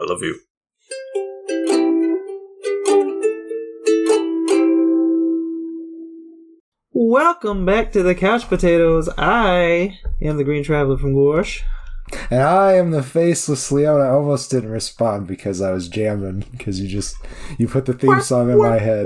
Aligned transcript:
I 0.00 0.04
love 0.06 0.22
you. 0.22 0.40
Welcome 6.92 7.66
back 7.66 7.92
to 7.92 8.02
the 8.02 8.14
Couch 8.14 8.48
Potatoes. 8.48 9.10
I 9.18 9.98
am 10.22 10.38
the 10.38 10.44
Green 10.44 10.64
Traveler 10.64 10.96
from 10.96 11.14
Gorsh. 11.14 11.60
And 12.30 12.40
I 12.40 12.74
am 12.74 12.92
the 12.92 13.02
faceless 13.02 13.70
Leon. 13.70 14.00
I 14.00 14.08
almost 14.08 14.50
didn't 14.50 14.70
respond 14.70 15.26
because 15.26 15.60
I 15.60 15.70
was 15.70 15.88
jamming 15.88 16.44
because 16.50 16.80
you 16.80 16.88
just 16.88 17.16
you 17.58 17.68
put 17.68 17.84
the 17.84 17.92
theme 17.92 18.22
song 18.22 18.50
in 18.50 18.56
my 18.56 18.78
head. 18.78 19.04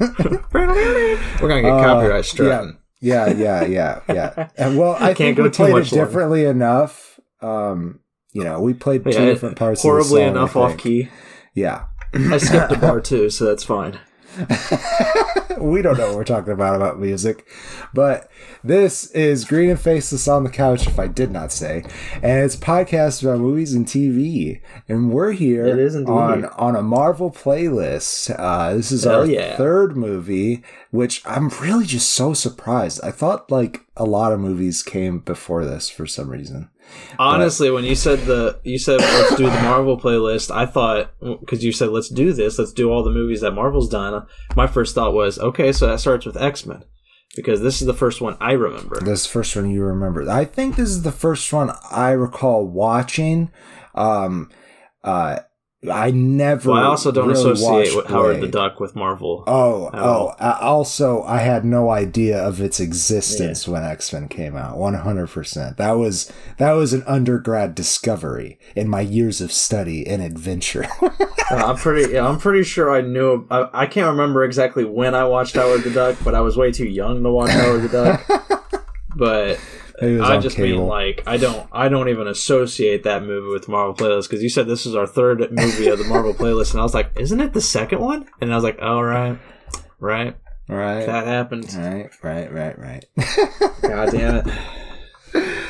We're 0.52 1.48
gonna 1.48 1.62
get 1.62 1.72
Uh, 1.72 1.82
copyright 1.84 2.24
struck. 2.24 2.74
Yeah, 3.00 3.28
yeah, 3.32 3.64
yeah, 3.64 4.00
yeah. 4.08 4.48
And 4.56 4.76
well, 4.78 4.94
I 5.00 5.14
Can't 5.14 5.18
think 5.18 5.36
go 5.36 5.42
we 5.44 5.50
too 5.50 5.56
played 5.64 5.72
much 5.72 5.92
longer. 5.92 6.06
differently 6.06 6.44
enough. 6.44 7.20
Um, 7.40 8.00
you 8.32 8.42
know, 8.44 8.60
we 8.60 8.74
played 8.74 9.04
two 9.04 9.10
Yeah, 9.10 9.24
different 9.26 9.56
parts. 9.56 9.82
horribly 9.82 10.22
of 10.24 10.34
the 10.34 10.38
song, 10.40 10.42
enough 10.42 10.56
off 10.56 10.76
key. 10.78 11.08
Yeah, 11.54 11.84
I 12.14 12.38
skipped 12.38 12.72
a 12.72 12.78
bar 12.78 13.00
too, 13.10 13.30
so 13.30 13.44
that's 13.46 13.64
fine. 13.64 13.98
we 15.58 15.82
don't 15.82 15.98
know 15.98 16.08
what 16.08 16.16
we're 16.16 16.24
talking 16.24 16.52
about 16.52 16.76
about 16.76 16.98
music, 17.00 17.46
but 17.92 18.30
this 18.62 19.10
is 19.12 19.44
Green 19.44 19.70
and 19.70 19.80
Faceless 19.80 20.28
on 20.28 20.44
the 20.44 20.50
Couch. 20.50 20.86
If 20.86 20.98
I 20.98 21.06
did 21.06 21.30
not 21.30 21.52
say, 21.52 21.84
and 22.14 22.44
it's 22.44 22.54
a 22.54 22.58
podcast 22.58 23.22
about 23.22 23.40
movies 23.40 23.72
and 23.74 23.86
TV, 23.86 24.60
and 24.88 25.10
we're 25.10 25.32
here 25.32 25.66
It 25.66 25.78
is 25.78 25.94
indeed. 25.94 26.10
on 26.12 26.44
on 26.46 26.76
a 26.76 26.82
Marvel 26.82 27.30
playlist. 27.30 28.34
Uh, 28.38 28.74
this 28.74 28.92
is 28.92 29.04
Hell 29.04 29.20
our 29.20 29.26
yeah. 29.26 29.56
third 29.56 29.96
movie, 29.96 30.62
which 30.90 31.22
I'm 31.26 31.48
really 31.60 31.86
just 31.86 32.10
so 32.10 32.34
surprised. 32.34 33.00
I 33.02 33.10
thought 33.10 33.50
like 33.50 33.86
a 33.96 34.04
lot 34.04 34.32
of 34.32 34.40
movies 34.40 34.82
came 34.82 35.18
before 35.20 35.64
this 35.64 35.88
for 35.88 36.06
some 36.06 36.28
reason. 36.30 36.70
Honestly, 37.18 37.70
when 37.70 37.84
you 37.84 37.94
said 37.94 38.20
the 38.20 38.60
you 38.64 38.78
said 38.78 39.00
let's 39.00 39.36
do 39.36 39.44
the 39.44 39.62
Marvel 39.62 39.98
playlist, 39.98 40.54
I 40.54 40.66
thought 40.66 41.10
because 41.20 41.64
you 41.64 41.72
said 41.72 41.90
let's 41.90 42.08
do 42.08 42.32
this, 42.32 42.58
let's 42.58 42.72
do 42.72 42.90
all 42.90 43.02
the 43.02 43.10
movies 43.10 43.40
that 43.40 43.52
Marvel's 43.52 43.88
done. 43.88 44.26
My 44.56 44.66
first 44.66 44.94
thought 44.94 45.14
was 45.14 45.38
okay, 45.38 45.72
so 45.72 45.86
that 45.86 46.00
starts 46.00 46.26
with 46.26 46.36
X 46.36 46.66
Men 46.66 46.84
because 47.34 47.60
this 47.60 47.80
is 47.80 47.86
the 47.86 47.94
first 47.94 48.20
one 48.20 48.36
I 48.40 48.52
remember. 48.52 49.00
This 49.00 49.26
first 49.26 49.56
one 49.56 49.70
you 49.70 49.82
remember. 49.82 50.28
I 50.30 50.44
think 50.44 50.76
this 50.76 50.88
is 50.88 51.02
the 51.02 51.12
first 51.12 51.52
one 51.52 51.72
I 51.90 52.10
recall 52.10 52.66
watching. 52.66 53.50
Um, 53.94 54.50
uh, 55.04 55.40
I 55.88 56.10
never. 56.10 56.72
Well, 56.72 56.82
I 56.82 56.86
also 56.86 57.12
don't 57.12 57.28
really 57.28 57.52
associate 57.52 57.94
with 57.94 58.06
Howard 58.06 58.40
the 58.40 58.48
Duck 58.48 58.80
with 58.80 58.96
Marvel. 58.96 59.44
Oh, 59.46 59.88
oh. 59.94 59.98
all. 59.98 60.36
uh, 60.40 60.58
Also, 60.60 61.22
I 61.22 61.38
had 61.38 61.64
no 61.64 61.90
idea 61.90 62.36
of 62.42 62.60
its 62.60 62.80
existence 62.80 63.68
when 63.68 63.84
X 63.84 64.12
Men 64.12 64.26
came 64.26 64.56
out. 64.56 64.76
One 64.76 64.94
hundred 64.94 65.28
percent. 65.28 65.76
That 65.76 65.92
was 65.92 66.32
that 66.56 66.72
was 66.72 66.92
an 66.92 67.04
undergrad 67.06 67.76
discovery 67.76 68.58
in 68.74 68.88
my 68.88 69.02
years 69.02 69.40
of 69.40 69.52
study 69.52 70.04
and 70.04 70.20
adventure. 70.20 70.86
I'm 71.50 71.76
pretty. 71.76 72.12
Yeah, 72.12 72.26
I'm 72.26 72.38
pretty 72.38 72.64
sure 72.64 72.90
I 72.90 73.00
knew. 73.00 73.46
I, 73.48 73.68
I 73.72 73.86
can't 73.86 74.08
remember 74.08 74.42
exactly 74.42 74.84
when 74.84 75.14
I 75.14 75.24
watched 75.24 75.54
Howard 75.54 75.84
the 75.84 75.90
Duck, 75.90 76.16
but 76.24 76.34
I 76.34 76.40
was 76.40 76.56
way 76.56 76.72
too 76.72 76.88
young 76.88 77.22
to 77.22 77.30
watch 77.30 77.50
Howard 77.50 77.82
the 77.82 77.88
Duck. 77.88 78.44
But 79.16 79.58
I 80.00 80.38
just 80.38 80.56
cable. 80.56 80.78
mean 80.80 80.86
like 80.88 81.22
I 81.26 81.36
don't. 81.36 81.68
I 81.72 81.88
don't 81.88 82.08
even 82.08 82.28
associate 82.28 83.02
that 83.04 83.22
movie 83.24 83.48
with 83.52 83.68
Marvel 83.68 83.94
playlist 83.94 84.28
because 84.28 84.42
you 84.42 84.48
said 84.48 84.66
this 84.66 84.86
is 84.86 84.94
our 84.94 85.06
third 85.06 85.40
movie 85.50 85.88
of 85.88 85.98
the 85.98 86.04
Marvel 86.04 86.34
playlist, 86.42 86.72
and 86.72 86.80
I 86.80 86.82
was 86.84 86.94
like, 86.94 87.10
isn't 87.16 87.40
it 87.40 87.52
the 87.52 87.60
second 87.60 88.00
one? 88.00 88.26
And 88.40 88.52
I 88.52 88.54
was 88.54 88.64
like, 88.64 88.78
all 88.80 89.02
right, 89.02 89.38
right, 89.98 90.36
right, 90.68 91.06
that 91.06 91.26
happened. 91.26 91.72
right, 91.74 92.10
right, 92.22 92.52
right, 92.52 92.78
right. 92.78 93.04
God 93.82 94.10
damn 94.12 94.36
it. 94.36 94.54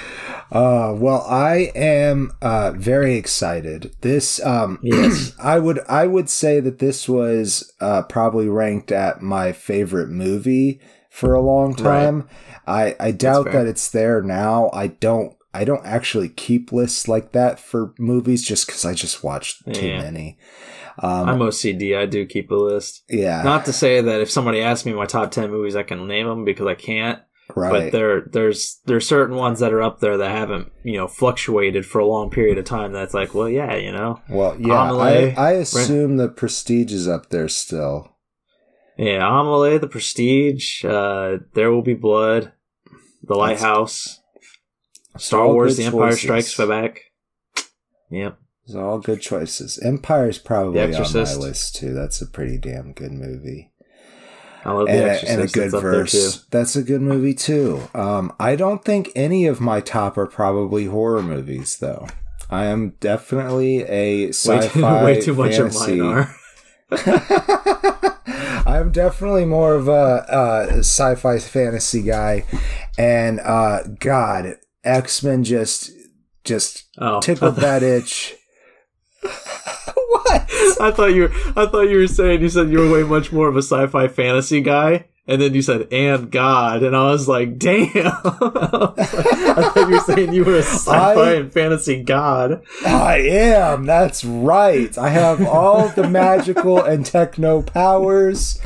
Uh, 0.50 0.94
well, 0.96 1.26
I 1.28 1.70
am 1.74 2.32
uh, 2.40 2.72
very 2.74 3.16
excited. 3.16 3.94
This, 4.00 4.42
um, 4.44 4.78
Yes. 4.82 5.34
I 5.38 5.58
would, 5.58 5.80
I 5.88 6.06
would 6.06 6.30
say 6.30 6.58
that 6.60 6.78
this 6.78 7.06
was 7.06 7.70
uh, 7.80 8.02
probably 8.04 8.48
ranked 8.48 8.90
at 8.90 9.20
my 9.20 9.52
favorite 9.52 10.08
movie 10.08 10.80
for 11.18 11.34
a 11.34 11.40
long 11.40 11.74
time. 11.74 12.28
I, 12.66 12.94
I 13.00 13.10
doubt 13.12 13.50
that 13.52 13.66
it's 13.66 13.90
there 13.90 14.22
now. 14.22 14.70
I 14.72 14.88
don't, 14.88 15.34
I 15.54 15.64
don't 15.64 15.84
actually 15.86 16.28
keep 16.28 16.70
lists 16.72 17.08
like 17.08 17.32
that 17.32 17.58
for 17.58 17.94
movies 17.98 18.42
just 18.44 18.66
because 18.66 18.84
I 18.84 18.94
just 18.94 19.24
watched 19.24 19.64
too 19.74 19.86
Yeah. 19.88 20.02
many. 20.02 20.38
Um, 21.00 21.28
I'm 21.28 21.38
OCD. 21.38 21.96
I 21.96 22.06
do 22.06 22.26
keep 22.26 22.50
a 22.50 22.54
list. 22.54 23.04
yeah, 23.08 23.42
Not 23.42 23.64
to 23.66 23.72
say 23.72 24.00
that 24.00 24.20
if 24.20 24.30
somebody 24.30 24.60
asks 24.60 24.84
me 24.84 24.92
my 24.92 25.06
top 25.06 25.30
ten 25.30 25.50
movies, 25.50 25.76
I 25.76 25.82
can 25.84 26.06
name 26.08 26.26
them 26.26 26.44
because 26.44 26.66
I 26.66 26.74
can't. 26.74 27.20
right. 27.54 27.70
But 27.84 27.92
there, 27.92 28.22
there's 28.32 28.80
there's 28.86 29.06
certain 29.08 29.36
ones 29.36 29.60
that 29.60 29.72
are 29.72 29.80
up 29.82 30.00
there 30.00 30.16
that 30.18 30.30
haven't 30.30 30.70
you 30.82 30.96
know 30.96 31.06
fluctuated 31.08 31.86
for 31.86 32.00
a 32.00 32.06
long 32.06 32.30
period 32.30 32.58
of 32.58 32.64
time. 32.64 32.92
That's 32.92 33.14
like, 33.14 33.32
well, 33.32 33.48
yeah, 33.48 33.76
you 33.76 33.92
know, 33.92 34.20
well, 34.28 34.56
yeah, 34.60 34.90
Amelie, 34.90 35.34
I 35.36 35.52
assume 35.52 36.16
the 36.16 36.28
Prestige 36.28 36.92
is 36.92 37.06
up 37.08 37.30
there 37.30 37.48
still. 37.48 38.16
Yeah, 38.98 39.26
Amelie, 39.26 39.78
The 39.78 39.88
Prestige, 39.88 40.84
uh, 40.84 41.38
There 41.54 41.70
Will 41.70 41.82
Be 41.82 41.94
Blood, 41.94 42.52
The 43.22 43.34
Lighthouse, 43.34 44.20
Star 45.16 45.46
all 45.46 45.54
Wars: 45.54 45.76
The 45.76 45.84
Empire 45.84 46.10
choices. 46.10 46.20
Strikes 46.50 46.56
Back. 46.56 47.02
Yep. 48.10 48.38
Those 48.66 48.76
are 48.76 48.84
all 48.84 48.98
good 48.98 49.20
choices. 49.22 49.78
Empire's 49.78 50.38
probably 50.38 50.80
on 50.82 50.90
my 50.90 51.34
list 51.34 51.76
too. 51.76 51.94
That's 51.94 52.20
a 52.20 52.26
pretty 52.26 52.58
damn 52.58 52.92
good 52.92 53.12
movie. 53.12 53.72
I 54.64 54.72
love 54.72 54.86
The 54.86 54.92
And, 54.92 55.02
Exorcist. 55.04 55.32
and 55.32 55.42
a 55.42 55.46
good 55.46 55.70
too. 55.70 55.80
verse. 55.80 56.44
That's 56.50 56.76
a 56.76 56.82
good 56.82 57.00
movie 57.00 57.32
too. 57.34 57.88
Um, 57.94 58.32
I 58.38 58.56
don't 58.56 58.84
think 58.84 59.10
any 59.16 59.46
of 59.46 59.60
my 59.60 59.80
top 59.80 60.18
are 60.18 60.26
probably 60.26 60.84
horror 60.86 61.22
movies 61.22 61.78
though. 61.78 62.06
I 62.50 62.64
am 62.66 62.90
definitely 63.00 63.82
a 63.82 64.26
Way 64.26 64.28
sci-fi 64.32 64.68
too, 64.68 65.04
way 65.04 65.20
too 65.20 65.34
much 65.34 65.56
of 65.58 65.74
mine 65.74 66.00
are. 66.00 66.34
I'm 68.68 68.92
definitely 68.92 69.44
more 69.46 69.74
of 69.74 69.88
a, 69.88 69.92
uh 69.92 70.66
sci-fi 70.78 71.38
fantasy 71.38 72.02
guy, 72.02 72.44
and 72.98 73.40
uh, 73.40 73.82
God, 73.98 74.56
X 74.84 75.22
Men 75.22 75.42
just 75.44 75.90
just 76.44 76.84
Oh, 76.98 77.20
tickled 77.20 77.56
that 77.56 77.82
itch. 77.94 78.34
what? 79.22 80.50
I 80.80 80.90
thought 80.94 81.14
you 81.14 81.22
were. 81.22 81.32
I 81.56 81.66
thought 81.66 81.88
you 81.88 81.98
were 81.98 82.06
saying 82.06 82.40
you 82.42 82.48
said 82.48 82.70
you 82.70 82.78
were 82.80 82.92
way 82.92 83.02
much 83.02 83.32
more 83.32 83.48
of 83.48 83.56
a 83.56 83.62
sci-fi 83.62 84.08
fantasy 84.08 84.60
guy, 84.60 85.06
and 85.26 85.40
then 85.40 85.54
you 85.54 85.62
said 85.62 85.92
"and 85.92 86.30
God," 86.30 86.82
and 86.82 86.94
I 86.96 87.10
was 87.10 87.28
like, 87.28 87.58
"Damn!" 87.58 87.88
I, 87.94 88.92
was 88.96 89.14
like- 89.14 89.76
I 89.76 89.77
you're 89.88 90.00
saying 90.00 90.32
you 90.32 90.44
were 90.44 90.56
a 90.56 90.62
sci-fi 90.62 91.14
I- 91.14 91.34
and 91.34 91.52
fantasy 91.52 92.02
god. 92.02 92.62
I 92.86 93.18
am. 93.18 93.86
That's 93.86 94.24
right. 94.24 94.96
I 94.98 95.08
have 95.10 95.46
all 95.46 95.88
the 95.88 96.08
magical 96.08 96.82
and 96.82 97.04
techno 97.04 97.62
powers, 97.62 98.58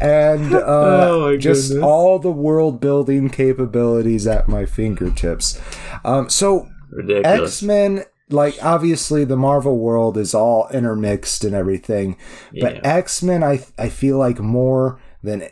and 0.00 0.54
uh, 0.54 0.62
Oh 0.66 1.36
just 1.36 1.68
goodness. 1.70 1.84
all 1.84 2.18
the 2.18 2.30
world 2.32 2.80
building 2.80 3.28
capabilities 3.30 4.26
at 4.26 4.48
my 4.48 4.64
fingertips. 4.66 5.60
Um, 6.04 6.28
so 6.28 6.68
X 7.08 7.62
Men, 7.62 8.04
like 8.30 8.56
obviously 8.62 9.24
the 9.24 9.36
Marvel 9.36 9.78
world 9.78 10.16
is 10.16 10.34
all 10.34 10.68
intermixed 10.72 11.44
and 11.44 11.54
everything, 11.54 12.16
Yeah. 12.52 12.64
but 12.74 12.86
X 12.86 13.22
Men, 13.22 13.42
I 13.44 13.64
I 13.78 13.88
feel 13.88 14.18
like 14.18 14.38
more 14.40 15.00
than 15.22 15.48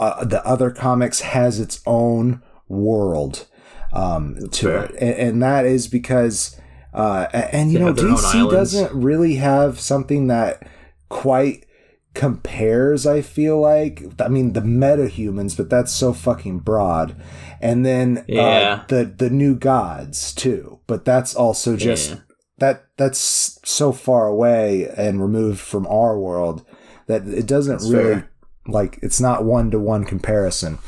uh, 0.00 0.24
the 0.24 0.44
other 0.46 0.70
comics 0.70 1.20
has 1.20 1.60
its 1.60 1.80
own 1.86 2.42
world 2.68 3.46
um, 3.92 4.48
to 4.52 4.66
fair. 4.66 4.84
it, 4.84 4.90
and, 5.00 5.14
and 5.28 5.42
that 5.42 5.64
is 5.66 5.88
because. 5.88 6.58
Uh, 6.94 7.26
and 7.32 7.72
you 7.72 7.78
They 7.78 7.80
know, 7.84 7.86
have 7.86 7.96
their 7.96 8.08
own 8.08 8.16
DC 8.16 8.50
doesn't 8.50 8.92
really 8.92 9.36
have 9.36 9.80
something 9.80 10.26
that 10.26 10.68
quite 11.08 11.64
compares. 12.12 13.06
I 13.06 13.22
feel 13.22 13.58
like, 13.60 14.02
I 14.20 14.28
mean, 14.28 14.52
the 14.52 14.60
metahumans, 14.60 15.56
but 15.56 15.70
that's 15.70 15.90
so 15.92 16.12
fucking 16.12 16.58
broad. 16.60 17.16
And 17.62 17.86
then 17.86 18.24
Yeah. 18.28 18.42
uh, 18.82 18.84
the 18.88 19.04
the 19.06 19.30
new 19.30 19.54
gods 19.56 20.34
too, 20.34 20.80
but 20.86 21.06
that's 21.06 21.34
also 21.34 21.76
just 21.76 22.10
Yeah. 22.10 22.16
that 22.58 22.84
that's 22.98 23.58
so 23.64 23.92
far 23.92 24.26
away 24.26 24.88
and 24.94 25.22
removed 25.22 25.60
from 25.60 25.86
our 25.86 26.18
world 26.18 26.64
that 27.06 27.26
it 27.26 27.46
doesn't 27.46 27.78
That's 27.78 27.90
really 27.90 28.14
fair. 28.14 28.30
like 28.68 28.98
it's 29.02 29.20
not 29.20 29.44
one 29.46 29.70
to 29.70 29.78
one 29.78 30.04
comparison. 30.04 30.78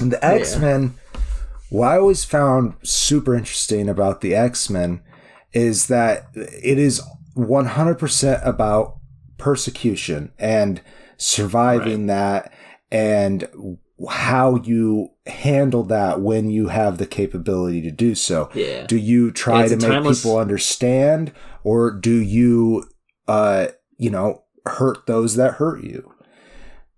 And 0.00 0.12
the 0.12 0.22
X 0.24 0.58
Men, 0.58 0.94
what 1.70 1.88
I 1.88 1.98
always 1.98 2.24
found 2.24 2.74
super 2.82 3.34
interesting 3.34 3.88
about 3.88 4.20
the 4.20 4.34
X 4.34 4.68
Men 4.70 5.00
is 5.52 5.86
that 5.86 6.26
it 6.34 6.78
is 6.78 7.00
100% 7.36 8.46
about 8.46 8.98
persecution 9.38 10.32
and 10.38 10.80
surviving 11.16 12.06
that 12.06 12.52
and 12.90 13.48
how 14.08 14.56
you 14.56 15.08
handle 15.26 15.84
that 15.84 16.20
when 16.20 16.50
you 16.50 16.68
have 16.68 16.98
the 16.98 17.06
capability 17.06 17.80
to 17.82 17.90
do 17.90 18.14
so. 18.14 18.50
Yeah. 18.54 18.86
Do 18.86 18.96
you 18.96 19.30
try 19.30 19.68
to 19.68 19.76
make 19.76 19.86
timeless- 19.88 20.22
people 20.22 20.38
understand 20.38 21.32
or 21.62 21.90
do 21.90 22.14
you 22.14 22.84
uh 23.26 23.68
you 23.96 24.10
know 24.10 24.42
hurt 24.66 25.06
those 25.06 25.36
that 25.36 25.54
hurt 25.54 25.82
you? 25.82 26.12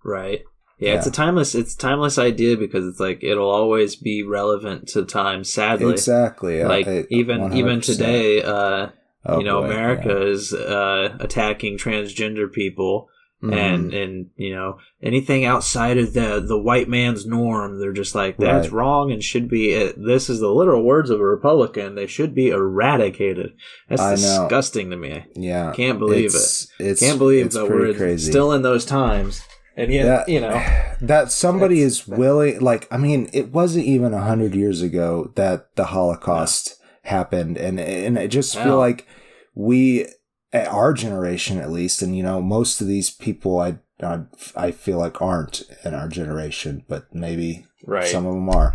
Right. 0.05 0.43
Yeah, 0.79 0.91
Yeah. 0.93 0.99
it's 0.99 1.07
a 1.07 1.11
timeless 1.11 1.55
it's 1.55 1.75
a 1.75 1.79
timeless 1.79 2.19
idea 2.19 2.57
because 2.57 2.87
it's 2.87 3.01
like 3.01 3.21
it'll 3.23 3.51
always 3.51 3.97
be 3.97 4.23
relevant 4.23 4.89
to 4.89 5.05
time. 5.05 5.43
Sadly, 5.45 5.93
exactly. 5.93 6.63
like 6.65 6.87
I- 6.87 7.07
even 7.11 7.53
even 7.55 7.81
100%. 7.81 7.85
today, 7.85 8.43
uh, 8.43 8.89
Oh, 9.29 9.39
you 9.39 9.45
know, 9.45 9.61
boy, 9.61 9.67
America 9.67 10.09
yeah. 10.21 10.27
is 10.33 10.53
uh, 10.53 11.17
attacking 11.19 11.79
transgender 11.79 12.53
people, 12.53 13.09
Mhm. 13.43 13.55
and 13.55 13.93
and 13.95 14.27
you 14.37 14.55
know 14.55 14.77
anything 15.03 15.45
outside 15.45 15.99
of 15.99 16.13
the 16.15 16.41
the 16.47 16.57
white 16.59 16.89
man's 16.89 17.27
norm, 17.27 17.81
they're 17.81 17.93
just 17.93 18.15
like 18.15 18.37
that's 18.37 18.69
Right. 18.69 18.73
wrong 18.79 19.11
and 19.11 19.23
should 19.25 19.49
be. 19.49 19.75
Uh, 19.75 19.93
this 19.97 20.31
is 20.31 20.39
the 20.41 20.49
literal 20.53 20.85
words 20.85 21.11
of 21.11 21.21
a 21.21 21.25
Republican. 21.25 21.97
They 21.97 22.07
should 22.07 22.35
be 22.37 22.49
eradicated. 22.51 23.53
That's 23.89 24.01
I 24.03 24.11
know. 24.11 24.43
disgusting 24.43 24.91
to 24.91 24.97
me. 24.97 25.25
yeah, 25.35 25.73
Can't 25.75 25.99
believe 25.99 26.27
it's, 26.27 26.69
it. 26.79 26.87
It's 26.87 27.01
Can't 27.01 27.19
believe 27.19 27.51
that 27.53 27.69
we're 27.69 27.95
crazy. 27.95 28.31
still 28.31 28.53
in 28.53 28.63
those 28.63 28.85
times, 28.85 29.43
and 29.77 29.93
yet 29.93 30.05
That- 30.07 30.29
you 30.29 30.41
know. 30.41 30.55
that 31.01 31.31
somebody 31.31 31.81
is 31.83 32.09
willing 32.09 32.61
like 32.61 32.89
i 32.91 32.97
mean 32.97 33.29
it 33.35 33.53
wasn't 33.53 33.85
even 33.85 34.15
a 34.15 34.23
hundred 34.23 34.55
years 34.55 34.81
ago 34.83 35.31
that 35.37 35.75
the 35.77 35.85
holocaust 35.87 36.81
happened 37.03 37.57
and 37.59 37.79
and 37.79 38.19
i 38.19 38.27
just 38.27 38.57
feel 38.59 38.79
like 38.79 39.07
we 39.55 40.07
our 40.55 40.93
generation 40.95 41.59
at 41.59 41.71
least 41.71 42.01
and 42.03 42.17
you 42.17 42.23
know 42.23 42.41
most 42.41 42.81
of 42.81 42.87
these 42.87 43.11
people 43.11 43.61
i 43.61 43.79
i, 44.03 44.21
I 44.57 44.71
feel 44.71 44.99
like 44.99 45.21
aren't 45.21 45.63
in 45.85 45.93
our 45.95 46.09
generation 46.09 46.85
but 46.89 47.15
maybe 47.15 47.67
Right. 47.87 48.07
some 48.07 48.27
of 48.27 48.35
them 48.35 48.49
are 48.51 48.75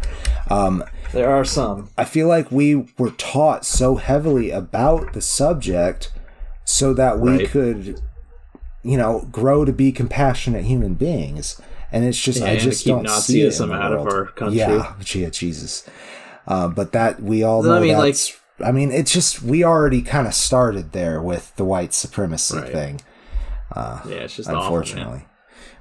um 0.49 0.83
There 1.11 1.29
are 1.29 1.43
some. 1.43 1.89
I 1.97 2.05
feel 2.05 2.27
like 2.29 2.49
we 2.51 2.87
were 2.97 3.09
taught 3.11 3.65
so 3.65 3.95
heavily 3.95 4.51
about 4.51 5.11
the 5.11 5.19
subject 5.21 6.13
so 6.63 6.93
that 6.93 7.19
we 7.19 7.31
Right. 7.31 7.49
could, 7.49 7.99
you 8.83 8.97
know, 8.97 9.27
grow 9.31 9.65
to 9.65 9.71
be 9.71 9.91
compassionate 9.91 10.63
human 10.65 10.95
beings. 10.95 11.59
And 11.91 12.05
it's 12.05 12.19
just, 12.21 12.41
I 12.41 12.55
just 12.55 12.83
keep 12.85 12.95
don't 12.95 13.09
see 13.09 13.41
it 13.41 13.59
in 13.59 13.71
out 13.73 13.91
of 13.93 14.07
our 14.07 14.27
country. 14.27 14.59
Yeah, 14.59 14.95
yeah, 15.13 15.29
Jesus. 15.29 15.87
Uh, 16.47 16.67
but 16.69 16.93
that 16.93 17.21
we 17.21 17.43
all 17.43 17.61
know 17.63 17.75
I 17.75 17.79
mean, 17.81 17.97
like- 17.97 18.15
I 18.63 18.71
mean, 18.71 18.91
it's 18.91 19.11
just 19.11 19.41
we 19.41 19.63
already 19.63 20.01
kind 20.01 20.27
of 20.27 20.33
started 20.33 20.91
there 20.93 21.21
with 21.21 21.55
the 21.55 21.65
white 21.65 21.93
supremacy 21.93 22.57
Right. 22.57 22.71
thing. 22.71 23.01
Yeah, 23.75 24.01
it's 24.09 24.35
just 24.35 24.49
awful, 24.49 24.61
unfortunately, 24.61 25.25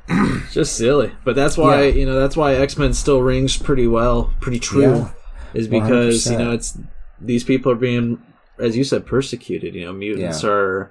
It's 0.09 0.55
just 0.55 0.77
silly. 0.77 1.13
But 1.25 1.37
that's 1.37 1.57
why 1.57 1.83
Yeah. 1.85 1.95
you 1.95 2.07
know 2.07 2.19
that's 2.19 2.37
why 2.37 2.55
X 2.55 2.77
Men 2.79 2.93
still 2.95 3.21
rings 3.23 3.57
pretty 3.57 3.87
well, 3.87 4.33
pretty 4.41 4.59
true. 4.59 4.83
Yeah. 4.83 5.09
Is 5.55 5.69
because 5.69 6.27
you 6.27 6.33
100%. 6.37 6.39
know 6.39 6.53
it's 6.53 6.79
these 7.21 7.45
people 7.45 7.71
are 7.73 7.77
being, 7.77 8.21
as 8.59 8.77
you 8.77 8.85
said, 8.85 9.07
persecuted. 9.07 9.75
You 9.75 9.85
know, 9.87 9.93
mutants 9.93 10.43
Yeah. 10.43 10.51
are. 10.51 10.91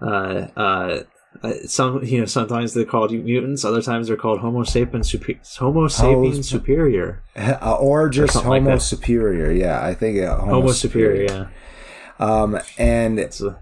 Uh, 0.00 0.46
uh, 0.56 1.00
uh, 1.42 1.52
some 1.66 2.02
you 2.04 2.20
know 2.20 2.26
sometimes 2.26 2.74
they're 2.74 2.84
called 2.84 3.12
mutants, 3.12 3.64
other 3.64 3.82
times 3.82 4.08
they're 4.08 4.16
called 4.16 4.40
Homo 4.40 4.64
sapiens 4.64 5.10
super, 5.10 5.32
Homo 5.58 5.88
sapiens 5.88 6.48
superior, 6.48 7.22
Uh, 7.36 7.76
or 7.80 8.08
just 8.08 8.34
like 8.36 8.44
Homo 8.44 8.72
that. 8.72 8.80
superior. 8.80 9.50
Yeah, 9.52 9.84
I 9.84 9.94
think 9.94 10.20
uh, 10.20 10.36
Homo, 10.38 10.52
Homo 10.60 10.72
superior. 10.72 11.24
Yeah, 11.30 11.46
Um, 12.18 12.58
and 12.78 13.18
it's 13.20 13.40
a, 13.40 13.58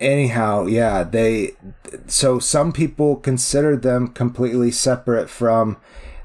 anyhow 0.00 0.66
yeah 0.66 1.04
they 1.04 1.52
so 2.08 2.40
some 2.40 2.72
people 2.72 3.14
considered 3.14 3.82
them 3.82 4.08
completely 4.08 4.70
separate 4.72 5.30
from 5.30 5.76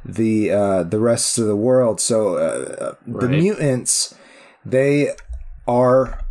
the 0.03 0.49
uh 0.49 0.81
the 0.81 0.97
rest 0.99 1.37
of 1.37 1.45
the 1.45 1.55
world 1.55 2.01
so 2.01 2.37
uh, 2.37 2.95
the 3.05 3.27
mutants 3.29 4.15
they 4.65 5.13
are 5.67 6.25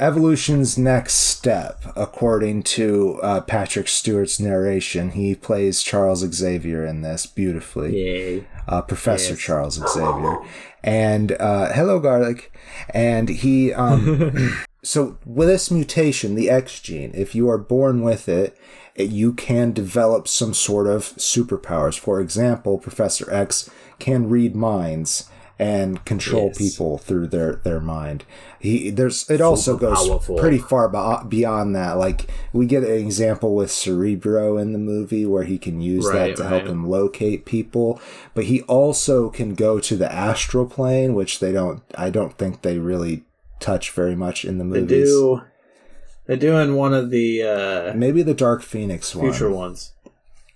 evolution's 0.00 0.76
next 0.76 1.14
step 1.14 1.84
according 1.94 2.62
to 2.62 3.18
uh, 3.22 3.40
patrick 3.42 3.86
stewart's 3.86 4.40
narration 4.40 5.10
he 5.12 5.34
plays 5.34 5.82
charles 5.82 6.20
xavier 6.34 6.84
in 6.84 7.02
this 7.02 7.26
beautifully 7.26 7.96
yay. 7.96 8.46
uh, 8.66 8.82
Professor 8.82 9.34
Yes. 9.34 9.40
Charles 9.40 9.74
Xavier, 9.74 10.38
and 10.82 11.32
uh, 11.32 11.72
hello 11.72 12.00
garlic, 12.00 12.52
and 12.90 13.28
he. 13.28 13.72
Um, 13.72 14.56
so 14.82 15.18
with 15.24 15.48
this 15.48 15.70
mutation, 15.70 16.34
the 16.34 16.50
X 16.50 16.80
gene, 16.80 17.10
if 17.14 17.34
you 17.34 17.48
are 17.48 17.58
born 17.58 18.02
with 18.02 18.28
it, 18.28 18.58
it, 18.94 19.10
you 19.10 19.32
can 19.34 19.72
develop 19.72 20.26
some 20.28 20.54
sort 20.54 20.86
of 20.86 21.02
superpowers. 21.16 21.98
For 21.98 22.20
example, 22.20 22.78
Professor 22.78 23.30
X 23.32 23.70
can 23.98 24.28
read 24.28 24.54
minds 24.56 25.28
and 25.58 26.04
control 26.04 26.46
Yes. 26.48 26.58
people 26.58 26.98
through 26.98 27.28
their 27.28 27.56
their 27.64 27.80
mind. 27.80 28.24
He 28.58 28.90
there's 28.90 29.28
it 29.30 29.40
also 29.40 29.74
Super 29.78 29.86
goes 29.94 30.08
powerful. 30.08 30.36
pretty 30.38 30.58
far 30.58 30.88
be- 30.88 31.28
beyond 31.28 31.76
that. 31.76 31.92
Like 31.98 32.26
we 32.52 32.66
get 32.66 32.82
an 32.82 32.90
example 32.92 33.54
with 33.54 33.70
Cerebro 33.70 34.56
in 34.58 34.72
the 34.72 34.78
movie 34.78 35.24
where 35.26 35.44
he 35.44 35.58
can 35.58 35.80
use 35.80 36.06
Right, 36.06 36.36
that 36.36 36.42
to 36.42 36.48
help 36.48 36.64
him 36.66 36.88
locate 36.88 37.44
people, 37.44 38.00
but 38.34 38.44
he 38.44 38.62
also 38.62 39.30
can 39.30 39.54
go 39.54 39.78
to 39.80 39.96
the 39.96 40.10
astral 40.12 40.66
plane, 40.66 41.14
which 41.14 41.38
they 41.40 41.52
don't. 41.52 41.82
I 41.94 42.10
don't 42.10 42.36
think 42.36 42.62
they 42.62 42.78
really 42.78 43.24
touch 43.60 43.90
very 43.92 44.16
much 44.16 44.44
in 44.44 44.58
the 44.58 44.64
movies. 44.64 44.88
They 44.88 45.04
do. 45.04 45.40
They 46.26 46.36
do 46.36 46.56
in 46.56 46.74
one 46.74 46.94
of 46.94 47.10
the 47.10 47.42
uh, 47.42 47.92
Maybe 47.94 48.22
the 48.22 48.34
Dark 48.34 48.62
Phoenix 48.62 49.14
one. 49.14 49.30
future 49.30 49.50
ones. 49.50 49.92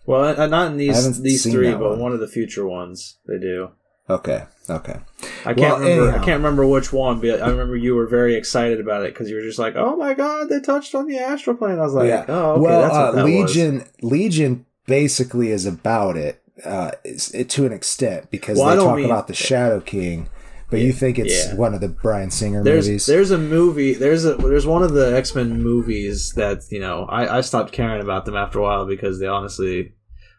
Well, 0.06 0.40
uh, 0.40 0.46
not 0.46 0.72
in 0.72 0.78
these 0.78 1.20
these 1.20 1.42
three, 1.50 1.72
but 1.72 1.90
one. 1.90 1.98
one 2.00 2.12
of 2.12 2.20
the 2.20 2.26
future 2.26 2.66
ones 2.66 3.18
they 3.26 3.38
do. 3.38 3.70
Okay. 4.10 4.44
Okay. 4.70 4.96
I 5.44 5.54
can't 5.54 5.58
Well, 5.58 5.80
remember. 5.80 6.10
I 6.10 6.24
can't 6.24 6.42
remember 6.42 6.66
which 6.66 6.92
one, 6.92 7.20
but 7.20 7.40
I 7.42 7.48
remember 7.48 7.76
you 7.76 7.94
were 7.94 8.06
very 8.06 8.34
excited 8.34 8.80
about 8.80 9.02
it 9.04 9.12
because 9.14 9.28
you 9.30 9.36
were 9.36 9.42
just 9.42 9.58
like, 9.58 9.74
"Oh 9.76 9.96
my 9.96 10.14
god, 10.14 10.48
they 10.48 10.60
touched 10.60 10.94
on 10.94 11.06
the 11.06 11.18
astral 11.18 11.56
plane." 11.56 11.78
I 11.78 11.82
was 11.82 11.94
like, 11.94 12.08
yeah. 12.08 12.24
"Oh, 12.28 12.52
okay, 12.52 12.60
well, 12.60 12.80
that's 12.82 12.92
what 12.94 13.00
uh, 13.04 13.12
that 13.12 13.24
was." 13.24 13.32
Legion. 13.56 13.84
Legion 14.02 14.66
basically 14.86 15.50
is 15.50 15.64
about 15.66 16.16
it, 16.16 16.42
uh, 16.64 16.92
it 17.04 17.48
to 17.50 17.66
an 17.66 17.72
extent 17.72 18.30
because 18.30 18.58
Well, 18.58 18.76
they 18.76 18.82
talk 18.82 18.96
mean- 18.96 19.04
about 19.06 19.26
the 19.26 19.34
Shadow 19.34 19.80
King, 19.80 20.28
but 20.70 20.80
you 20.80 20.92
think 20.92 21.18
it's 21.18 21.46
yeah. 21.48 21.54
one 21.54 21.72
of 21.74 21.80
the 21.80 21.88
Bryan 21.88 22.30
Singer 22.30 22.62
There's 22.62 22.86
movies. 22.88 23.06
there's 23.06 23.30
a 23.30 23.38
movie. 23.38 23.94
There's 23.94 24.24
a 24.26 24.34
there's 24.34 24.66
one 24.66 24.82
of 24.82 24.92
the 24.92 25.16
X 25.16 25.34
Men 25.34 25.62
movies 25.62 26.32
that 26.36 26.62
you 26.70 26.80
know 26.80 27.04
I, 27.08 27.38
I 27.38 27.40
stopped 27.42 27.72
caring 27.72 28.02
about 28.02 28.26
them 28.26 28.36
after 28.36 28.58
a 28.58 28.62
while 28.62 28.86
because 28.86 29.18
they 29.18 29.26
honestly 29.26 29.92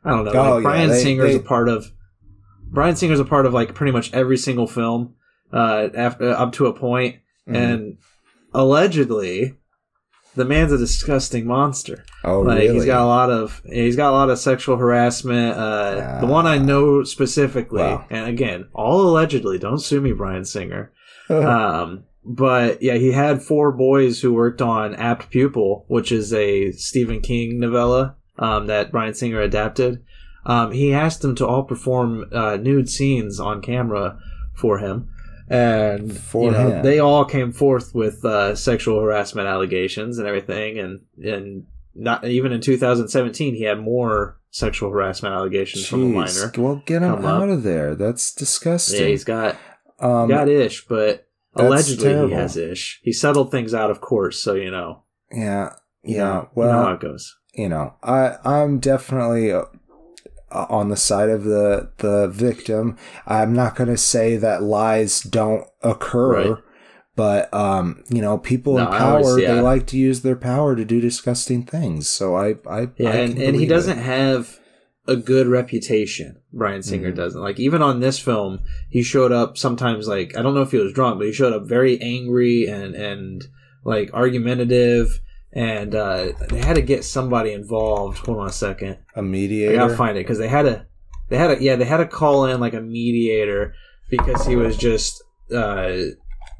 I 0.03 0.11
don't 0.11 0.25
know. 0.25 0.31
Oh, 0.31 0.35
like, 0.35 0.55
yeah, 0.57 0.61
Bryan 0.61 0.89
they- 0.89 1.03
Singer's 1.03 1.33
they- 1.33 1.39
a 1.39 1.43
part 1.43 1.67
of 1.69 1.91
Bryan 2.71 2.95
Singer's 2.95 3.19
a 3.19 3.25
part 3.25 3.45
of 3.45 3.53
like 3.53 3.73
pretty 3.73 3.91
much 3.91 4.13
every 4.13 4.37
single 4.37 4.67
film 4.67 5.15
uh, 5.51 5.89
after 5.95 6.29
up 6.31 6.51
to 6.53 6.67
a 6.67 6.73
point, 6.73 7.17
Mhm. 7.47 7.55
and 7.55 7.97
allegedly 8.53 9.55
the 10.35 10.45
man's 10.45 10.71
a 10.71 10.77
disgusting 10.77 11.45
monster. 11.47 12.05
oh, 12.23 12.41
like 12.41 12.59
really? 12.59 12.73
he's 12.75 12.85
got 12.85 13.01
a 13.01 13.05
lot 13.05 13.29
of 13.29 13.61
he's 13.65 13.95
got 13.95 14.11
a 14.11 14.15
lot 14.17 14.29
of 14.29 14.37
sexual 14.39 14.77
harassment. 14.77 15.57
Uh, 15.57 16.19
the 16.21 16.27
one 16.27 16.45
I 16.45 16.57
know 16.57 17.03
specifically, 17.03 17.81
Wow. 17.81 18.05
and 18.09 18.27
again, 18.27 18.67
all 18.73 19.01
allegedly. 19.01 19.57
Don't 19.57 19.79
sue 19.81 20.01
me, 20.01 20.11
Bryan 20.11 20.45
Singer. 20.45 20.91
um, 21.29 22.03
but 22.25 22.81
yeah, 22.83 22.95
he 22.95 23.11
had 23.11 23.41
four 23.41 23.71
boys 23.71 24.21
who 24.21 24.33
worked 24.33 24.61
on 24.61 24.93
Apt 24.95 25.29
Pupil, 25.31 25.85
which 25.87 26.11
is 26.11 26.33
a 26.33 26.71
Stephen 26.73 27.21
King 27.21 27.59
novella 27.59 28.15
um, 28.37 28.67
that 28.67 28.91
Bryan 28.91 29.13
Singer 29.15 29.41
adapted. 29.41 30.03
Um, 30.45 30.71
he 30.71 30.93
asked 30.93 31.21
them 31.21 31.35
to 31.35 31.47
all 31.47 31.63
perform 31.63 32.25
uh, 32.31 32.57
nude 32.57 32.89
scenes 32.89 33.39
on 33.39 33.61
camera 33.61 34.17
for 34.55 34.79
him. 34.79 35.09
And 35.49 36.15
For 36.15 36.45
you 36.45 36.51
know, 36.51 36.69
him. 36.69 36.83
they 36.83 36.99
all 36.99 37.25
came 37.25 37.51
forth 37.51 37.95
with 37.95 38.23
uh, 38.23 38.55
sexual 38.55 39.01
harassment 39.01 39.47
allegations 39.47 40.19
and 40.19 40.27
everything, 40.27 40.77
and 40.77 41.01
and 41.23 41.65
not 41.95 42.23
even 42.23 42.51
in 42.51 42.61
2017 42.61 43.55
he 43.55 43.63
had 43.63 43.79
more 43.79 44.37
sexual 44.51 44.91
harassment 44.91 45.33
allegations 45.33 45.87
from 45.87 46.03
a 46.03 46.05
minor. 46.05 46.51
Well, 46.55 46.83
get 46.85 47.01
him 47.01 47.15
come 47.15 47.25
up. 47.25 47.41
out 47.43 47.49
of 47.49 47.63
there. 47.63 47.95
That's 47.95 48.31
disgusting. 48.33 49.01
Yeah, 49.01 49.07
he's 49.07 49.23
got 49.23 49.57
um, 49.99 50.29
got 50.29 50.47
ish, 50.49 50.85
but 50.85 51.27
allegedly 51.55 52.03
terrible. 52.05 52.27
he 52.29 52.33
has 52.35 52.55
ish. 52.55 52.99
He 53.03 53.11
settled 53.11 53.49
things 53.49 53.73
out 53.73 53.89
of 53.89 54.01
court, 54.01 54.35
so 54.35 54.53
you 54.53 54.69
know. 54.69 55.03
yeah, 55.31 55.73
you 56.03 56.17
yeah. 56.17 56.23
know, 56.25 56.49
well, 56.53 56.67
you 56.67 56.73
know 56.75 56.83
how 56.85 56.93
it 56.93 56.99
goes. 56.99 57.35
you 57.55 57.69
know, 57.69 57.95
I 58.03 58.35
I'm 58.45 58.77
definitely 58.79 59.51
uh, 59.51 59.63
on 60.51 60.89
the 60.89 60.97
side 60.97 61.29
of 61.29 61.43
the 61.43 61.89
the 61.97 62.27
victim. 62.27 62.97
I'm 63.27 63.53
not 63.53 63.75
going 63.75 63.89
to 63.89 63.97
say 63.97 64.35
that 64.37 64.63
lies 64.63 65.21
don't 65.21 65.65
occur, 65.83 66.53
Right. 66.53 66.63
but 67.15 67.53
um, 67.53 68.03
you 68.09 68.21
know, 68.21 68.37
people 68.37 68.75
No, 68.77 68.87
in 68.87 68.93
I 68.93 68.99
always- 68.99 69.25
power 69.27 69.39
yeah. 69.39 69.55
they 69.55 69.61
like 69.61 69.85
to 69.87 69.97
use 69.97 70.21
their 70.21 70.35
power 70.35 70.75
to 70.75 70.85
do 70.85 70.99
disgusting 71.01 71.63
things. 71.63 72.07
So 72.07 72.35
I 72.35 72.55
I 72.69 72.89
Yeah, 72.97 73.09
I 73.09 73.15
and, 73.17 73.37
and 73.37 73.55
he 73.55 73.65
doesn't 73.65 73.99
it. 73.99 74.03
have 74.03 74.57
a 75.07 75.15
good 75.15 75.47
reputation. 75.47 76.37
Bryan 76.53 76.83
Singer 76.83 77.11
Mhm. 77.11 77.15
doesn't. 77.15 77.41
Like 77.41 77.59
even 77.59 77.81
on 77.81 77.99
this 77.99 78.19
film, 78.19 78.59
he 78.89 79.01
showed 79.01 79.31
up 79.31 79.57
sometimes 79.57 80.07
like 80.07 80.37
I 80.37 80.41
don't 80.43 80.53
know 80.53 80.61
if 80.61 80.71
he 80.71 80.77
was 80.77 80.93
drunk, 80.93 81.17
but 81.19 81.25
he 81.27 81.33
showed 81.33 81.53
up 81.53 81.67
very 81.67 81.99
angry 82.01 82.65
and 82.67 82.93
and 82.95 83.47
like 83.83 84.11
argumentative. 84.13 85.19
And 85.51 85.95
uh, 85.95 86.33
they 86.49 86.59
had 86.59 86.75
to 86.75 86.81
get 86.81 87.03
somebody 87.03 87.51
involved. 87.53 88.19
Hold 88.25 88.39
on 88.39 88.47
a 88.47 88.51
second. 88.51 88.97
a 89.15 89.19
I 89.19 89.21
mediator. 89.21 89.75
gotta 89.75 89.95
find 89.95 90.17
it 90.17 90.21
because 90.21 90.37
they 90.37 90.47
had 90.47 90.65
a, 90.67 90.85
they 91.29 91.37
had 91.37 91.51
a, 91.51 91.61
yeah, 91.63 91.75
they 91.75 91.85
had 91.85 91.97
to 91.97 92.05
call 92.05 92.45
in 92.45 92.59
like 92.59 92.73
a 92.75 92.81
mediator 92.81 93.73
because 94.09 94.45
he 94.45 94.55
was 94.55 94.77
just, 94.77 95.23
uh, 95.55 95.91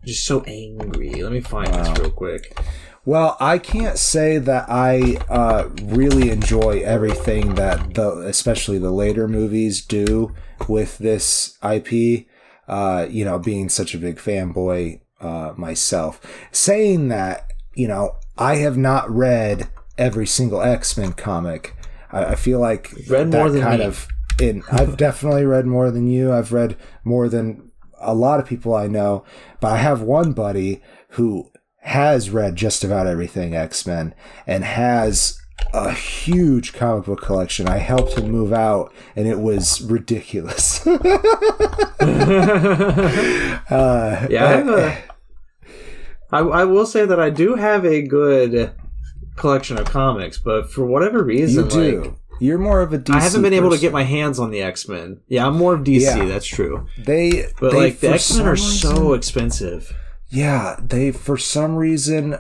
just 0.05 0.25
so 0.25 0.41
angry. 0.48 1.22
Let 1.22 1.31
me 1.31 1.41
find 1.41 1.69
Wow. 1.72 1.84
this 1.84 2.00
real 2.00 2.12
quick. 2.12 2.58
Well, 3.05 3.38
I 3.39 3.58
can't 3.60 3.98
say 3.98 4.38
that 4.39 4.65
I 4.69 5.17
uh, 5.29 5.69
really 5.84 6.29
enjoy 6.29 6.81
everything 6.84 7.55
that 7.55 7.93
the, 7.96 8.19
especially 8.27 8.77
the 8.77 8.91
later 8.91 9.27
movies 9.27 9.84
do 9.86 10.34
with 10.67 10.98
this 11.00 11.58
IP. 11.63 12.25
Uh, 12.67 13.08
you 13.10 13.25
know, 13.25 13.39
being 13.39 13.67
such 13.67 13.96
a 13.96 13.98
big 13.98 14.17
fanboy 14.17 15.00
uh, 15.22 15.53
myself, 15.58 16.22
saying 16.51 17.08
that 17.08 17.48
you 17.74 17.88
know 17.88 18.15
I 18.39 18.55
have 18.55 18.77
not 18.77 19.10
read 19.12 19.69
every 19.98 20.25
single 20.25 20.62
X 20.62 20.98
Men 20.98 21.13
comic. 21.13 21.75
I, 22.12 22.25
I, 22.25 22.36
feel 22.36 22.60
like 22.60 22.91
read 23.08 23.29
more 23.29 23.50
than 23.50 23.62
kind 23.62 23.79
me. 23.79 23.86
of. 23.86 24.08
In, 24.39 24.63
I've 24.72 24.96
definitely 24.96 25.46
read 25.46 25.65
more 25.65 25.91
than 25.91 26.08
you. 26.08 26.31
I've 26.31 26.53
read 26.53 26.77
more 27.03 27.27
than 27.27 27.72
a 28.00 28.15
lot 28.15 28.39
of 28.39 28.46
people 28.46 28.74
I 28.74 28.88
know, 28.88 29.25
but 29.60 29.74
I 29.74 29.77
have 29.77 30.01
one 30.01 30.31
buddy 30.31 30.81
who 31.10 31.51
has 31.81 32.29
read 32.29 32.55
just 32.55 32.86
about 32.86 33.05
everything 33.05 33.53
X 33.53 33.86
Men 33.86 34.15
and 34.48 34.63
has 34.63 35.38
a 35.74 35.91
huge 35.91 36.74
comic 36.74 37.05
book 37.05 37.22
collection. 37.22 37.67
I 37.67 37.79
helped 37.79 38.17
him 38.17 38.31
move 38.31 38.53
out, 38.53 38.93
and 39.15 39.27
it 39.27 39.39
was 39.39 39.81
ridiculous. 39.81 40.88
uh, 40.88 40.98
yeah, 44.29 44.46
I, 44.46 44.51
have 44.51 44.69
a, 44.69 45.03
I, 46.31 46.39
I 46.39 46.63
will 46.65 46.86
say 46.86 47.05
that 47.05 47.19
I 47.19 47.29
do 47.29 47.55
have 47.55 47.86
a 47.86 48.01
good 48.01 48.71
collection 49.36 49.77
of 49.77 49.86
comics, 49.86 50.38
but 50.38 50.71
for 50.71 50.86
whatever 50.86 51.24
reason, 51.24 51.65
you 51.65 51.69
do. 51.69 52.01
Like, 52.03 52.13
You're 52.39 52.57
more 52.59 52.81
of 52.81 52.93
a 52.93 53.00
DC. 53.00 53.15
I 53.15 53.21
haven't 53.21 53.41
been 53.41 53.53
able 53.53 53.71
to 53.71 53.79
get 53.79 53.91
my 53.91 54.03
hands 54.03 54.39
on 54.39 54.51
the 54.51 54.62
X 54.62 54.88
Men. 54.88 55.21
Yeah, 55.27 55.48
I'm 55.48 55.57
more 55.57 55.74
of 55.74 55.81
DC. 55.81 56.01
Yeah. 56.01 56.25
That's 56.25 56.45
true. 56.45 56.88
They, 56.98 57.48
But 57.59 57.71
they, 57.71 57.77
like 57.77 58.00
the 58.00 58.09
X 58.12 58.38
Men 58.38 58.48
are 58.48 58.51
reason- 58.51 58.91
so 58.91 59.13
expensive. 59.13 59.93
Yeah, 60.29 60.75
they 60.79 61.12
for 61.12 61.38
some 61.38 61.75
reason 61.75 62.38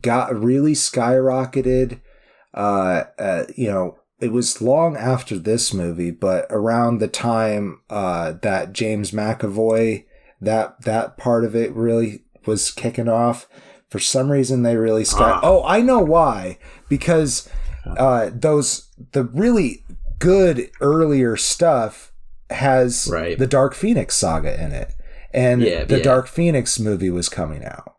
got 0.00 0.34
really 0.38 0.74
skyrocketed. 0.74 2.00
Uh, 2.54 3.04
uh, 3.18 3.44
you 3.56 3.68
know, 3.68 3.98
it 4.20 4.32
was 4.32 4.62
long 4.62 4.96
after 4.96 5.36
this 5.36 5.74
movie, 5.74 6.10
but 6.12 6.46
around 6.50 6.98
the 6.98 7.08
time 7.08 7.80
uh, 7.90 8.32
that 8.42 8.72
James 8.72 9.10
McAvoy 9.10 10.04
that 10.40 10.82
that 10.82 11.16
part 11.16 11.44
of 11.44 11.56
it 11.56 11.74
really 11.74 12.22
was 12.48 12.72
kicking 12.72 13.08
off. 13.08 13.46
For 13.88 14.00
some 14.00 14.32
reason, 14.32 14.64
they 14.64 14.76
really 14.76 15.04
sky. 15.04 15.30
Ah. 15.34 15.40
Oh, 15.42 15.62
I 15.64 15.80
know 15.80 16.00
why. 16.00 16.58
Because 16.88 17.48
uh, 17.86 18.30
those 18.34 18.88
the 19.12 19.22
really 19.24 19.84
good 20.18 20.68
earlier 20.80 21.36
stuff 21.36 22.12
has 22.50 23.08
Right. 23.10 23.38
the 23.38 23.46
Dark 23.46 23.74
Phoenix 23.74 24.16
saga 24.16 24.60
in 24.62 24.72
it, 24.72 24.92
and 25.32 25.62
Yeah, 25.62 25.84
the 25.84 25.98
yeah. 25.98 26.02
Dark 26.02 26.26
Phoenix 26.26 26.78
movie 26.80 27.10
was 27.10 27.28
coming 27.28 27.64
out. 27.64 27.94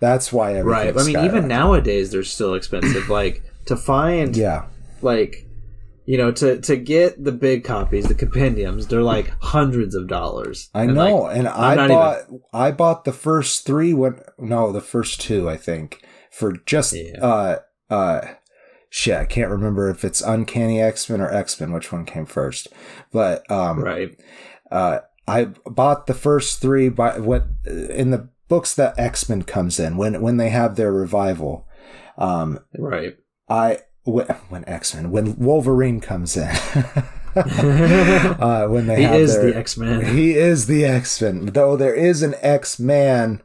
That's 0.00 0.32
why. 0.32 0.60
Right. 0.60 0.96
I 0.96 1.02
mean, 1.04 1.24
even 1.24 1.48
nowadays 1.48 2.10
they're 2.10 2.24
still 2.24 2.54
expensive. 2.54 3.08
like 3.08 3.42
to 3.66 3.76
find 3.76 4.36
Yeah, 4.36 4.66
like 5.00 5.46
you 6.04 6.18
know 6.18 6.32
to 6.32 6.60
to 6.60 6.76
get 6.76 7.22
the 7.22 7.32
big 7.32 7.64
copies, 7.64 8.06
the 8.06 8.14
compendiums, 8.14 8.86
they're 8.86 9.02
like 9.02 9.32
hundreds 9.40 9.94
of 9.94 10.08
dollars. 10.08 10.70
I 10.74 10.84
And, 10.84 10.94
know, 10.94 11.16
like, 11.22 11.36
and 11.36 11.48
I 11.48 11.88
bought 11.88 12.18
I 12.52 12.70
bought 12.72 13.04
the 13.04 13.12
first 13.12 13.64
three 13.66 13.94
when 13.94 14.20
no 14.38 14.72
the 14.72 14.80
first 14.80 15.20
two 15.20 15.48
I 15.48 15.56
think 15.56 16.04
for 16.30 16.52
just 16.66 16.92
Yeah. 16.94 17.18
uh 17.24 17.58
uh 17.90 18.20
shit 18.90 19.16
I 19.16 19.24
can't 19.24 19.50
remember 19.50 19.88
if 19.90 20.04
it's 20.04 20.20
Uncanny 20.22 20.80
X 20.80 21.08
Men 21.08 21.20
or 21.20 21.30
X 21.32 21.60
Men 21.60 21.72
which 21.72 21.92
one 21.92 22.04
came 22.04 22.26
first, 22.26 22.68
but 23.12 23.48
um 23.50 23.80
right. 23.82 24.16
uh 24.70 24.98
I 25.28 25.44
bought 25.66 26.06
the 26.06 26.14
first 26.14 26.60
three 26.60 26.88
by 26.88 27.18
what 27.18 27.46
in 27.64 28.10
the 28.10 28.28
books 28.48 28.74
that 28.74 28.98
X 28.98 29.28
Men 29.28 29.42
comes 29.42 29.78
in 29.78 29.96
when 29.96 30.20
when 30.20 30.36
they 30.36 30.50
have 30.50 30.74
their 30.76 30.92
revival. 30.92 31.66
Um, 32.18 32.58
Right. 32.76 33.16
I 33.48 33.78
when, 34.04 34.26
when 34.48 34.64
X 34.68 34.94
Men 34.94 35.10
when 35.10 35.36
Wolverine 35.36 36.00
comes 36.00 36.36
in. 36.36 36.48
uh, 37.34 38.66
when 38.68 38.86
they 38.86 38.96
He 38.96 39.04
is 39.04 39.34
their, 39.34 39.52
the 39.52 39.56
X 39.56 39.76
Men. 39.76 40.04
he 40.14 40.32
is 40.32 40.66
the 40.66 40.84
X 40.84 41.20
Men. 41.20 41.46
Though 41.46 41.76
there 41.76 41.94
is 41.94 42.22
an 42.22 42.34
X 42.40 42.78
Man. 42.78 43.42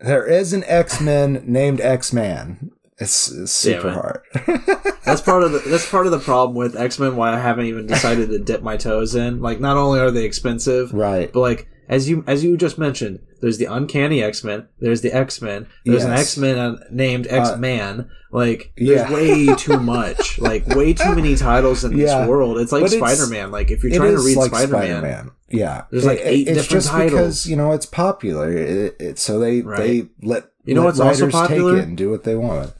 There 0.00 0.26
is 0.26 0.52
an 0.52 0.64
X 0.66 1.00
Men 1.00 1.44
named 1.46 1.80
X 1.80 2.12
Man. 2.12 2.70
It's, 2.98 3.30
it's 3.30 3.52
super 3.52 3.88
man. 3.88 3.94
hard. 3.94 4.20
That's 5.04 5.20
part 5.20 5.42
of 5.42 5.52
the 5.52 5.58
that's 5.58 5.88
part 5.90 6.06
of 6.06 6.12
the 6.12 6.18
problem 6.18 6.56
with 6.56 6.76
X 6.76 6.98
Men. 6.98 7.16
Why 7.16 7.34
I 7.34 7.38
haven't 7.38 7.66
even 7.66 7.86
decided 7.86 8.30
to 8.30 8.38
dip 8.38 8.62
my 8.62 8.78
toes 8.78 9.14
in. 9.14 9.42
Like, 9.42 9.60
not 9.60 9.76
only 9.76 10.00
are 10.00 10.10
they 10.10 10.24
expensive, 10.24 10.94
right. 10.94 11.30
but 11.30 11.40
like 11.40 11.68
as 11.88 12.08
you 12.08 12.24
as 12.26 12.42
you 12.42 12.56
just 12.56 12.78
mentioned, 12.78 13.20
there's 13.40 13.58
the 13.58 13.66
Uncanny 13.66 14.22
X 14.22 14.42
Men. 14.42 14.68
There's 14.80 15.02
the 15.02 15.12
X 15.12 15.42
Men. 15.42 15.66
There's 15.84 16.04
an 16.04 16.12
X 16.12 16.38
Men 16.38 16.78
named 16.90 17.26
X 17.28 17.56
Man. 17.58 18.08
Like, 18.34 18.72
there's 18.76 19.08
yeah. 19.08 19.12
way 19.14 19.46
too 19.54 19.78
much. 19.96 20.38
Like, 20.38 20.66
way 20.68 20.92
too 20.92 21.14
many 21.14 21.36
titles 21.36 21.84
in 21.84 21.96
Yeah. 21.96 22.18
this 22.20 22.28
world. 22.28 22.58
It's 22.58 22.72
like 22.72 22.88
Spider 22.88 23.26
Man. 23.28 23.50
Like, 23.50 23.70
if 23.70 23.82
you're 23.84 23.94
trying 23.96 24.16
to 24.16 24.22
read 24.22 24.36
like 24.36 24.48
Spider 24.50 24.72
Man, 24.72 24.82
Spider-Man. 25.00 25.30
Yeah, 25.50 25.84
There's 25.90 26.04
like 26.04 26.18
It- 26.18 26.26
eight 26.26 26.48
it's 26.48 26.58
different 26.62 26.70
just 26.70 26.88
titles. 26.88 27.10
because 27.12 27.46
you 27.46 27.54
know 27.56 27.70
it's 27.72 27.86
popular. 27.86 28.50
It, 28.52 28.96
it, 28.98 29.18
so 29.20 29.38
they 29.38 29.60
Right. 29.62 29.78
they 29.78 30.06
let 30.26 30.44
You 30.64 30.74
know 30.74 30.80
let 30.80 30.86
what's 30.88 31.00
also 31.00 31.26
writers 31.26 31.32
popular? 31.32 31.74
take 31.76 31.82
it 31.84 31.88
and 31.88 31.96
do 31.96 32.10
what 32.10 32.24
they 32.24 32.34
want. 32.34 32.72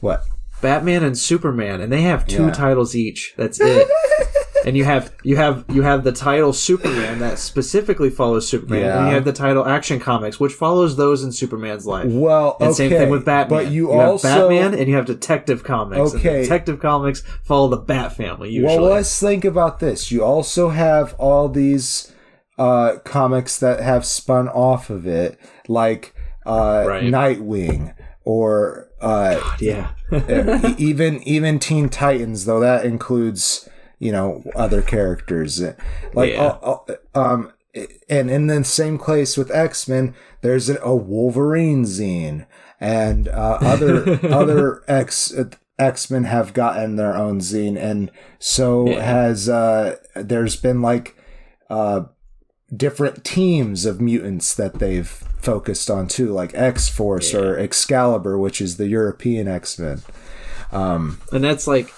What? 0.00 0.24
Batman 0.62 1.02
and 1.04 1.18
Superman, 1.18 1.80
and 1.82 1.92
they 1.92 2.02
have 2.02 2.26
two 2.26 2.44
Yeah. 2.46 2.52
titles 2.52 2.94
each. 2.94 3.34
That's 3.36 3.58
it. 3.62 3.86
And 4.64 4.76
you 4.76 4.84
have 4.84 5.12
you 5.22 5.36
have 5.36 5.64
you 5.68 5.82
have 5.82 6.04
the 6.04 6.12
title 6.12 6.52
Superman 6.52 7.18
that 7.20 7.38
specifically 7.38 8.10
follows 8.10 8.48
Superman, 8.48 8.82
and 8.98 9.08
you 9.08 9.14
have 9.14 9.24
the 9.24 9.32
title 9.32 9.66
Action 9.66 10.00
Comics, 10.00 10.38
which 10.40 10.52
follows 10.52 10.96
those 10.96 11.22
in 11.24 11.32
Superman's 11.32 11.86
life. 11.86 12.06
Well, 12.10 12.56
And 12.60 12.70
okay, 12.70 12.76
same 12.76 12.90
thing 12.90 13.10
with 13.10 13.24
Batman. 13.24 13.64
But 13.64 13.70
you, 13.72 13.90
have 13.92 14.08
also 14.08 14.48
Batman 14.48 14.78
and 14.78 14.88
you 14.88 14.96
have 14.96 15.06
Detective 15.06 15.64
Comics. 15.64 16.14
Okay. 16.14 16.42
Detective 16.42 16.80
Comics 16.80 17.22
follow 17.42 17.68
the 17.68 17.76
Bat 17.76 18.16
family 18.16 18.50
usually. 18.50 18.78
Well, 18.78 18.90
let's 18.90 19.18
think 19.20 19.44
about 19.44 19.80
this. 19.80 20.10
You 20.10 20.24
also 20.24 20.70
have 20.70 21.14
all 21.18 21.48
these 21.48 22.12
uh, 22.58 22.98
comics 23.04 23.58
that 23.58 23.80
have 23.80 24.04
spun 24.04 24.48
off 24.48 24.90
of 24.90 25.06
it, 25.06 25.38
like 25.68 26.14
uh, 26.46 26.84
Right. 26.86 27.04
Nightwing 27.04 27.94
or 28.24 28.88
uh, 29.00 29.56
yeah. 29.60 29.92
e- 30.12 30.74
even 30.78 31.22
even 31.24 31.58
Teen 31.58 31.88
Titans, 31.88 32.44
though 32.44 32.60
that 32.60 32.84
includes 32.84 33.68
you 34.02 34.10
know 34.12 34.42
other 34.56 34.82
characters. 34.82 35.60
Like 36.12 36.32
Yeah. 36.32 36.58
uh, 36.62 36.78
uh, 36.88 37.18
um, 37.22 37.52
and 38.08 38.30
in 38.30 38.48
the 38.48 38.64
same 38.64 38.98
place 38.98 39.36
with 39.36 39.50
X 39.50 39.86
Men, 39.88 40.14
there's 40.42 40.68
a, 40.68 40.94
Wolverine 40.94 41.84
zine, 41.84 42.46
and 42.80 43.28
uh, 43.28 43.58
other 43.62 44.18
other 44.40 44.82
X 44.88 45.32
X 45.78 46.10
Men 46.10 46.24
have 46.24 46.52
gotten 46.52 46.96
their 46.96 47.16
own 47.16 47.38
zine, 47.40 47.78
and 47.78 48.10
so 48.38 48.88
Yeah. 48.88 49.02
has 49.02 49.48
uh, 49.48 49.96
there's 50.16 50.56
been 50.56 50.82
like 50.82 51.16
uh, 51.70 52.02
different 52.74 53.24
teams 53.24 53.84
of 53.86 54.00
mutants 54.00 54.54
that 54.54 54.78
they've 54.80 55.08
focused 55.40 55.90
on 55.90 56.08
too, 56.08 56.28
like 56.32 56.52
X 56.54 56.88
Force 56.88 57.34
or 57.34 57.58
Excalibur, 57.58 58.36
which 58.38 58.60
is 58.60 58.76
the 58.76 58.88
European 58.88 59.46
X 59.48 59.78
Men. 59.78 60.02
Um 60.72 61.20
and 61.32 61.44
that's 61.44 61.66
like 61.66 61.88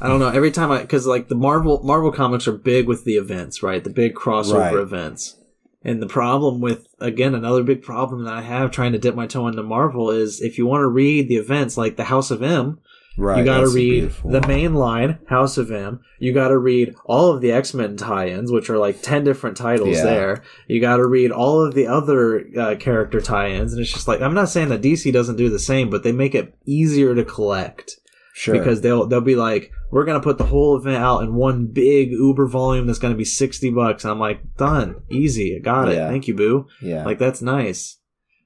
I 0.00 0.08
don't 0.08 0.20
know. 0.20 0.28
Every 0.28 0.50
time 0.50 0.70
I 0.70 0.80
because 0.82 1.06
like 1.06 1.28
the 1.28 1.34
Marvel 1.34 1.82
Marvel 1.82 2.12
comics 2.12 2.46
are 2.48 2.52
big 2.52 2.86
with 2.86 3.04
the 3.04 3.14
events, 3.16 3.62
right? 3.62 3.82
The 3.82 3.90
big 3.90 4.14
crossover 4.14 4.58
Right. 4.58 4.74
events. 4.74 5.36
And 5.84 6.02
the 6.02 6.06
problem 6.06 6.60
with 6.60 6.86
again 7.00 7.34
another 7.34 7.62
big 7.62 7.82
problem 7.82 8.24
that 8.24 8.34
I 8.34 8.42
have 8.42 8.70
trying 8.70 8.92
to 8.92 8.98
dip 8.98 9.14
my 9.14 9.26
toe 9.26 9.46
into 9.48 9.62
Marvel 9.62 10.10
is 10.10 10.40
if 10.40 10.58
you 10.58 10.66
want 10.66 10.82
to 10.82 10.88
read 10.88 11.28
the 11.28 11.36
events 11.36 11.76
like 11.76 11.96
the 11.96 12.04
House 12.04 12.30
of 12.30 12.42
M, 12.42 12.78
Right. 13.16 13.38
you 13.38 13.44
got 13.44 13.60
to 13.60 13.68
read 13.68 13.90
beautiful 14.00 14.30
the 14.30 14.46
main 14.46 14.74
line 14.74 15.18
House 15.26 15.58
of 15.58 15.72
M. 15.72 16.00
You 16.20 16.32
got 16.32 16.48
to 16.48 16.58
read 16.58 16.94
all 17.04 17.32
of 17.32 17.40
the 17.40 17.50
X 17.50 17.74
Men 17.74 17.96
tie-ins, 17.96 18.52
which 18.52 18.70
are 18.70 18.78
like 18.78 19.02
ten 19.02 19.24
different 19.24 19.56
titles 19.56 19.96
Yeah. 19.96 20.04
there. 20.04 20.42
You 20.68 20.80
got 20.80 20.96
to 20.98 21.06
read 21.06 21.32
all 21.32 21.64
of 21.64 21.74
the 21.74 21.86
other 21.88 22.44
uh, 22.56 22.74
character 22.76 23.20
tie-ins, 23.20 23.72
and 23.72 23.80
it's 23.82 23.92
just 23.92 24.06
like 24.06 24.20
I'm 24.20 24.34
not 24.34 24.48
saying 24.50 24.68
that 24.68 24.82
DC 24.82 25.12
doesn't 25.12 25.36
do 25.36 25.48
the 25.48 25.58
same, 25.58 25.90
but 25.90 26.02
they 26.04 26.12
make 26.12 26.34
it 26.36 26.54
easier 26.66 27.14
to 27.16 27.24
collect 27.24 27.98
Sure. 28.38 28.56
because 28.56 28.80
they'll 28.82 29.04
they'll 29.06 29.20
be 29.20 29.34
like, 29.34 29.72
we're 29.90 30.04
gonna 30.04 30.20
put 30.20 30.38
the 30.38 30.44
whole 30.44 30.76
event 30.76 31.02
out 31.02 31.24
in 31.24 31.34
one 31.34 31.66
big 31.66 32.12
Uber 32.12 32.46
volume 32.46 32.86
that's 32.86 33.00
gonna 33.00 33.16
be 33.16 33.24
sixty 33.24 33.68
bucks. 33.68 34.04
And 34.04 34.12
I'm 34.12 34.20
like, 34.20 34.54
done, 34.56 35.02
easy, 35.10 35.56
I 35.56 35.58
got 35.58 35.88
it. 35.88 35.96
Yeah. 35.96 36.08
Thank 36.08 36.28
you, 36.28 36.34
boo. 36.34 36.66
yeah. 36.80 37.04
Like 37.04 37.18
that's 37.18 37.42
nice. 37.42 37.96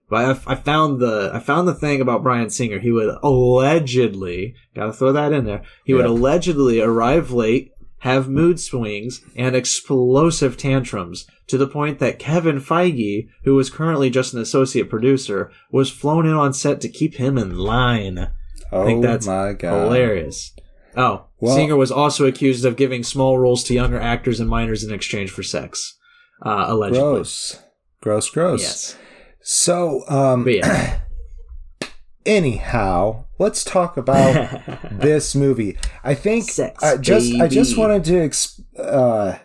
But 0.09 0.25
I, 0.47 0.53
I 0.53 0.55
found 0.57 0.99
the 1.01 1.31
I 1.35 1.41
found 1.41 1.69
the 1.69 1.75
thing 1.75 2.01
about 2.01 2.23
Bryan 2.23 2.49
Singer. 2.49 2.79
He 2.79 2.91
would 2.91 3.15
allegedly 3.23 4.55
gotta 4.75 4.93
throw 4.95 5.13
that 5.13 5.33
in 5.33 5.45
there. 5.45 5.63
He 5.85 5.93
would 5.95 6.07
allegedly 6.07 6.81
arrive 6.81 7.31
late, 7.31 7.73
have 7.99 8.29
mood 8.29 8.61
swings, 8.61 9.21
and 9.37 9.55
explosive 9.55 10.57
tantrums 10.57 11.27
to 11.49 11.59
the 11.59 11.67
point 11.69 11.99
that 11.99 12.19
Kevin 12.19 12.61
Feige, 12.61 13.29
who 13.45 13.55
was 13.55 13.69
currently 13.69 14.09
just 14.11 14.33
an 14.33 14.41
associate 14.41 14.89
producer, 14.89 15.51
was 15.71 15.91
flown 15.91 16.25
in 16.27 16.33
on 16.33 16.53
set 16.55 16.81
to 16.81 16.89
keep 16.89 17.17
him 17.17 17.37
in 17.37 17.59
line. 17.59 18.31
Oh 18.73 18.83
I 18.83 18.87
think 18.87 19.03
that's 19.03 19.27
my 19.27 19.53
god. 19.53 19.85
Hilarious. 19.85 20.53
Oh, 20.97 21.27
Well- 21.41 21.55
Singer 21.57 21.77
was 21.77 21.91
also 21.91 22.27
accused 22.27 22.65
of 22.65 22.77
giving 22.77 23.03
small 23.03 23.39
roles 23.39 23.65
to 23.65 23.75
younger 23.75 23.99
actors 24.01 24.41
and 24.41 24.49
minors 24.51 24.85
in 24.85 24.93
exchange 24.93 25.31
for 25.31 25.43
sex. 25.43 25.97
Uh, 26.45 26.65
allegedly. 26.69 27.01
Gross. 27.01 27.59
Gross. 28.01 28.29
Gross. 28.31 28.63
Yes. 28.63 28.97
So, 29.43 30.03
um, 30.09 30.47
yeah. 30.49 31.01
anyhow, 32.27 33.25
let's 33.39 33.65
talk 33.65 33.97
about 33.97 34.61
this 34.91 35.35
movie. 35.35 35.77
I 36.05 36.15
think 36.15 36.45
Sex, 36.51 36.83
I 36.83 36.97
just 36.97 37.35
I 37.35 37.49
just 37.49 37.77
wanted 37.77 38.05
to 38.05 38.21
ex- 38.23 38.61
uh 38.79 39.39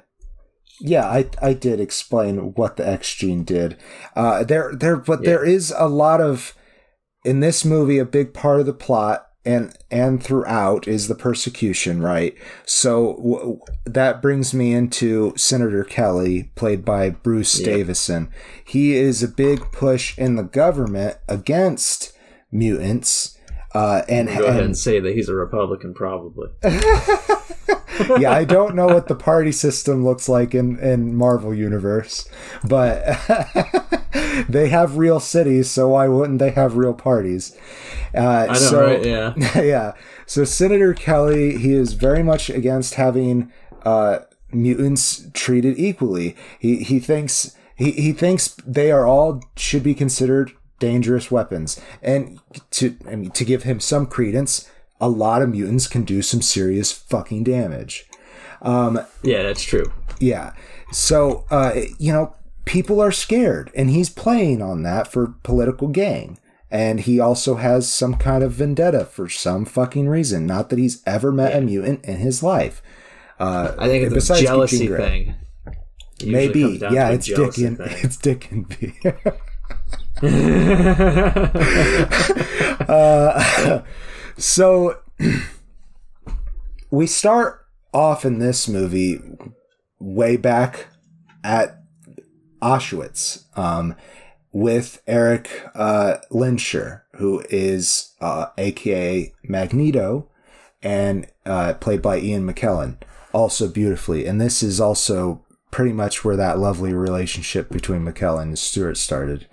yeah, 0.79 1.05
I 1.07 1.29
I 1.41 1.53
did 1.53 1.79
explain 1.79 2.53
what 2.53 2.77
the 2.77 2.87
X 2.87 3.13
gene 3.15 3.43
did. 3.43 3.77
Uh 4.15 4.43
there 4.43 4.73
there 4.75 4.95
but 4.97 5.23
there 5.23 5.43
is 5.43 5.73
a 5.77 5.87
lot 5.87 6.21
of 6.21 6.53
in 7.27 7.39
this 7.41 7.65
movie 7.65 7.97
a 7.99 8.05
big 8.05 8.33
part 8.33 8.59
of 8.59 8.65
the 8.65 8.73
plot 8.73 9.27
and 9.45 9.77
and 9.89 10.21
throughout 10.23 10.87
is 10.87 11.07
the 11.07 11.15
persecution, 11.15 12.01
right? 12.01 12.35
So 12.65 13.15
w- 13.17 13.59
that 13.85 14.21
brings 14.21 14.53
me 14.53 14.73
into 14.73 15.33
Senator 15.37 15.83
Kelly, 15.83 16.51
played 16.55 16.83
by 16.83 17.09
Bruce 17.11 17.59
Yeah. 17.59 17.65
Davison. 17.77 18.29
He 18.65 18.95
is 18.95 19.23
a 19.23 19.27
big 19.27 19.71
push 19.71 20.17
in 20.17 20.35
the 20.35 20.43
government 20.43 21.17
against 21.29 22.11
mutants. 22.51 23.37
Uh, 23.73 24.01
and, 24.09 24.27
Go 24.27 24.45
ahead 24.45 24.55
and 24.57 24.65
and 24.65 24.77
say 24.77 24.99
that 24.99 25.13
he's 25.13 25.29
a 25.29 25.35
Republican, 25.35 25.93
probably. 25.93 26.49
yeah, 28.19 28.31
I 28.31 28.43
don't 28.45 28.75
know 28.75 28.87
what 28.87 29.07
the 29.07 29.15
party 29.15 29.51
system 29.51 30.03
looks 30.03 30.27
like 30.29 30.53
in 30.53 30.79
in 30.79 31.15
Marvel 31.15 31.53
universe, 31.53 32.27
but 32.63 33.03
they 34.49 34.69
have 34.69 34.97
real 34.97 35.19
cities, 35.19 35.69
so 35.69 35.89
why 35.89 36.07
wouldn't 36.07 36.39
they 36.39 36.51
have 36.51 36.77
real 36.77 36.93
parties? 36.93 37.55
Uh, 38.13 38.19
I 38.19 38.47
know, 38.47 38.53
so, 38.53 38.85
right? 38.85 39.05
Yeah. 39.05 39.33
yeah. 39.61 39.93
So 40.25 40.43
Senator 40.43 40.93
Kelly, 40.93 41.57
he 41.57 41.73
is 41.73 41.93
very 41.93 42.23
much 42.23 42.49
against 42.49 42.95
having 42.95 43.51
uh, 43.83 44.19
mutants 44.51 45.27
treated 45.33 45.77
equally. 45.79 46.35
He 46.59 46.83
he 46.83 46.99
thinks 46.99 47.55
he, 47.75 47.91
he 47.91 48.11
thinks 48.11 48.49
they 48.65 48.91
are 48.91 49.05
all 49.05 49.43
should 49.55 49.83
be 49.83 49.93
considered 49.93 50.51
dangerous 50.79 51.31
weapons. 51.31 51.79
And 52.01 52.39
to 52.71 52.95
I 53.07 53.15
mean 53.15 53.31
to 53.31 53.45
give 53.45 53.63
him 53.63 53.79
some 53.79 54.05
credence, 54.05 54.69
a 54.99 55.09
lot 55.09 55.41
of 55.41 55.49
mutants 55.49 55.87
can 55.87 56.03
do 56.03 56.21
some 56.21 56.41
serious 56.41 56.91
fucking 56.91 57.43
damage. 57.43 58.05
Yeah, 59.23 59.43
that's 59.43 59.63
true. 59.63 59.91
Yeah. 60.19 60.53
So 60.91 61.45
uh, 61.51 61.73
you 61.99 62.11
know, 62.11 62.35
people 62.65 62.99
are 63.01 63.11
scared, 63.11 63.71
and 63.75 63.89
he's 63.89 64.09
playing 64.09 64.61
on 64.61 64.83
that 64.83 65.07
for 65.07 65.35
political 65.43 65.87
gain. 65.87 66.37
And 66.69 66.99
he 66.99 67.17
also 67.19 67.55
has 67.55 67.89
some 67.89 68.15
kind 68.15 68.43
of 68.43 68.51
vendetta 68.51 69.05
for 69.05 69.29
some 69.29 69.63
fucking 69.63 70.09
reason. 70.09 70.45
Not 70.45 70.69
that 70.69 70.77
he's 70.77 71.01
ever 71.05 71.31
met 71.31 71.55
a 71.55 71.61
mutant 71.61 72.03
in 72.03 72.17
his 72.17 72.43
life. 72.43 72.81
Uh, 73.39 73.73
I 73.77 73.87
think 73.87 74.03
it's 74.03 74.11
a 74.11 74.15
besides 74.15 74.41
jealousy 74.41 74.87
thing. 74.87 75.35
It 76.19 76.27
Maybe, 76.27 76.79
yeah, 76.91 77.09
it's 77.11 77.27
Dick 77.27 77.57
and 77.59 77.77
it's 77.79 78.17
Dick 78.17 78.51
and 78.51 78.67
B. 78.67 78.93
uh, 82.89 83.81
so 84.37 84.99
we 86.91 87.07
start 87.07 87.65
off 87.93 88.25
in 88.25 88.39
this 88.39 88.67
movie 88.67 89.19
way 89.99 90.37
back 90.37 90.87
at 91.43 91.81
Auschwitz 92.61 93.45
um, 93.57 93.95
with 94.51 95.01
Eric 95.07 95.49
uh, 95.75 96.17
who 97.15 97.43
is 97.49 98.13
uh, 98.21 98.47
AKA 98.57 99.33
Magneto 99.43 100.29
and 100.81 101.27
uh, 101.45 101.73
played 101.75 102.01
by 102.01 102.19
Ian 102.19 102.47
McKellen, 102.47 102.97
also 103.33 103.67
beautifully. 103.67 104.25
And 104.25 104.39
this 104.39 104.61
is 104.61 104.79
also 104.79 105.43
pretty 105.71 105.93
much 105.93 106.23
where 106.23 106.35
that 106.35 106.59
lovely 106.59 106.93
relationship 106.93 107.69
between 107.69 108.05
McKellen 108.05 108.43
and 108.43 108.59
Stewart 108.59 108.97
started. 108.97 109.47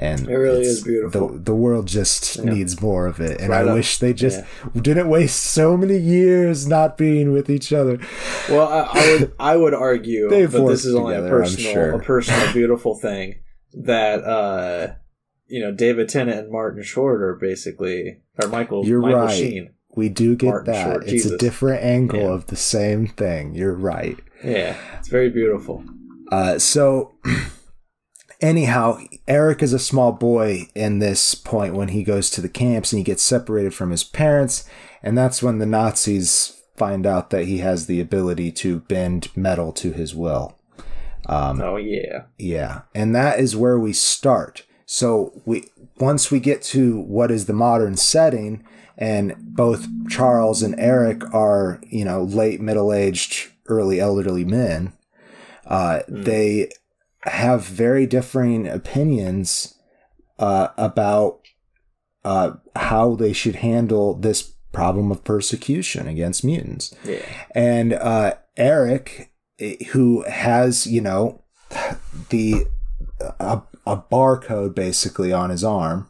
And 0.00 0.28
It 0.28 0.36
really 0.36 0.60
is 0.62 0.84
beautiful. 0.84 1.28
The, 1.30 1.38
the 1.38 1.54
world 1.56 1.88
just 1.88 2.40
needs 2.44 2.80
more 2.80 3.06
of 3.08 3.20
it. 3.20 3.40
And 3.40 3.50
Right 3.50 3.66
I 3.66 3.68
up. 3.68 3.74
wish 3.74 3.98
they 3.98 4.12
just 4.14 4.44
didn't 4.80 5.08
waste 5.08 5.40
so 5.42 5.76
many 5.76 5.96
years 5.98 6.68
not 6.68 6.96
being 6.96 7.32
with 7.32 7.50
each 7.50 7.72
other. 7.72 7.98
Well, 8.48 8.68
I, 8.68 8.88
I 8.92 9.10
would 9.18 9.32
I 9.40 9.56
would 9.56 9.74
argue, 9.74 10.28
but 10.30 10.66
this 10.68 10.84
is 10.84 10.94
only 10.94 11.14
a 11.14 11.18
together, 11.18 11.36
I'm 11.36 11.42
personal 11.42 11.72
sure. 11.72 11.90
a 11.94 11.98
personal 11.98 12.52
beautiful 12.52 12.94
thing 12.94 13.40
that 13.72 14.22
uh 14.24 14.94
you 15.48 15.60
know 15.60 15.72
David 15.72 16.08
Tennant 16.08 16.38
and 16.38 16.52
Martin 16.52 16.82
Short 16.84 17.20
are 17.20 17.34
basically 17.34 18.20
or 18.40 18.48
Michael 18.48 18.86
You're 18.86 19.00
Michael 19.00 19.20
right. 19.22 19.36
Sheen. 19.36 19.70
We 19.96 20.08
do 20.08 20.36
get 20.36 20.46
Martin 20.46 20.72
that. 20.74 20.84
Short, 20.92 21.08
it's 21.08 21.24
a 21.26 21.36
different 21.38 21.82
angle 21.82 22.20
Yeah. 22.20 22.26
of 22.34 22.46
the 22.46 22.56
same 22.56 23.08
thing. 23.08 23.56
You're 23.56 23.74
right. 23.74 24.16
Yeah, 24.44 24.76
it's 25.00 25.08
very 25.08 25.28
beautiful. 25.30 25.82
Uh, 26.30 26.58
so, 26.60 27.14
anyhow, 28.40 28.98
Eric 29.26 29.62
is 29.62 29.72
a 29.72 29.78
small 29.78 30.12
boy 30.12 30.68
in 30.74 30.98
this 30.98 31.34
point 31.34 31.74
when 31.74 31.88
he 31.88 32.02
goes 32.02 32.30
to 32.30 32.40
the 32.40 32.48
camps 32.48 32.92
and 32.92 32.98
he 32.98 33.04
gets 33.04 33.22
separated 33.22 33.74
from 33.74 33.90
his 33.90 34.04
parents, 34.04 34.68
and 35.02 35.16
that's 35.16 35.42
when 35.42 35.58
the 35.58 35.66
Nazis 35.66 36.62
find 36.76 37.06
out 37.06 37.30
that 37.30 37.46
he 37.46 37.58
has 37.58 37.86
the 37.86 38.00
ability 38.00 38.52
to 38.52 38.80
bend 38.80 39.28
metal 39.36 39.72
to 39.72 39.92
his 39.92 40.14
will. 40.14 40.56
Um, 41.26 41.60
oh 41.60 41.76
yeah, 41.76 42.22
Yeah, 42.38 42.82
and 42.94 43.14
that 43.14 43.40
is 43.40 43.56
where 43.56 43.78
we 43.78 43.92
start. 43.92 44.64
So 44.86 45.42
we 45.44 45.66
once 45.98 46.30
we 46.30 46.40
get 46.40 46.62
to 46.62 47.00
what 47.00 47.30
is 47.30 47.46
the 47.46 47.52
modern 47.52 47.96
setting, 47.96 48.64
and 48.96 49.34
both 49.38 49.86
Charles 50.08 50.62
and 50.62 50.74
Eric 50.78 51.22
are 51.34 51.80
you 51.86 52.04
know 52.04 52.22
late 52.22 52.60
middle 52.60 52.92
aged, 52.92 53.50
early 53.66 54.00
elderly 54.00 54.44
men. 54.44 54.94
Uh, 55.66 56.00
They 56.08 56.70
have 57.22 57.64
very 57.64 58.06
differing 58.06 58.66
opinions 58.68 59.74
uh, 60.38 60.68
about 60.76 61.40
uh, 62.24 62.52
how 62.76 63.14
they 63.14 63.32
should 63.32 63.56
handle 63.56 64.14
this 64.14 64.54
problem 64.72 65.10
of 65.10 65.24
persecution 65.24 66.06
against 66.06 66.44
mutants 66.44 66.94
yeah. 67.04 67.22
and 67.54 67.94
uh, 67.94 68.34
Eric, 68.56 69.32
eh, 69.58 69.76
who 69.90 70.22
has 70.28 70.86
you 70.86 71.00
know 71.00 71.42
the 72.30 72.66
a, 73.40 73.62
a 73.86 73.96
barcode 73.96 74.74
basically 74.74 75.32
on 75.32 75.50
his 75.50 75.64
arm, 75.64 76.08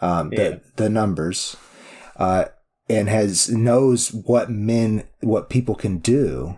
um, 0.00 0.32
Yeah. 0.32 0.38
the 0.38 0.60
the 0.76 0.88
numbers, 0.88 1.56
uh, 2.16 2.46
and 2.88 3.08
has 3.08 3.48
knows 3.48 4.12
what 4.12 4.50
men 4.50 5.04
what 5.20 5.50
people 5.50 5.74
can 5.74 5.98
do. 5.98 6.56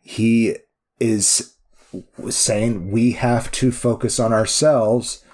He 0.00 0.56
is 1.00 1.54
saying 2.30 2.90
we 2.90 3.12
have 3.12 3.50
to 3.52 3.70
focus 3.72 4.18
on 4.20 4.32
ourselves 4.32 5.24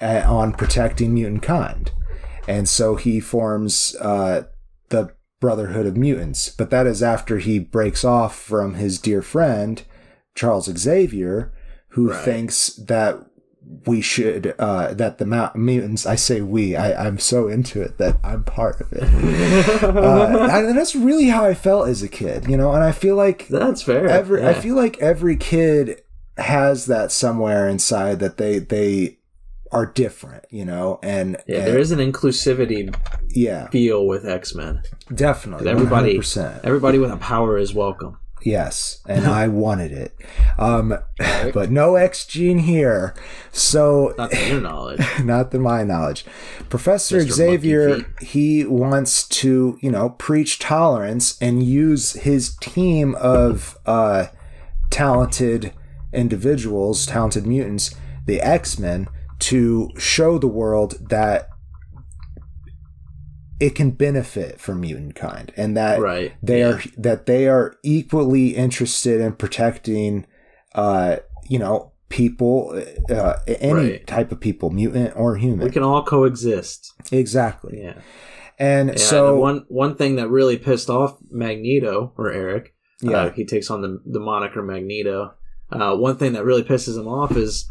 uh, 0.00 0.22
on 0.26 0.52
protecting 0.52 1.14
mutant 1.14 1.42
kind, 1.42 1.90
and 2.48 2.68
so 2.68 2.96
he 2.96 3.20
forms 3.20 3.94
uh, 4.00 4.44
the 4.90 5.12
Brotherhood 5.40 5.86
of 5.86 5.96
Mutants. 5.96 6.48
But 6.50 6.70
that 6.70 6.86
is 6.86 7.02
after 7.02 7.38
he 7.38 7.58
breaks 7.58 8.04
off 8.04 8.36
from 8.38 8.74
his 8.74 8.98
dear 8.98 9.22
friend 9.22 9.82
Charles 10.34 10.66
Xavier, 10.66 11.52
who 11.88 12.10
Right. 12.10 12.24
thinks 12.24 12.68
that 12.74 13.18
we 13.84 14.00
should 14.00 14.54
uh, 14.60 14.94
that 14.94 15.18
the 15.18 15.50
mutants. 15.56 16.06
I 16.06 16.14
say 16.14 16.40
we. 16.40 16.76
I, 16.76 17.06
I'm 17.06 17.18
so 17.18 17.48
into 17.48 17.82
it 17.82 17.98
that 17.98 18.16
I'm 18.22 18.44
part 18.44 18.80
of 18.80 18.92
it. 18.92 19.02
uh, 19.82 20.48
and 20.50 20.78
that's 20.78 20.94
really 20.94 21.26
how 21.26 21.44
I 21.44 21.54
felt 21.54 21.88
as 21.88 22.00
a 22.02 22.08
kid, 22.08 22.46
you 22.48 22.56
know. 22.56 22.72
And 22.72 22.84
I 22.84 22.92
feel 22.92 23.16
like 23.16 23.48
That's 23.48 23.82
fair. 23.82 24.06
every 24.08 24.46
I 24.46 24.54
feel 24.54 24.76
like 24.76 24.98
every 24.98 25.36
kid 25.36 26.00
has 26.38 26.86
that 26.86 27.10
somewhere 27.12 27.68
inside 27.68 28.18
that 28.20 28.36
they 28.36 28.58
they 28.58 29.18
are 29.72 29.86
different, 29.86 30.44
you 30.50 30.64
know. 30.64 30.98
And 31.02 31.36
yeah, 31.46 31.58
and- 31.58 31.66
there 31.66 31.78
is 31.78 31.90
an 31.92 31.98
inclusivity 31.98 32.94
yeah, 33.30 33.68
feel 33.68 34.06
with 34.06 34.26
X 34.26 34.54
Men. 34.54 34.82
definitely 35.14 35.68
Everybody, 35.68 36.18
100%. 36.18 36.60
everybody 36.64 36.98
with 36.98 37.10
a 37.10 37.16
power 37.16 37.58
is 37.58 37.74
welcome. 37.74 38.18
Yes, 38.42 39.00
and 39.08 39.26
I 39.42 39.48
wanted 39.48 39.90
it. 39.90 40.14
Um, 40.56 40.96
but 41.52 41.70
no 41.70 41.96
X 41.96 42.24
gene 42.26 42.60
here. 42.60 43.12
So, 43.50 44.14
Not 44.16 44.30
to 44.30 44.48
your 44.48 44.60
knowledge. 44.60 45.00
not 45.24 45.50
to 45.50 45.58
my 45.58 45.82
knowledge. 45.82 46.24
Professor 46.68 47.18
Mr. 47.18 47.30
Xavier, 47.32 48.06
he 48.20 48.64
wants 48.64 49.26
to, 49.28 49.78
you 49.80 49.90
know, 49.90 50.10
preach 50.10 50.60
tolerance 50.60 51.36
and 51.40 51.64
use 51.64 52.12
his 52.12 52.54
team 52.58 53.16
of 53.16 53.76
uh, 53.84 54.26
talented 54.90 55.72
individuals, 56.12 57.06
talented 57.06 57.46
mutants, 57.46 57.94
the 58.26 58.40
X 58.40 58.78
Men, 58.78 59.08
to 59.40 59.90
show 59.98 60.38
the 60.38 60.46
world 60.48 60.94
that 61.10 61.48
it 63.58 63.74
can 63.74 63.90
benefit 63.90 64.60
from 64.60 64.80
mutant 64.82 65.14
kind 65.14 65.52
and 65.56 65.76
that 65.76 65.98
Right. 66.00 66.32
they 66.42 66.60
yeah. 66.60 66.68
are 66.74 66.80
that 66.98 67.26
they 67.26 67.48
are 67.48 67.76
equally 67.82 68.48
interested 68.54 69.20
in 69.20 69.32
protecting 69.32 70.26
uh 70.74 71.16
you 71.48 71.58
know 71.58 71.92
people 72.10 72.82
uh 73.10 73.36
any 73.46 73.72
Right. 73.72 74.06
type 74.06 74.30
of 74.30 74.40
people 74.40 74.68
mutant 74.70 75.14
or 75.16 75.36
human 75.36 75.66
We 75.66 75.72
can 75.72 75.82
all 75.82 76.02
coexist. 76.04 76.92
exactly 77.10 77.80
Yeah. 77.82 77.94
and 78.58 78.90
Yeah, 78.90 78.96
so 78.96 79.30
and 79.32 79.40
one 79.40 79.64
one 79.68 79.94
thing 79.96 80.16
that 80.16 80.28
really 80.28 80.58
pissed 80.58 80.90
off 80.90 81.16
Magneto 81.30 82.12
or 82.18 82.30
Eric, 82.30 82.74
Yeah. 83.00 83.16
uh, 83.22 83.30
he 83.32 83.46
takes 83.46 83.70
on 83.70 83.80
the 83.80 84.00
the 84.04 84.20
moniker 84.20 84.62
Magneto. 84.62 85.32
Uh, 85.70 85.96
one 85.96 86.16
thing 86.16 86.32
that 86.34 86.44
really 86.44 86.62
pisses 86.62 86.96
him 86.98 87.08
off 87.08 87.36
is 87.36 87.66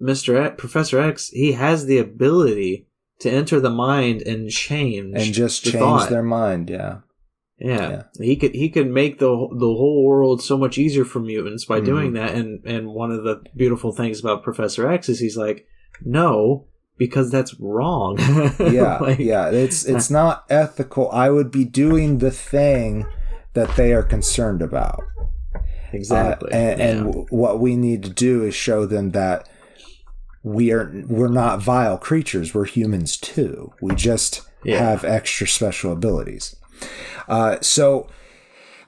Mister 0.00 0.36
X, 0.36 0.54
Professor 0.58 1.00
X. 1.00 1.28
He 1.28 1.52
has 1.52 1.86
the 1.86 1.98
ability 1.98 2.86
to 3.20 3.30
enter 3.30 3.60
the 3.60 3.70
mind 3.70 4.22
and 4.22 4.50
change 4.50 5.14
and 5.14 5.32
just 5.34 5.64
the 5.64 5.70
change 5.72 5.82
thought. 5.82 6.10
their 6.10 6.22
mind. 6.22 6.68
Yeah. 6.70 6.98
Yeah. 7.58 7.88
Yeah. 7.90 8.02
he 8.20 8.36
could 8.36 8.54
he 8.54 8.68
could 8.68 8.88
make 8.90 9.18
the 9.18 9.28
the 9.28 9.66
whole 9.66 10.04
world 10.04 10.42
so 10.42 10.58
much 10.58 10.76
easier 10.76 11.04
for 11.06 11.20
mutants 11.20 11.64
by 11.64 11.80
Mhm. 11.80 11.84
doing 11.86 12.12
that. 12.14 12.34
And 12.34 12.60
and 12.66 12.88
one 12.88 13.10
of 13.10 13.24
the 13.24 13.42
beautiful 13.56 13.92
things 13.92 14.20
about 14.20 14.42
Professor 14.42 14.86
X 14.90 15.08
is 15.08 15.20
he's 15.20 15.36
like, 15.38 15.66
no, 16.04 16.66
because 16.98 17.30
that's 17.30 17.58
wrong. 17.60 18.18
Yeah. 18.60 18.98
Like, 18.98 19.18
yeah. 19.18 19.48
It's 19.50 19.84
it's 19.86 20.10
not 20.10 20.44
ethical. 20.50 21.10
I 21.12 21.30
would 21.30 21.50
be 21.50 21.64
doing 21.64 22.18
the 22.18 22.30
thing 22.30 23.06
that 23.54 23.74
they 23.76 23.94
are 23.94 24.02
concerned 24.02 24.60
about. 24.60 25.00
Exactly. 25.92 26.52
Uh, 26.52 26.56
and, 26.56 26.78
Yeah. 26.78 26.86
and 26.86 27.06
w- 27.06 27.26
what 27.30 27.60
we 27.60 27.76
need 27.76 28.02
to 28.04 28.10
do 28.10 28.42
is 28.44 28.54
show 28.54 28.86
them 28.86 29.10
that 29.12 29.48
we 30.42 30.70
are 30.72 30.92
we're 31.08 31.28
not 31.28 31.60
vile 31.60 31.98
creatures. 31.98 32.54
We're 32.54 32.66
humans 32.66 33.16
too. 33.16 33.72
We 33.80 33.94
just 33.94 34.42
Yeah. 34.64 34.78
have 34.78 35.04
extra 35.04 35.46
special 35.46 35.92
abilities. 35.92 36.54
Uh, 37.28 37.56
so 37.60 38.06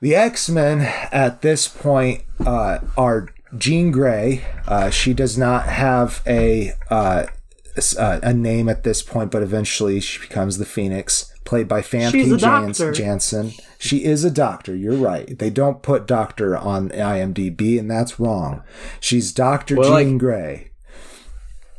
the 0.01 0.15
X 0.15 0.49
Men 0.49 0.83
at 1.11 1.43
this 1.43 1.67
point 1.67 2.23
uh, 2.47 2.79
are 2.97 3.29
Jean 3.57 3.91
Grey. 3.91 4.45
Uh, 4.67 4.91
she 4.91 5.13
does 5.15 5.37
not 5.37 5.65
have 5.67 6.23
a 6.27 6.73
uh, 6.91 7.27
uh, 7.99 8.21
a 8.23 8.33
name 8.35 8.69
at 8.69 8.83
this 8.85 9.03
point, 9.03 9.31
but 9.31 9.43
eventually 9.43 10.01
she 10.01 10.21
becomes 10.21 10.59
the 10.59 10.65
Phoenix, 10.65 11.33
played 11.45 11.67
by 11.69 11.81
She's 11.81 11.91
Famke 12.13 12.39
Jans- 12.39 12.79
doctor. 12.79 12.93
Janssen. 12.93 13.53
She 13.79 14.05
is 14.05 14.25
a 14.25 14.31
doctor. 14.31 14.75
You're 14.75 14.97
right. 14.97 15.39
They 15.39 15.51
don't 15.51 15.83
put 15.83 16.07
doctor 16.07 16.57
on 16.57 16.91
IMDb, 16.91 17.79
and 17.79 17.89
that's 17.91 18.19
wrong. 18.19 18.63
She's 19.01 19.33
Doctor 19.33 19.77
Well, 19.77 19.97
Jean 19.97 20.11
like- 20.13 20.19
Grey. 20.19 20.71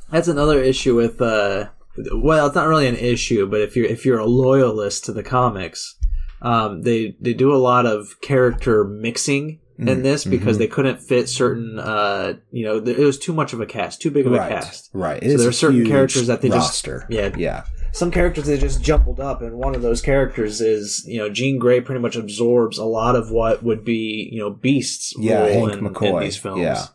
That's 0.09 0.27
another 0.27 0.61
issue 0.61 0.95
with 0.95 1.21
uh 1.21 1.69
well, 2.13 2.47
it's 2.47 2.55
not 2.55 2.67
really 2.67 2.87
an 2.87 2.95
issue, 2.95 3.45
but 3.47 3.59
if 3.61 3.75
you're 3.75 3.85
if 3.85 4.05
you're 4.05 4.19
a 4.19 4.25
loyalist 4.25 5.05
to 5.05 5.13
the 5.13 5.23
comics, 5.23 5.95
um, 6.41 6.81
they 6.83 7.15
they 7.19 7.33
do 7.33 7.53
a 7.53 7.57
lot 7.57 7.85
of 7.85 8.19
character 8.21 8.83
mixing 8.85 9.59
Mm, 9.79 9.87
in 9.89 10.03
this 10.03 10.25
because 10.25 10.55
mm-hmm. 10.55 10.59
they 10.59 10.67
couldn't 10.67 10.97
fit 10.99 11.29
certain 11.29 11.79
uh 11.79 12.33
you 12.51 12.65
know 12.65 12.79
it 12.85 12.97
was 12.97 13.17
too 13.17 13.31
much 13.31 13.53
of 13.53 13.61
a 13.61 13.65
cast, 13.65 14.01
too 14.01 14.11
big 14.11 14.27
of 14.27 14.33
a 14.33 14.37
Right, 14.37 14.49
cast. 14.51 14.89
right. 14.91 15.23
So 15.23 15.37
there 15.37 15.47
are 15.47 15.53
certain 15.53 15.85
characters 15.87 16.27
that 16.27 16.41
they 16.41 16.49
just- 16.49 16.85
roster. 16.85 17.05
yeah. 17.09 17.33
yeah, 17.37 17.63
Some 17.91 18.11
characters 18.11 18.45
they 18.45 18.57
just 18.57 18.81
jumbled 18.81 19.19
up, 19.19 19.41
and 19.41 19.57
one 19.57 19.75
of 19.75 19.81
those 19.81 20.01
characters 20.01 20.61
is 20.61 21.03
you 21.07 21.17
know 21.17 21.29
Jean 21.29 21.57
Grey 21.57 21.81
pretty 21.81 22.01
much 22.01 22.15
absorbs 22.15 22.77
a 22.77 22.85
lot 22.85 23.15
of 23.15 23.31
what 23.31 23.63
would 23.63 23.83
be 23.83 24.29
you 24.31 24.39
know 24.39 24.49
Beast's 24.49 25.13
yeah. 25.17 25.39
role 25.39 25.67
Hank 25.67 25.81
in, 25.81 26.05
in 26.05 26.19
these 26.19 26.37
films. 26.37 26.61
Yeah. 26.61 26.85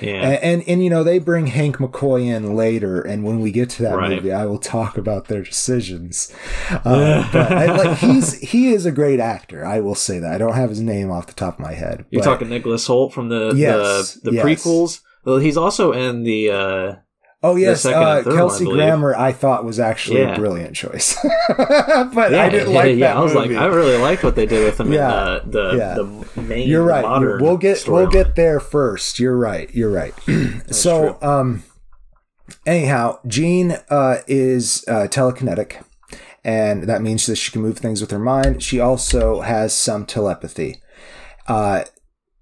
yeah. 0.00 0.10
And, 0.10 0.42
and 0.42 0.68
and 0.68 0.84
you 0.84 0.90
know 0.90 1.04
they 1.04 1.18
bring 1.18 1.48
Hank 1.48 1.76
McCoy 1.76 2.22
in 2.26 2.54
later, 2.56 3.00
and 3.00 3.24
when 3.24 3.40
we 3.40 3.52
get 3.52 3.70
to 3.70 3.82
that 3.84 3.96
Right. 3.96 4.10
movie, 4.10 4.32
I 4.32 4.46
will 4.46 4.58
talk 4.58 4.96
about 4.98 5.26
their 5.28 5.42
decisions. 5.42 6.34
Uh, 6.70 7.28
but 7.32 7.52
I, 7.52 7.66
like 7.76 7.98
he's 7.98 8.38
he 8.40 8.72
is 8.72 8.86
a 8.86 8.92
great 8.92 9.20
actor. 9.20 9.64
I 9.64 9.80
will 9.80 9.94
say 9.94 10.18
that. 10.18 10.32
I 10.32 10.38
don't 10.38 10.54
have 10.54 10.70
his 10.70 10.80
name 10.80 11.10
off 11.10 11.26
the 11.26 11.32
top 11.34 11.54
of 11.54 11.60
my 11.60 11.74
head. 11.74 12.06
You're 12.10 12.22
but- 12.22 12.30
talking 12.30 12.48
Nicholas 12.48 12.86
Hoult 12.88 13.12
from 13.12 13.28
the 13.28 13.52
Yes, 13.54 14.14
the, 14.14 14.30
the 14.30 14.36
yes. 14.36 14.44
prequels. 14.44 15.00
Well, 15.24 15.38
he's 15.38 15.56
also 15.58 15.92
in 15.92 16.22
the. 16.22 16.50
Uh, 16.50 16.94
Oh 17.40 17.54
yes, 17.54 17.84
uh, 17.84 17.90
third 18.24 18.26
one, 18.26 18.34
I 18.34 18.36
Kelsey. 18.36 18.64
Grammer. 18.64 19.14
I 19.14 19.30
thought 19.30 19.64
was 19.64 19.78
actually 19.78 20.20
Yeah. 20.20 20.32
a 20.32 20.36
brilliant 20.36 20.74
choice, 20.74 21.16
but 21.56 22.34
I 22.34 22.48
didn't 22.48 22.72
yeah, 22.72 22.78
like 22.78 22.96
yeah, 22.96 23.08
that 23.08 23.16
I 23.16 23.20
was 23.20 23.32
movie. 23.32 23.54
like, 23.54 23.62
I 23.62 23.66
really 23.66 23.96
liked 23.96 24.24
what 24.24 24.34
they 24.34 24.44
did 24.46 24.64
with 24.64 24.80
him 24.80 24.92
Yeah, 24.92 25.38
in 25.42 25.50
the 25.52 25.70
the, 25.70 25.76
yeah. 25.76 25.94
the 26.34 26.42
main. 26.42 26.68
You're 26.68 26.82
right. 26.84 27.02
Modern 27.02 27.40
We'll 27.40 27.56
get 27.56 27.86
we'll 27.86 28.06
storyline. 28.08 28.12
get 28.12 28.34
there 28.34 28.58
first. 28.58 29.20
You're 29.20 29.36
right. 29.36 29.72
You're 29.72 29.90
right. 29.90 30.14
so, 30.74 31.16
um, 31.22 31.62
anyhow, 32.66 33.20
Jean 33.26 33.76
uh, 33.88 34.16
is 34.26 34.84
uh, 34.88 35.06
telekinetic, 35.08 35.84
and 36.44 36.84
that 36.84 37.02
means 37.02 37.26
that 37.26 37.36
she 37.36 37.52
can 37.52 37.62
move 37.62 37.78
things 37.78 38.00
with 38.00 38.10
her 38.10 38.18
mind. 38.18 38.64
She 38.64 38.80
also 38.80 39.42
has 39.42 39.72
some 39.72 40.06
telepathy. 40.06 40.82
Uh, 41.46 41.84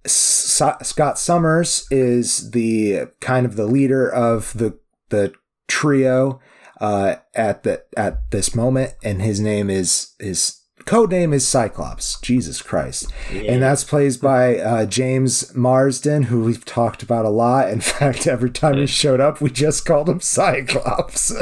S- 0.07 0.63
Scott 0.85 1.19
Summers 1.19 1.87
is 1.91 2.53
the 2.53 3.09
kind 3.21 3.45
of 3.45 3.57
the 3.57 3.67
leader 3.67 4.09
of 4.09 4.53
the 4.57 4.79
the 5.09 5.33
trio 5.69 6.41
uh, 6.81 7.17
at 7.35 7.63
the 7.63 7.85
at 7.97 8.31
this 8.31 8.55
moment, 8.55 8.95
and 9.03 9.23
his 9.23 9.41
name 9.41 9.71
is 9.71 10.15
his 10.19 10.63
code 10.85 11.11
name 11.11 11.33
is 11.33 11.47
Cyclops. 11.47 12.21
Jesus 12.21 12.63
Christ, 12.63 13.13
and 13.31 13.63
that's 13.63 13.85
played 13.85 14.21
by 14.21 14.59
uh, 14.59 14.87
James 14.87 15.55
Marsden, 15.55 16.25
who 16.25 16.43
we've 16.43 16.65
talked 16.65 17.03
about 17.03 17.25
a 17.25 17.31
lot. 17.31 17.71
In 17.71 17.81
fact, 17.83 18.27
every 18.27 18.51
time 18.51 18.77
he 18.77 18.87
showed 18.87 19.21
up, 19.21 19.41
we 19.41 19.51
just 19.51 19.85
called 19.85 20.09
him 20.09 20.21
Cyclops. 20.21 21.33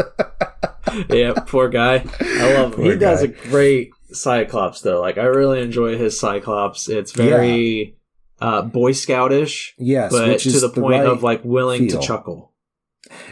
yeah, 1.10 1.34
poor 1.46 1.68
guy. 1.68 2.04
I 2.20 2.54
love 2.54 2.72
him. 2.72 2.80
Poor 2.80 2.92
he 2.92 2.98
does 2.98 3.22
a 3.22 3.28
great 3.28 3.90
Cyclops 4.12 4.80
though. 4.80 5.00
Like 5.00 5.18
I 5.18 5.24
really 5.24 5.60
enjoy 5.60 5.96
his 5.96 6.18
Cyclops. 6.18 6.88
It's 6.88 7.12
very 7.12 7.96
uh, 8.40 8.62
Boy 8.62 8.92
Scoutish, 8.92 9.74
yes, 9.78 10.12
but 10.12 10.38
to 10.40 10.48
is 10.48 10.60
the 10.60 10.68
point 10.68 11.02
right 11.02 11.06
of 11.06 11.22
like 11.22 11.44
willing 11.44 11.88
feel. 11.88 12.00
to 12.00 12.06
chuckle. 12.06 12.53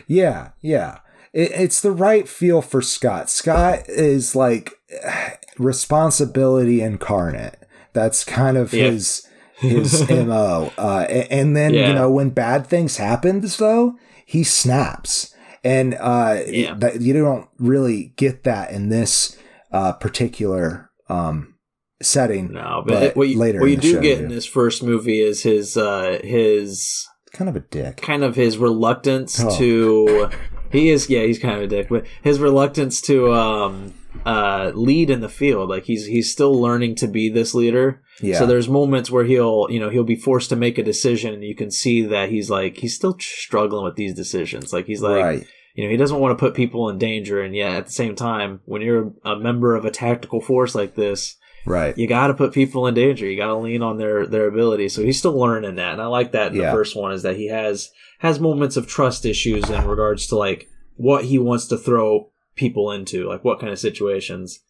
Yeah, 0.07 0.51
yeah. 0.61 0.99
It, 1.33 1.51
it's 1.53 1.81
the 1.81 1.93
right 1.93 2.29
feel 2.29 2.61
for 2.63 2.83
Scott. 2.83 3.31
Scott 3.31 3.89
is 3.89 4.37
like 4.37 4.73
responsibility 5.59 6.81
incarnate. 6.81 7.59
That's 7.93 8.25
kind 8.25 8.57
of 8.57 8.73
Yeah. 8.73 8.91
his 8.91 9.27
his 9.57 10.09
mo. 10.11 10.73
Uh, 10.79 11.01
and 11.31 11.57
then 11.57 11.75
you 11.75 11.93
know 11.93 12.11
when 12.11 12.31
bad 12.31 12.67
things 12.67 12.97
happen, 12.97 13.41
though 13.59 13.97
he 14.27 14.45
snaps, 14.45 15.35
and 15.63 15.95
uh, 16.01 16.41
Yeah. 16.47 16.75
that 16.79 17.01
you 17.01 17.13
don't 17.13 17.49
really 17.59 18.13
get 18.17 18.45
that 18.45 18.71
in 18.73 18.89
this 18.89 19.37
uh, 19.71 19.93
particular 19.93 20.91
um, 21.09 21.55
setting. 22.03 22.53
No, 22.53 22.83
but, 22.87 22.95
But 22.95 23.03
it- 23.03 23.17
what 23.17 23.29
you, 23.29 23.39
later 23.39 23.61
what 23.61 23.71
you 23.71 23.77
do 23.77 23.93
show, 23.95 24.01
get 24.01 24.19
yeah. 24.19 24.25
in 24.25 24.29
this 24.31 24.47
first 24.47 24.83
movie 24.83 25.21
is 25.21 25.43
his 25.43 25.77
uh, 25.77 26.19
his 26.25 27.07
Kind 27.35 27.49
of 27.49 27.57
a 27.57 27.61
dick. 27.61 27.97
kind 27.99 28.23
of 28.25 28.37
his 28.37 28.59
reluctance 28.59 29.41
Oh. 29.43 29.57
to 29.59 30.31
he 30.71 30.91
is 30.91 31.09
yeah 31.11 31.23
he's 31.23 31.39
kind 31.39 31.57
of 31.57 31.63
a 31.63 31.67
dick 31.67 31.89
but 31.89 32.05
his 32.23 32.39
reluctance 32.41 33.01
to 33.03 33.33
um 33.33 33.95
uh 34.27 34.71
lead 34.75 35.09
in 35.11 35.21
the 35.21 35.29
field 35.29 35.69
like 35.71 35.85
he's 35.85 36.07
he's 36.07 36.31
still 36.31 36.55
learning 36.61 36.95
to 36.97 37.09
be 37.09 37.29
this 37.31 37.55
leader 37.55 38.03
Yeah. 38.21 38.39
so 38.39 38.47
there's 38.47 38.69
moments 38.69 39.11
where 39.11 39.25
he'll 39.25 39.67
you 39.71 39.81
know 39.81 39.89
he'll 39.89 40.05
be 40.05 40.17
forced 40.17 40.51
to 40.51 40.57
make 40.57 40.77
a 40.79 40.83
decision 40.83 41.33
and 41.35 41.43
you 41.43 41.55
can 41.55 41.71
see 41.71 42.03
that 42.03 42.29
he's 42.29 42.51
like 42.51 42.77
he's 42.79 42.95
still 42.95 43.17
struggling 43.19 43.85
with 43.85 43.97
these 43.97 44.15
decisions 44.15 44.73
like 44.73 44.87
he's 44.87 45.01
like 45.03 45.23
right. 45.25 45.47
you 45.75 45.85
know 45.85 45.91
he 45.91 45.97
doesn't 45.97 46.21
want 46.21 46.37
to 46.37 46.41
put 46.43 46.55
people 46.55 46.89
in 46.91 46.99
danger 46.99 47.41
and 47.41 47.55
yet 47.57 47.73
at 47.77 47.87
the 47.87 47.93
same 47.93 48.15
time 48.15 48.61
when 48.67 48.83
you're 48.83 49.13
a 49.25 49.37
member 49.37 49.75
of 49.75 49.85
a 49.87 49.91
tactical 49.91 50.41
force 50.41 50.75
like 50.75 50.95
this 50.95 51.37
Right. 51.65 51.97
you 51.97 52.07
got 52.09 52.27
to 52.29 52.35
put 52.35 52.53
people 52.53 52.87
in 52.87 52.95
danger. 52.95 53.27
You 53.27 53.37
got 53.37 53.47
to 53.49 53.57
lean 53.57 53.83
on 53.83 53.99
their 53.99 54.27
their 54.27 54.49
ability. 54.49 54.89
So 54.89 55.03
he's 55.03 55.19
still 55.19 55.39
learning 55.39 55.77
that, 55.77 55.93
and 55.93 56.03
I 56.03 56.07
like 56.07 56.33
that. 56.33 56.53
In 56.53 56.59
Yeah. 56.59 56.67
The 56.67 56.77
first 56.77 56.97
one 56.97 57.13
is 57.13 57.23
that 57.23 57.37
he 57.37 57.49
has 57.49 57.91
has 58.19 58.41
moments 58.41 58.77
of 58.77 58.87
trust 58.87 59.25
issues 59.25 59.69
in 59.71 59.87
regards 59.87 60.27
to 60.29 60.37
like 60.37 60.69
what 60.97 61.25
he 61.25 61.39
wants 61.39 61.67
to 61.67 61.79
throw 61.79 62.31
people 62.57 62.91
into, 62.91 63.29
like 63.29 63.45
what 63.45 63.61
kind 63.61 63.73
of 63.73 63.79
situations. 63.79 64.61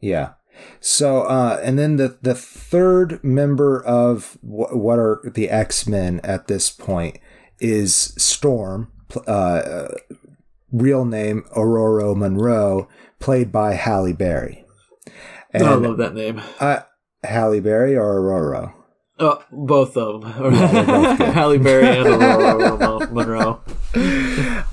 Yeah. 0.00 0.32
So, 0.80 1.22
uh, 1.22 1.60
and 1.62 1.78
then 1.78 1.96
the 1.96 2.18
the 2.22 2.34
third 2.34 3.22
member 3.22 3.82
of 3.84 4.38
wh- 4.40 4.74
what 4.74 4.98
are 4.98 5.22
the 5.24 5.50
X 5.50 5.86
Men 5.86 6.20
at 6.24 6.46
this 6.48 6.70
point 6.70 7.18
is 7.60 7.94
Storm, 8.16 8.90
uh, 9.26 9.88
real 10.72 11.04
name 11.04 11.44
Aurora 11.56 12.14
Munroe, 12.14 12.88
played 13.20 13.52
by 13.52 13.74
Halle 13.74 14.12
Berry. 14.12 14.64
And 15.52 15.64
I 15.64 15.74
love 15.74 15.96
that 15.98 16.14
name. 16.14 16.40
uh, 16.60 16.80
Halle 17.24 17.60
Berry 17.60 17.96
or 17.96 18.20
Aurora? 18.20 18.74
Oh, 19.20 19.42
both 19.50 19.96
of 19.96 20.20
them. 20.22 20.32
both. 20.32 21.18
Halle 21.18 21.58
Berry 21.58 21.88
and 21.98 22.06
Aurora 22.22 23.08
Munroe. 23.10 23.60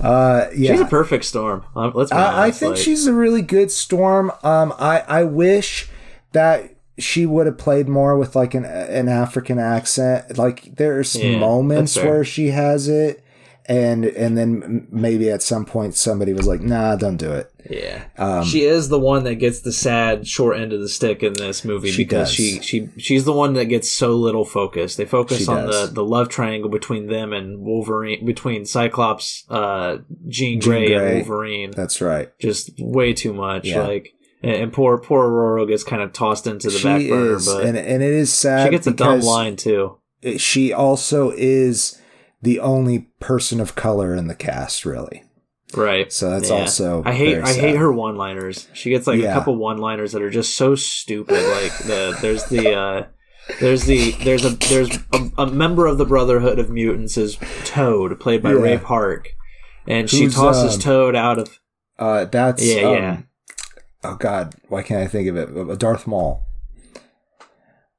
Uh, 0.00 0.46
yeah. 0.54 0.72
She's 0.72 0.80
a 0.80 0.86
perfect 0.86 1.24
storm. 1.24 1.64
Um, 1.74 1.92
Let's 1.94 2.12
I, 2.12 2.46
I 2.46 2.50
think 2.50 2.74
like- 2.76 2.80
she's 2.84 3.06
a 3.06 3.12
really 3.12 3.42
good 3.42 3.70
Storm. 3.70 4.30
Um, 4.42 4.72
I 4.78 5.00
I 5.00 5.24
wish 5.24 5.88
that 6.32 6.74
she 6.98 7.26
would 7.26 7.46
have 7.46 7.58
played 7.58 7.88
more 7.88 8.16
with 8.16 8.36
like 8.36 8.54
an 8.54 8.64
an 8.64 9.08
African 9.08 9.58
accent. 9.58 10.38
Like 10.38 10.76
there's 10.76 11.16
Yeah, 11.16 11.38
moments 11.38 11.96
where 11.96 12.24
she 12.24 12.48
has 12.48 12.88
it, 12.88 13.24
and 13.68 14.04
and 14.04 14.36
then 14.38 14.86
maybe 14.90 15.30
at 15.30 15.42
some 15.42 15.64
point 15.64 15.94
somebody 15.94 16.32
was 16.32 16.46
like, 16.46 16.60
"Nah, 16.60 16.96
don't 16.96 17.16
do 17.16 17.32
it." 17.32 17.50
Yeah, 17.68 18.04
Um, 18.16 18.44
she 18.44 18.62
is 18.62 18.88
the 18.90 18.98
one 19.00 19.24
that 19.24 19.34
gets 19.36 19.60
the 19.60 19.72
sad 19.72 20.28
short 20.28 20.56
end 20.56 20.72
of 20.72 20.80
the 20.80 20.88
stick 20.88 21.24
in 21.24 21.32
this 21.32 21.64
movie 21.64 21.90
She 21.90 22.04
because 22.04 22.28
does. 22.28 22.34
she 22.34 22.60
she 22.60 22.88
she's 22.96 23.24
the 23.24 23.32
one 23.32 23.54
that 23.54 23.64
gets 23.64 23.90
so 23.90 24.14
little 24.14 24.44
focus. 24.44 24.94
They 24.94 25.04
focus 25.04 25.38
She 25.38 25.48
on 25.48 25.66
the 25.66 25.72
does. 25.72 25.92
the 25.94 26.04
love 26.04 26.28
triangle 26.28 26.70
between 26.70 27.08
them 27.08 27.32
and 27.32 27.58
Wolverine, 27.58 28.24
between 28.24 28.64
Cyclops, 28.66 29.44
uh, 29.50 29.98
Jean 30.28 30.60
Jean 30.60 30.70
Grey, 30.70 30.86
Grey. 30.86 30.94
and 30.96 31.14
Wolverine. 31.26 31.70
That's 31.72 32.00
right. 32.00 32.28
Just 32.38 32.70
way 32.78 33.12
too 33.12 33.32
much. 33.32 33.64
Yeah. 33.66 33.84
Like, 33.84 34.12
and, 34.44 34.72
poor 34.72 34.96
poor 34.98 35.24
Aurora 35.26 35.66
gets 35.66 35.82
kind 35.82 36.02
of 36.02 36.12
tossed 36.12 36.46
into 36.46 36.68
the 36.70 36.78
she 36.78 36.84
back 36.84 37.08
burner, 37.08 37.34
is, 37.36 37.46
but 37.46 37.64
and 37.64 37.76
and 37.76 38.00
it 38.00 38.12
is 38.14 38.32
sad. 38.32 38.66
she 38.66 38.70
gets 38.70 38.86
a 38.86 38.92
dumb 38.92 39.20
line 39.22 39.56
too. 39.56 39.98
She 40.38 40.72
also 40.72 41.32
is 41.36 42.00
the 42.46 42.60
only 42.60 43.08
person 43.18 43.60
of 43.60 43.74
color 43.74 44.14
in 44.14 44.28
the 44.28 44.34
cast, 44.34 44.84
really. 44.84 45.24
Right. 45.74 46.12
So 46.12 46.30
that's 46.30 46.48
Yeah. 46.48 46.56
also 46.60 47.02
I 47.04 47.12
hate 47.12 47.42
I 47.42 47.52
hate 47.52 47.74
her 47.76 47.92
one 47.92 48.16
liners. 48.16 48.68
She 48.72 48.88
gets 48.90 49.06
like 49.08 49.20
Yeah. 49.20 49.32
a 49.32 49.34
couple 49.34 49.56
one 49.56 49.78
liners 49.78 50.12
that 50.12 50.22
are 50.22 50.30
just 50.30 50.56
so 50.56 50.76
stupid. 50.76 51.34
Like 51.34 51.76
the 51.78 52.16
there's 52.22 52.44
the 52.44 52.72
uh 52.72 53.04
there's 53.60 53.82
the 53.84 54.12
there's 54.22 54.44
a 54.44 54.50
there's 54.50 54.96
a, 55.12 55.30
a 55.38 55.46
member 55.50 55.86
of 55.86 55.98
the 55.98 56.04
Brotherhood 56.06 56.60
of 56.60 56.70
Mutants 56.70 57.16
is 57.16 57.36
Toad, 57.64 58.18
played 58.20 58.42
by 58.44 58.52
Yeah. 58.52 58.60
Ray 58.60 58.78
Park. 58.78 59.30
And 59.88 60.08
she 60.08 60.28
tosses 60.28 60.74
um, 60.76 60.80
Toad 60.80 61.16
out 61.16 61.40
of 61.40 61.58
Uh, 61.98 62.26
that's 62.26 62.64
Yeah, 62.64 62.82
um, 62.82 62.94
yeah. 62.94 63.16
Oh 64.04 64.14
God, 64.14 64.54
why 64.68 64.82
can't 64.82 65.02
I 65.02 65.08
think 65.08 65.28
of 65.28 65.36
it? 65.36 65.48
Uh, 65.56 65.74
Darth 65.74 66.06
Maul. 66.06 66.45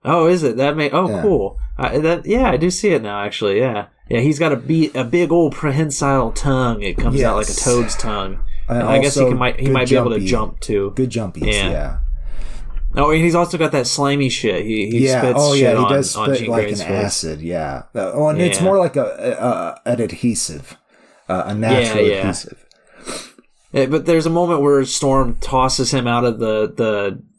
Oh, 0.07 0.27
is 0.27 0.43
it? 0.43 0.57
That 0.57 0.75
may 0.77 0.89
Oh, 0.89 1.09
Yeah. 1.09 1.21
cool. 1.21 1.59
I, 1.77 1.97
that 1.99 2.25
yeah, 2.25 2.49
I 2.49 2.57
do 2.57 2.71
see 2.71 2.89
it 2.89 3.01
now 3.03 3.19
actually. 3.21 3.59
Yeah. 3.59 3.87
Yeah, 4.09 4.21
he's 4.21 4.39
got 4.39 4.51
a 4.53 4.55
be 4.55 4.89
a 4.95 5.03
big 5.03 5.31
old 5.31 5.53
prehensile 5.53 6.31
tongue. 6.31 6.81
It 6.81 6.97
comes 6.97 7.21
out 7.21 7.35
like 7.35 7.49
a 7.49 7.53
toad's 7.53 7.95
tongue. 7.95 8.39
And 8.69 8.79
And 8.79 8.87
I 8.87 8.99
guess 8.99 9.15
he 9.15 9.25
can 9.25 9.37
might 9.37 9.59
he 9.59 9.69
might 9.69 9.89
be 9.89 9.95
able 9.97 10.11
to 10.11 10.19
jump 10.19 10.59
too. 10.59 10.91
Good 10.95 11.09
jumpies. 11.09 11.45
Yeah. 11.53 11.69
Yeah. 11.69 11.97
Oh, 12.95 13.11
and 13.11 13.21
he's 13.21 13.35
also 13.35 13.57
got 13.57 13.71
that 13.73 13.85
slimy 13.85 14.29
shit. 14.29 14.65
He 14.65 14.89
he 14.89 15.05
yeah. 15.07 15.19
spits 15.21 15.39
Oh 15.41 15.53
shit 15.53 15.63
yeah. 15.63 15.71
He 15.71 15.77
on, 15.83 15.91
does 15.91 16.11
spit 16.11 16.47
like 16.47 16.63
Grey's 16.63 16.79
an 16.79 16.87
face. 16.87 17.05
acid. 17.05 17.41
Yeah. 17.41 17.83
Uh, 17.93 18.11
oh, 18.13 18.27
and 18.29 18.41
it's 18.41 18.61
more 18.61 18.77
like 18.79 18.95
a, 18.95 19.03
a, 19.05 19.45
a 19.45 19.81
an 19.93 20.01
adhesive, 20.01 20.77
uh, 21.29 21.43
a 21.47 21.53
natural 21.53 22.05
yeah. 22.05 22.15
adhesive. 22.19 22.65
Yeah, 23.73 23.85
but 23.87 24.05
there's 24.05 24.25
a 24.25 24.29
moment 24.31 24.61
where 24.61 24.83
Storm 24.85 25.35
tosses 25.41 25.93
him 25.93 26.07
out 26.07 26.23
of 26.23 26.39
the 26.39 26.73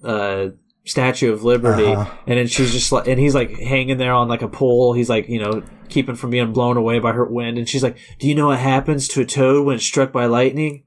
the 0.03 0.07
uh, 0.07 0.51
Statue 0.89 1.33
of 1.33 1.45
Liberty, 1.45 1.87
Uh-huh. 1.87 2.11
and 2.27 2.39
then 2.39 2.47
she's 2.47 2.73
just 2.73 2.91
like, 2.93 3.07
and 3.09 3.19
he's 3.21 3.35
like 3.35 3.59
hanging 3.59 3.99
there 3.99 4.13
on 4.13 4.29
like 4.29 4.43
a 4.43 4.49
pole. 4.49 4.93
He's 4.95 5.09
like, 5.09 5.29
you 5.29 5.41
know, 5.41 5.63
keeping 5.89 6.15
from 6.17 6.31
being 6.31 6.53
blown 6.53 6.77
away 6.77 6.99
by 6.99 7.13
her 7.13 7.25
wind. 7.25 7.59
And 7.59 7.69
she's 7.69 7.83
like, 7.83 7.97
"Do 8.19 8.29
you 8.29 8.35
know 8.35 8.49
what 8.49 8.59
happens 8.59 9.09
to 9.09 9.21
a 9.21 9.25
toad 9.25 9.65
when 9.67 9.77
it's 9.77 9.85
struck 9.85 10.13
by 10.13 10.27
lightning?" 10.27 10.85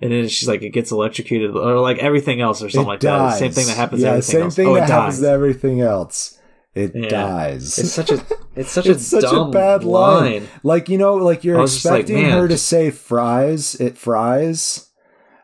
And 0.00 0.10
then 0.12 0.28
she's 0.28 0.48
like, 0.48 0.62
"It 0.62 0.70
gets 0.70 0.90
electrocuted, 0.90 1.56
or 1.56 1.78
like 1.80 1.98
everything 1.98 2.40
else, 2.40 2.62
or 2.62 2.68
something 2.68 2.86
it 2.86 2.88
like 2.88 3.00
dies. 3.00 3.32
that. 3.34 3.38
Same 3.38 3.52
thing 3.52 3.66
that 3.68 3.76
happens. 3.76 4.02
Yeah. 4.02 4.08
to 4.08 4.12
everything 4.16 4.32
Same 4.32 4.42
else. 4.42 4.56
thing 4.56 4.66
oh, 4.68 4.74
that 4.74 4.82
it 4.88 4.92
happens 4.92 5.14
dies. 5.16 5.22
to 5.22 5.30
everything 5.30 5.80
else. 5.80 6.38
It 6.74 6.92
Yeah. 6.94 7.08
dies. 7.08 7.78
It's 7.78 7.92
such 7.92 8.10
a 8.10 8.20
it's 8.56 8.70
such 8.72 8.86
It's 8.88 9.02
a 9.12 9.20
such 9.20 9.30
dumb 9.30 9.48
a 9.48 9.50
bad 9.52 9.84
line. 9.84 10.32
line. 10.32 10.48
Like 10.64 10.88
you 10.88 10.98
know, 10.98 11.14
like 11.14 11.44
you're 11.44 11.58
was 11.58 11.74
just 11.74 11.84
like, 11.84 12.00
expecting 12.00 12.30
her 12.32 12.48
to 12.48 12.58
say 12.58 12.90
fries. 12.90 13.76
It 13.76 13.96
fries. 13.96 14.90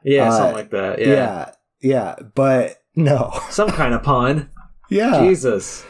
Yeah, 0.03 0.29
Uh, 0.29 0.33
something 0.33 0.57
like 0.57 0.71
that. 0.71 0.99
Yeah. 0.99 1.07
Yeah. 1.07 1.51
yeah. 1.81 2.15
But 2.35 2.80
no. 2.97 3.39
some 3.51 3.71
kind 3.71 3.95
of 3.95 4.03
pun. 4.03 4.51
Yeah. 4.91 5.21
Jesus. 5.25 5.85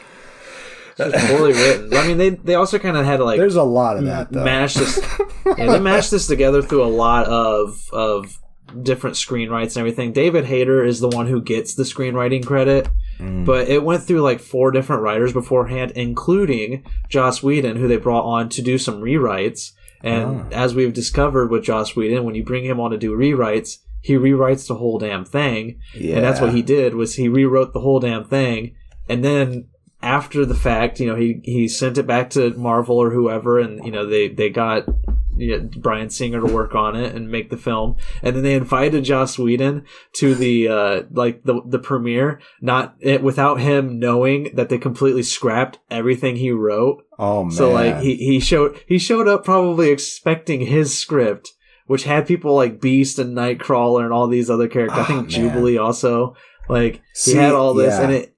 It's 0.97 1.11
just 1.11 1.27
poorly 1.31 1.53
written. 1.53 1.93
I 1.95 2.07
mean, 2.07 2.17
they 2.17 2.29
they 2.31 2.55
also 2.55 2.77
kind 2.77 2.95
of 2.97 3.05
had 3.05 3.17
to 3.17 3.23
like 3.23 3.37
There's 3.39 3.55
a 3.55 3.63
lot 3.63 3.97
of 3.97 4.05
that 4.05 4.31
though. 4.31 4.43
mash 4.43 4.75
this. 4.75 4.99
yeah, 5.57 5.71
they 5.71 5.79
mashed 5.79 6.11
this 6.11 6.27
together 6.27 6.61
through 6.61 6.83
a 6.83 6.93
lot 6.93 7.25
of 7.25 7.89
of 7.91 8.37
different 8.83 9.15
screenwrites 9.15 9.69
and 9.75 9.77
everything. 9.77 10.11
David 10.13 10.45
Hayter 10.45 10.83
is 10.83 10.99
the 10.99 11.09
one 11.09 11.27
who 11.27 11.41
gets 11.41 11.75
the 11.75 11.83
screenwriting 11.83 12.45
credit, 12.45 12.87
Mm. 13.19 13.45
but 13.45 13.67
it 13.67 13.83
went 13.83 14.03
through 14.03 14.21
like 14.21 14.39
four 14.39 14.71
different 14.71 15.01
writers 15.03 15.31
beforehand, 15.33 15.91
including 15.95 16.83
Joss 17.09 17.41
Whedon, 17.43 17.77
who 17.77 17.87
they 17.87 17.97
brought 17.97 18.25
on 18.25 18.49
to 18.49 18.61
do 18.61 18.77
some 18.77 19.01
rewrites. 19.01 19.71
And 20.03 20.41
Ah. 20.41 20.45
as 20.51 20.73
we've 20.73 20.93
discovered 20.93 21.51
with 21.51 21.63
Joss 21.63 21.95
Whedon, 21.95 22.23
when 22.23 22.33
you 22.35 22.43
bring 22.43 22.63
him 22.65 22.79
on 22.79 22.91
to 22.91 22.97
do 22.97 23.11
rewrites, 23.15 23.77
he 24.01 24.13
rewrites 24.13 24.67
the 24.67 24.75
whole 24.75 24.97
damn 24.97 25.25
thing 25.25 25.79
yeah. 25.93 26.15
and 26.15 26.25
that's 26.25 26.41
what 26.41 26.53
he 26.53 26.61
did 26.61 26.95
was 26.95 27.15
he 27.15 27.27
rewrote 27.27 27.73
the 27.73 27.79
whole 27.79 27.99
damn 27.99 28.23
thing 28.23 28.75
and 29.07 29.23
then 29.23 29.67
after 30.01 30.45
the 30.45 30.55
fact 30.55 30.99
you 30.99 31.07
know 31.07 31.15
he 31.15 31.39
he 31.43 31.67
sent 31.67 31.97
it 31.97 32.07
back 32.07 32.29
to 32.29 32.53
marvel 32.55 32.97
or 32.97 33.11
whoever 33.11 33.59
and 33.59 33.85
you 33.85 33.91
know 33.91 34.05
they 34.05 34.27
they 34.27 34.49
got 34.49 34.85
you 35.41 35.59
know, 35.59 35.69
Brian 35.77 36.09
Singer 36.09 36.39
to 36.45 36.53
work 36.53 36.75
on 36.75 36.95
it 36.95 37.15
and 37.15 37.29
make 37.29 37.49
the 37.49 37.57
film, 37.57 37.95
and 38.21 38.35
then 38.35 38.43
they 38.43 38.53
invited 38.53 39.03
Joss 39.03 39.39
Whedon 39.39 39.85
to 40.13 40.35
the 40.35 40.67
uh, 40.67 41.03
like 41.11 41.43
the 41.43 41.61
the 41.65 41.79
premiere, 41.79 42.39
not 42.61 42.95
it, 42.99 43.23
without 43.23 43.59
him 43.59 43.99
knowing 43.99 44.51
that 44.53 44.69
they 44.69 44.77
completely 44.77 45.23
scrapped 45.23 45.79
everything 45.89 46.35
he 46.35 46.51
wrote. 46.51 47.03
Oh 47.17 47.45
man. 47.45 47.51
So 47.51 47.71
like 47.71 47.99
he, 47.99 48.15
he 48.17 48.39
showed 48.39 48.79
he 48.87 48.99
showed 48.99 49.27
up 49.27 49.43
probably 49.43 49.89
expecting 49.89 50.61
his 50.61 50.97
script, 50.97 51.53
which 51.91 52.03
had 52.05 52.25
people 52.25 52.55
like 52.55 52.79
Beast 52.81 53.19
and 53.19 53.35
Nightcrawler 53.37 54.03
and 54.03 54.13
all 54.13 54.27
these 54.27 54.49
other 54.49 54.67
characters. 54.67 54.97
I 54.99 55.01
Oh, 55.01 55.05
think 55.05 55.21
man. 55.21 55.29
Jubilee 55.29 55.77
also. 55.77 56.35
Like 56.69 57.01
See, 57.13 57.33
he 57.33 57.37
had 57.37 57.53
all 57.53 57.73
this, 57.73 57.95
yeah. 57.95 58.01
and 58.03 58.13
it 58.13 58.35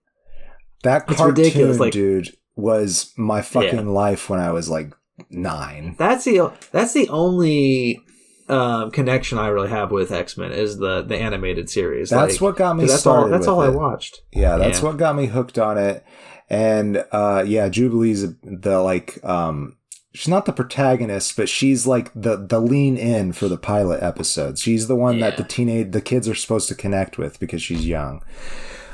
that 0.83 1.03
it's 1.07 1.17
cartoon, 1.17 1.35
ridiculous, 1.43 1.79
like- 1.79 1.93
dude, 1.93 2.29
was 2.55 3.11
my 3.17 3.41
fucking 3.41 3.87
life 3.93 4.29
when 4.29 4.39
I 4.39 4.51
was 4.51 4.69
like 4.69 4.93
nine. 5.29 5.95
that's 5.97 6.25
the 6.25 6.51
that's 6.71 6.93
the 6.93 7.07
only 7.09 8.01
um, 8.49 8.91
connection 8.91 9.37
I 9.37 9.47
really 9.47 9.69
have 9.69 9.91
with 9.91 10.11
X 10.11 10.37
Men 10.37 10.51
is 10.51 10.77
the 10.77 11.01
the 11.03 11.17
animated 11.17 11.69
series. 11.69 12.09
That's 12.09 12.33
Like, 12.35 12.41
what 12.41 12.55
got 12.57 12.75
me. 12.75 12.85
that's 12.85 13.01
started. 13.01 13.23
all 13.25 13.29
that's 13.29 13.47
all 13.47 13.61
I 13.61 13.67
it. 13.69 13.73
watched. 13.75 14.21
Yeah, 14.33 14.57
that's 14.57 14.79
Yeah. 14.79 14.85
what 14.85 14.97
got 14.97 15.15
me 15.15 15.27
hooked 15.27 15.57
on 15.59 15.77
it. 15.77 16.03
And 16.49 17.05
uh 17.11 17.43
yeah, 17.47 17.69
Jubilee's 17.69 18.25
the 18.41 18.79
like 18.81 19.23
um 19.23 19.77
she's 20.13 20.27
not 20.27 20.45
the 20.45 20.53
protagonist, 20.53 21.35
but 21.35 21.49
she's 21.49 21.87
like 21.87 22.11
the 22.13 22.35
the 22.37 22.59
lean 22.59 22.97
in 22.97 23.33
for 23.33 23.47
the 23.47 23.57
pilot 23.57 24.01
episodes. 24.01 24.61
She's 24.61 24.87
the 24.87 24.95
one 24.95 25.19
that 25.19 25.37
the 25.37 25.43
teenage 25.43 25.91
the 25.91 26.01
kids 26.01 26.27
are 26.27 26.35
supposed 26.35 26.67
to 26.69 26.75
connect 26.75 27.17
with 27.17 27.39
because 27.39 27.61
she's 27.61 27.85
young. 27.87 28.21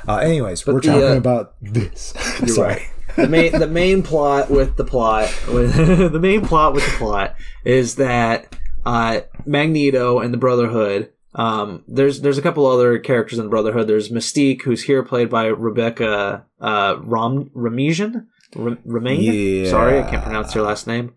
Uh 0.08 0.16
anyways, 0.16 0.66
we're 0.66 0.80
the, 0.80 0.88
talking 0.88 1.02
uh, 1.02 1.16
about 1.16 1.54
this. 1.60 2.14
You're 2.40 2.48
Sorry. 2.48 2.74
right. 2.74 2.88
the 3.16 3.28
main 3.28 3.52
the 3.58 3.66
main 3.66 4.02
plot 4.02 4.50
with 4.50 4.76
the 4.76 4.84
plot 4.84 5.32
with, 5.48 5.74
the 6.12 6.20
main 6.20 6.46
plot 6.46 6.72
with 6.74 6.84
the 6.86 6.96
plot 6.96 7.36
is 7.64 7.96
that 7.96 8.56
uh, 8.86 9.20
Magneto 9.44 10.20
and 10.20 10.32
the 10.32 10.38
Brotherhood. 10.38 11.12
Um, 11.34 11.84
there's 11.86 12.22
there's 12.22 12.38
a 12.38 12.42
couple 12.42 12.66
other 12.66 12.98
characters 12.98 13.38
in 13.38 13.44
the 13.44 13.50
Brotherhood. 13.50 13.86
There's 13.86 14.10
Mystique, 14.10 14.62
who's 14.62 14.82
here 14.82 15.02
played 15.02 15.30
by 15.30 15.46
Rebecca 15.46 16.44
uh, 16.60 16.96
Rom 17.00 17.50
Ramesian. 17.54 18.26
Ram- 18.56 18.78
Remain. 18.84 19.20
Yeah. 19.22 19.70
Sorry, 19.70 19.98
I 20.00 20.08
can't 20.10 20.22
pronounce 20.24 20.54
your 20.54 20.64
last 20.64 20.86
name. 20.86 21.12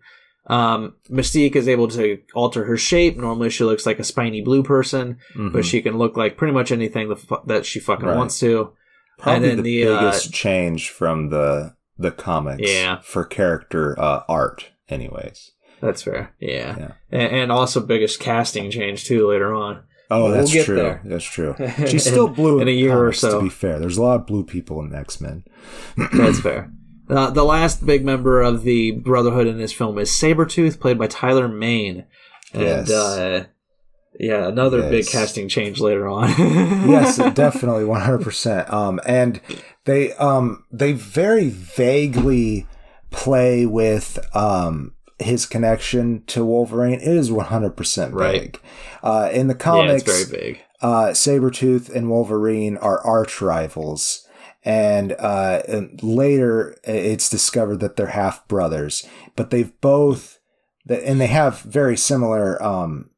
Um, 0.46 0.94
Mystique 1.10 1.56
is 1.56 1.68
able 1.68 1.88
to 1.88 2.18
alter 2.34 2.64
her 2.64 2.76
shape. 2.76 3.16
Normally, 3.16 3.48
she 3.50 3.64
looks 3.64 3.86
like 3.86 3.98
a 3.98 4.04
spiny 4.04 4.42
blue 4.42 4.62
person, 4.62 5.16
Mhm. 5.34 5.52
but 5.52 5.64
she 5.64 5.80
can 5.80 5.96
look 5.96 6.16
like 6.18 6.36
pretty 6.36 6.52
much 6.52 6.70
anything 6.70 7.08
the 7.08 7.16
fu- 7.16 7.38
that 7.46 7.64
she 7.64 7.80
fucking 7.80 8.06
Right. 8.06 8.16
wants 8.16 8.38
to. 8.40 8.72
Probably 9.18 9.34
and 9.36 9.44
then 9.58 9.64
the, 9.64 9.84
the, 9.84 9.88
uh, 9.92 10.00
biggest 10.00 10.32
change 10.34 10.90
from 10.90 11.30
the 11.30 11.74
the 11.96 12.10
comics 12.10 12.68
Yeah. 12.70 12.98
for 13.02 13.24
character 13.24 13.98
uh, 13.98 14.22
art 14.28 14.70
anyways. 14.88 15.52
That's 15.80 16.02
fair. 16.02 16.34
Yeah. 16.40 16.76
Yeah. 16.78 16.92
And, 17.12 17.32
and 17.32 17.52
also 17.52 17.80
biggest 17.80 18.18
casting 18.20 18.70
change 18.70 19.04
too 19.04 19.28
later 19.28 19.54
on. 19.54 19.80
Oh, 20.10 20.24
We'll 20.24 20.32
that's 20.34 20.64
true. 20.64 20.74
there. 20.76 21.00
That's 21.04 21.24
true. 21.24 21.54
She's 21.86 22.04
still 22.04 22.28
blue 22.28 22.56
In 22.60 22.62
a 22.62 22.70
the 22.72 22.76
year 22.76 23.02
or 23.06 23.12
so. 23.12 23.38
To 23.38 23.44
be 23.44 23.48
fair, 23.48 23.78
there's 23.78 23.96
a 23.96 24.02
lot 24.02 24.20
of 24.20 24.26
blue 24.26 24.44
people 24.44 24.80
in 24.82 24.94
X 24.94 25.20
Men. 25.20 25.44
That's 26.12 26.40
fair. 26.40 26.70
Uh, 27.08 27.30
the 27.30 27.44
last 27.44 27.84
big 27.84 28.04
member 28.04 28.40
of 28.40 28.62
the 28.62 28.92
Brotherhood 28.92 29.46
in 29.46 29.58
this 29.58 29.72
film 29.72 29.98
is 29.98 30.10
Sabretooth, 30.10 30.80
played 30.80 30.98
by 30.98 31.06
Tyler 31.06 31.48
Mane. 31.48 32.06
And 32.52 32.62
Yes. 32.62 32.90
uh, 32.90 33.44
yeah, 34.18 34.46
another 34.48 34.88
big 34.88 35.06
casting 35.06 35.48
change 35.48 35.80
later 35.80 36.06
on. 36.08 36.28
yes, 36.38 37.16
definitely, 37.34 37.84
one 37.84 38.00
hundred 38.00 38.22
percent. 38.22 38.72
Um, 38.72 39.00
and 39.04 39.40
they 39.84 40.12
um 40.14 40.64
they 40.70 40.92
very 40.92 41.48
vaguely 41.48 42.66
play 43.10 43.66
with 43.66 44.18
um 44.34 44.92
his 45.18 45.46
connection 45.46 46.22
to 46.26 46.44
Wolverine. 46.44 46.94
It 47.00 47.02
is 47.02 47.30
one 47.32 47.46
hundred 47.46 47.76
percent 47.76 48.14
Right. 48.14 48.56
Uh, 49.02 49.28
in 49.32 49.48
the 49.48 49.54
yeah, 49.54 49.58
comics, 49.58 50.02
it's 50.04 50.24
very 50.30 50.40
big. 50.52 50.60
uh, 50.80 51.06
Sabretooth 51.08 51.92
and 51.94 52.08
Wolverine 52.08 52.76
are 52.78 53.00
arch 53.00 53.40
rivals. 53.42 54.23
And, 54.64 55.12
uh, 55.18 55.62
and 55.68 56.02
later 56.02 56.76
it's 56.84 57.28
discovered 57.28 57.80
that 57.80 57.96
they're 57.96 58.06
half 58.08 58.46
brothers, 58.48 59.06
but 59.36 59.50
they've 59.50 59.78
both, 59.80 60.38
and 60.88 61.20
they 61.20 61.26
have 61.26 61.60
very 61.60 61.96
similar, 61.96 62.62
um, 62.62 63.10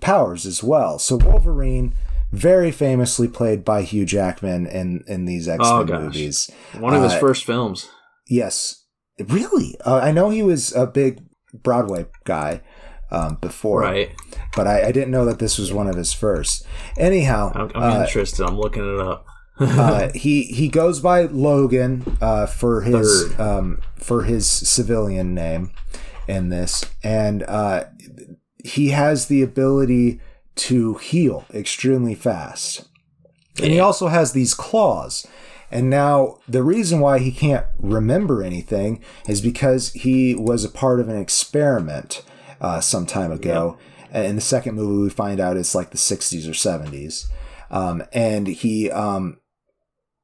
powers 0.00 0.46
as 0.46 0.62
well. 0.62 0.98
So 0.98 1.16
Wolverine, 1.16 1.94
very 2.32 2.70
famously 2.70 3.28
played 3.28 3.64
by 3.64 3.82
Hugh 3.82 4.04
Jackman 4.06 4.66
in, 4.66 5.04
in 5.06 5.24
these 5.26 5.48
X-Men 5.48 5.90
Oh, 5.90 6.00
movies. 6.00 6.50
One 6.78 6.94
of 6.94 7.02
his 7.02 7.12
uh, 7.12 7.18
first 7.18 7.44
films. 7.44 7.88
Yes. 8.28 8.84
Really? 9.18 9.76
Uh, 9.84 9.96
I 10.02 10.12
know 10.12 10.30
he 10.30 10.42
was 10.42 10.74
a 10.74 10.86
big 10.86 11.22
Broadway 11.54 12.06
guy, 12.24 12.62
um, 13.10 13.36
before, 13.40 13.80
Right. 13.82 14.12
but 14.54 14.66
I, 14.66 14.88
I 14.88 14.92
didn't 14.92 15.10
know 15.12 15.24
that 15.26 15.38
this 15.38 15.58
was 15.58 15.72
one 15.72 15.86
of 15.88 15.94
his 15.96 16.12
first. 16.12 16.66
Anyhow, 16.98 17.52
I'm, 17.54 17.70
I'm 17.74 18.00
uh, 18.00 18.04
interested. 18.04 18.44
I'm 18.44 18.58
looking 18.58 18.82
it 18.94 19.00
up. 19.00 19.24
Uh, 19.58 20.10
he 20.14 20.44
he 20.44 20.68
goes 20.68 21.00
by 21.00 21.22
Logan 21.22 22.16
uh, 22.20 22.46
for 22.46 22.82
his 22.82 23.38
um, 23.38 23.80
for 23.96 24.24
his 24.24 24.46
civilian 24.46 25.34
name 25.34 25.70
in 26.28 26.50
this, 26.50 26.84
and 27.02 27.42
uh, 27.44 27.84
he 28.64 28.90
has 28.90 29.26
the 29.26 29.42
ability 29.42 30.20
to 30.56 30.94
heal 30.94 31.44
extremely 31.54 32.14
fast, 32.14 32.88
and 33.62 33.72
he 33.72 33.80
also 33.80 34.08
has 34.08 34.32
these 34.32 34.54
claws. 34.54 35.26
And 35.68 35.90
now 35.90 36.38
the 36.48 36.62
reason 36.62 37.00
why 37.00 37.18
he 37.18 37.32
can't 37.32 37.66
remember 37.78 38.42
anything 38.42 39.02
is 39.26 39.40
because 39.40 39.92
he 39.94 40.34
was 40.34 40.64
a 40.64 40.68
part 40.68 41.00
of 41.00 41.08
an 41.08 41.18
experiment 41.18 42.22
uh, 42.60 42.80
some 42.80 43.04
time 43.04 43.32
ago, 43.32 43.76
in 44.12 44.36
the 44.36 44.42
second 44.42 44.76
movie, 44.76 45.02
we 45.02 45.10
find 45.10 45.40
out 45.40 45.56
it's 45.56 45.74
like 45.74 45.90
the 45.90 45.98
60s 45.98 46.46
or 46.46 46.52
70s. 46.52 47.26
Um, 47.70 48.04
and 48.12 48.46
he, 48.46 48.90
um, 48.90 49.38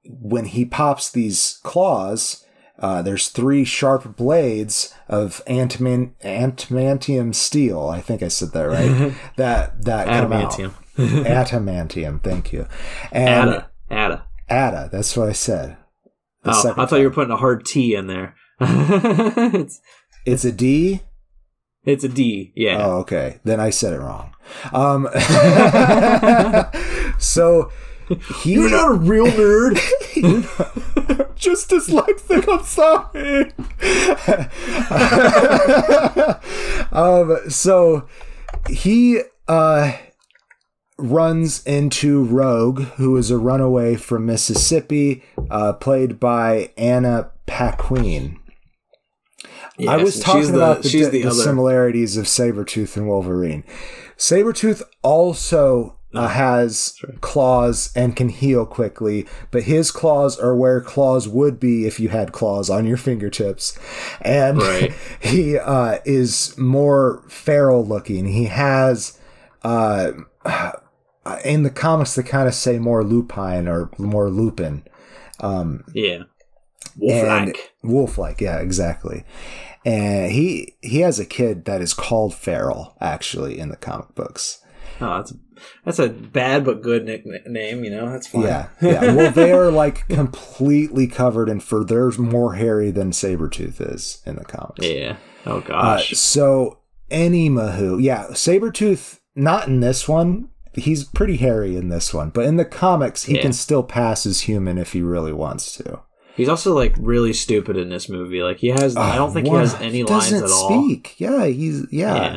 when 0.04 0.46
he 0.46 0.64
pops 0.64 1.10
these 1.10 1.60
claws, 1.62 2.44
uh, 2.78 3.02
there's 3.02 3.28
three 3.28 3.64
sharp 3.64 4.16
blades 4.16 4.94
of 5.08 5.42
adamantium 5.46 7.34
steel. 7.34 7.88
I 7.88 8.00
think 8.00 8.22
I 8.22 8.28
said 8.28 8.52
that 8.52 8.62
right. 8.62 9.14
that 9.36 9.82
that. 9.84 10.08
Adamantium. 10.08 10.72
Adamantium. 10.96 12.22
Thank 12.22 12.52
you. 12.52 12.66
And 13.12 13.50
Ada. 13.50 13.70
Ada. 13.90 14.26
Ada. 14.50 14.88
That's 14.90 15.16
what 15.16 15.28
I 15.28 15.32
said. 15.32 15.76
The 16.42 16.50
Oh, 16.50 16.74
I 16.76 16.86
thought 16.86 16.98
you 16.98 17.04
were 17.04 17.14
putting 17.14 17.32
a 17.32 17.36
hard 17.36 17.64
T 17.64 17.94
in 17.94 18.08
there. 18.08 18.34
it's 18.60 19.80
It's 20.26 20.44
a 20.44 20.52
D. 20.52 21.02
it's 21.84 22.04
a 22.04 22.08
D. 22.08 22.52
Yeah. 22.56 22.84
Oh, 22.84 22.98
okay. 22.98 23.40
Then 23.44 23.60
I 23.60 23.70
said 23.70 23.92
it 23.92 23.98
wrong. 23.98 24.34
Um, 24.72 25.08
so 27.18 27.70
he 28.42 28.54
You're 28.54 28.70
not 28.70 28.90
a 28.90 28.94
real 28.94 29.26
nerd. 29.26 29.74
just 31.36 31.70
dyslexic. 31.70 32.48
I'm 32.48 32.64
sorry. 32.64 33.52
um, 36.92 37.38
so 37.50 38.06
he 38.68 39.20
uh, 39.48 39.92
runs 40.98 41.64
into 41.66 42.24
Rogue, 42.24 42.82
who 42.96 43.16
is 43.16 43.30
a 43.30 43.38
runaway 43.38 43.96
from 43.96 44.26
Mississippi, 44.26 45.22
uh, 45.50 45.72
played 45.74 46.20
by 46.20 46.70
Anna 46.76 47.30
Paquin. 47.46 48.38
I 49.88 49.96
was 49.96 50.20
talking 50.20 50.42
she's 50.42 50.50
the- 50.52 50.56
about 50.58 50.82
the, 50.82 50.88
she's 50.88 51.10
the, 51.10 51.22
the 51.22 51.28
other- 51.30 51.42
similarities 51.42 52.16
of 52.16 52.26
Sabretooth 52.26 52.96
and 52.96 53.08
Wolverine. 53.08 53.64
Sabretooth 54.16 54.82
also 55.02 55.98
uh, 56.14 56.28
has 56.28 56.98
claws 57.20 57.92
and 57.94 58.14
can 58.16 58.28
heal 58.28 58.66
quickly, 58.66 59.26
but 59.50 59.64
his 59.64 59.90
claws 59.90 60.38
are 60.38 60.54
where 60.54 60.80
claws 60.80 61.28
would 61.28 61.58
be 61.58 61.86
if 61.86 61.98
you 61.98 62.08
had 62.10 62.32
claws 62.32 62.68
on 62.70 62.86
your 62.86 62.96
fingertips. 62.96 63.78
And 64.20 64.58
Right. 64.58 64.92
he 65.20 65.58
uh, 65.58 65.98
is 66.04 66.56
more 66.58 67.22
feral 67.28 67.84
looking. 67.84 68.26
He 68.26 68.44
has. 68.46 69.18
Uh, 69.62 70.12
in 71.44 71.62
the 71.62 71.70
comics, 71.70 72.14
they 72.16 72.22
kind 72.22 72.48
of 72.48 72.54
say 72.54 72.78
more 72.78 73.04
lupine 73.04 73.68
or 73.68 73.90
more 73.96 74.28
lupin. 74.28 74.82
Yeah. 75.94 76.24
Wolf-like. 76.96 77.72
wolf-like, 77.82 78.40
yeah, 78.40 78.58
exactly. 78.58 79.24
And 79.84 80.30
he 80.32 80.74
he 80.80 81.00
has 81.00 81.18
a 81.18 81.24
kid 81.24 81.64
that 81.64 81.80
is 81.80 81.94
called 81.94 82.34
Feral, 82.34 82.96
actually, 83.00 83.58
in 83.58 83.68
the 83.68 83.76
comic 83.76 84.14
books. 84.14 84.60
Oh, 85.00 85.16
that's 85.16 85.32
that's 85.84 85.98
a 85.98 86.08
bad 86.08 86.64
but 86.64 86.82
good 86.82 87.04
nickname. 87.04 87.84
You 87.84 87.90
know, 87.90 88.10
that's 88.10 88.26
fine. 88.26 88.42
Yeah, 88.42 88.68
yeah. 88.80 89.14
Well, 89.14 89.30
they 89.30 89.52
are 89.52 89.70
like 89.70 90.06
completely 90.08 91.06
covered 91.06 91.48
in 91.48 91.60
fur. 91.60 91.84
They're 91.84 92.10
more 92.12 92.54
hairy 92.54 92.90
than 92.90 93.10
Sabretooth 93.10 93.80
is 93.94 94.22
in 94.26 94.36
the 94.36 94.44
comics. 94.44 94.86
Yeah. 94.86 95.16
Oh 95.46 95.56
Uh, 95.58 95.60
gosh. 95.60 96.10
so 96.16 96.78
any 97.10 97.48
Mahoo, 97.50 98.00
yeah, 98.02 98.26
Sabretooth, 98.30 99.20
not 99.34 99.68
in 99.68 99.80
this 99.80 100.08
one. 100.08 100.48
He's 100.74 101.04
pretty 101.04 101.36
hairy 101.36 101.76
in 101.76 101.90
this 101.90 102.14
one, 102.14 102.30
but 102.30 102.46
in 102.46 102.56
the 102.56 102.64
comics, 102.64 103.24
he 103.24 103.34
Yeah. 103.36 103.42
can 103.42 103.52
still 103.52 103.82
pass 103.82 104.24
as 104.24 104.42
human 104.42 104.78
if 104.78 104.92
he 104.94 105.02
really 105.02 105.32
wants 105.32 105.76
to. 105.76 106.00
He's 106.34 106.48
also 106.48 106.72
like 106.74 106.94
really 106.98 107.34
stupid 107.34 107.76
in 107.76 107.90
this 107.90 108.08
movie. 108.08 108.42
Like 108.42 108.56
he 108.58 108.68
has, 108.68 108.96
I 108.96 109.16
don't 109.16 109.32
think 109.34 109.46
he 109.46 109.52
has 109.52 109.74
any 109.82 110.02
lines 110.02 110.32
at 110.32 110.44
all. 110.44 110.70
speak. 110.70 111.14
Yeah, 111.20 111.44
he's 111.44 111.86
yeah. 111.92 112.14
Yeah. 112.14 112.36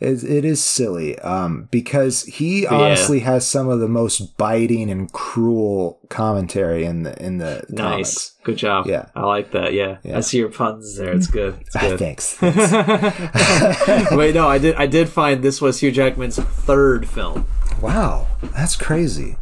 It, 0.00 0.22
it 0.22 0.44
is 0.44 0.62
silly 0.62 1.18
um, 1.20 1.66
because 1.72 2.22
he 2.22 2.62
yeah. 2.62 2.72
honestly 2.72 3.18
has 3.20 3.44
some 3.48 3.68
of 3.68 3.80
the 3.80 3.88
most 3.88 4.36
biting 4.38 4.90
and 4.90 5.12
cruel 5.12 5.98
commentary 6.08 6.84
in 6.84 7.02
the 7.02 7.20
in 7.20 7.38
the 7.38 7.64
Nice. 7.68 7.76
comics. 7.80 8.34
Good 8.44 8.56
job. 8.58 8.86
Yeah. 8.86 9.06
I 9.16 9.22
like 9.26 9.50
that. 9.50 9.72
Yeah. 9.72 9.98
Yeah. 10.04 10.18
I 10.18 10.20
see 10.20 10.38
your 10.38 10.50
puns 10.50 10.96
there. 10.96 11.12
It's 11.12 11.26
good. 11.26 11.58
It's 11.62 11.74
Ah, 11.74 11.80
good. 11.80 11.98
thanks. 11.98 12.34
thanks. 12.34 14.10
Wait, 14.12 14.34
no, 14.34 14.48
I 14.48 14.58
did. 14.58 14.76
I 14.76 14.86
did 14.86 15.08
find 15.08 15.42
this 15.42 15.60
was 15.60 15.80
Hugh 15.80 15.90
Jackman's 15.92 16.38
third 16.38 17.08
film, 17.08 17.46
wow, 17.80 18.26
that's 18.54 18.76
crazy. 18.76 19.36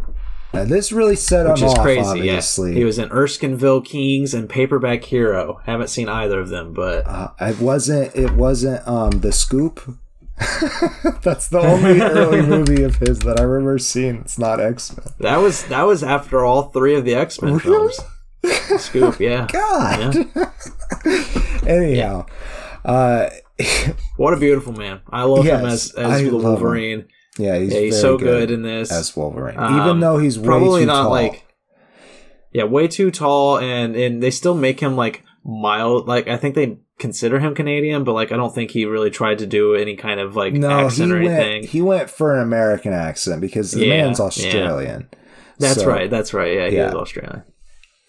Now, 0.55 0.65
this 0.65 0.91
really 0.91 1.17
set 1.17 1.47
which 1.51 1.61
him 1.61 1.67
is 1.69 1.75
off. 1.75 1.83
crazy. 1.83 2.01
obviously, 2.09 2.71
Yeah, 2.73 2.79
he 2.79 2.85
was 2.85 2.99
in 2.99 3.11
Erskineville 3.11 3.85
Kings 3.85 4.33
and 4.33 4.49
Paperback 4.49 5.05
Hero. 5.05 5.61
Haven't 5.67 5.89
seen 5.89 6.09
either 6.09 6.41
of 6.41 6.49
them, 6.49 6.73
but 6.73 7.07
Uh, 7.07 7.29
it 7.41 7.61
wasn't. 7.61 8.15
It 8.17 8.33
wasn't. 8.33 8.87
Um, 8.89 9.11
the 9.21 9.33
scoop. 9.33 9.81
That's 11.23 11.49
the 11.49 11.61
only 11.61 12.01
early 12.01 12.43
movie 12.47 12.83
of 12.83 12.97
his 12.97 13.21
that 13.21 13.41
I 13.41 13.43
remember 13.43 13.79
seeing. 13.79 14.17
It's 14.17 14.39
not 14.39 14.61
X 14.61 14.95
Men. 14.97 15.07
that 15.21 15.39
was 15.39 15.65
that 15.67 15.83
was 15.85 16.03
after 16.03 16.45
all 16.45 16.65
three 16.65 16.95
of 16.95 17.05
the 17.05 17.15
X 17.15 17.41
Men 17.41 17.57
Really? 17.59 17.93
films. 18.45 18.83
Scoop, 18.83 19.19
yeah. 19.19 19.47
God. 19.53 20.29
Anyhow, 21.67 22.27
uh, 22.85 23.31
What 24.17 24.35
a 24.35 24.37
beautiful 24.37 24.73
man. 24.73 25.01
I 25.11 25.23
love 25.25 25.45
him 25.45 25.65
as 25.65 25.93
as 25.93 26.23
the 26.23 26.31
love 26.31 26.35
him. 26.35 26.43
Wolverine. 26.43 27.09
yeah, 27.39 27.59
he's, 27.59 27.73
Yeah, 27.73 27.81
he's 27.81 28.01
so 28.01 28.19
good, 28.19 28.51
in 28.51 28.63
this. 28.63 28.93
as 28.93 29.17
Wolverine, 29.17 29.59
Um, 29.59 29.81
even 29.81 30.01
though 30.01 30.19
he's 30.19 30.39
way 30.39 30.47
probably 30.47 30.81
too 30.83 30.87
not 30.87 31.03
tall. 31.05 31.11
like 31.11 31.43
yeah 32.53 32.65
way 32.65 32.87
too 32.89 33.11
tall 33.11 33.59
and 33.59 33.97
and 33.97 34.23
they 34.23 34.31
still 34.31 34.55
make 34.55 34.81
him 34.81 34.97
like 34.97 35.23
mild 35.45 36.07
like 36.09 36.27
i 36.29 36.37
think 36.39 36.55
they 36.55 36.79
consider 36.99 37.39
him 37.41 37.55
canadian 37.55 38.05
but 38.05 38.13
like 38.15 38.33
i 38.33 38.37
don't 38.37 38.55
think 38.55 38.71
he 38.71 38.85
really 38.87 39.11
tried 39.11 39.39
to 39.39 39.47
do 39.47 39.75
any 39.75 39.97
kind 39.97 40.19
of 40.19 40.35
like 40.35 40.55
no, 40.55 40.71
accent 40.71 41.13
or 41.13 41.17
went. 41.23 41.29
anything 41.29 41.63
He 41.69 41.83
went 41.83 42.09
for 42.09 42.35
an 42.35 42.41
American 42.43 42.93
accent 42.95 43.41
because 43.41 43.73
the 43.73 43.85
Yeah, 43.87 44.05
man's 44.07 44.19
yeah. 44.19 44.25
Australian. 44.25 45.09
that's 45.59 45.81
So, 45.81 45.87
right 45.87 46.09
that's 46.09 46.33
right 46.33 46.55
yeah 46.55 46.69
he 46.71 46.77
yeah. 46.77 46.89
is 46.89 46.95
australian 46.95 47.43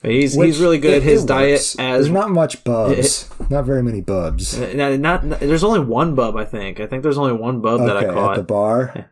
But 0.02 0.12
he's 0.12 0.38
which 0.38 0.46
he's 0.48 0.60
really 0.60 0.78
good 0.78 0.94
it- 0.96 1.04
his 1.04 1.24
it 1.26 1.28
diet 1.28 1.52
works. 1.54 1.76
as 1.80 2.06
there's 2.06 2.10
not 2.12 2.32
much 2.32 2.64
bubs, 2.64 3.30
not 3.50 3.66
very 3.66 3.84
many 3.84 4.00
bubs. 4.02 4.58
not, 4.58 5.00
not, 5.00 5.40
there's 5.42 5.64
only 5.66 5.82
one 5.82 6.16
bub 6.16 6.38
i 6.38 6.46
think 6.46 6.80
i 6.80 6.88
think 6.88 7.04
there's 7.04 7.18
only 7.18 7.34
one 7.34 7.60
bub 7.62 7.82
that 7.82 7.98
i 7.98 8.06
caught 8.06 8.32
at 8.32 8.38
the 8.38 8.44
bar. 8.44 9.12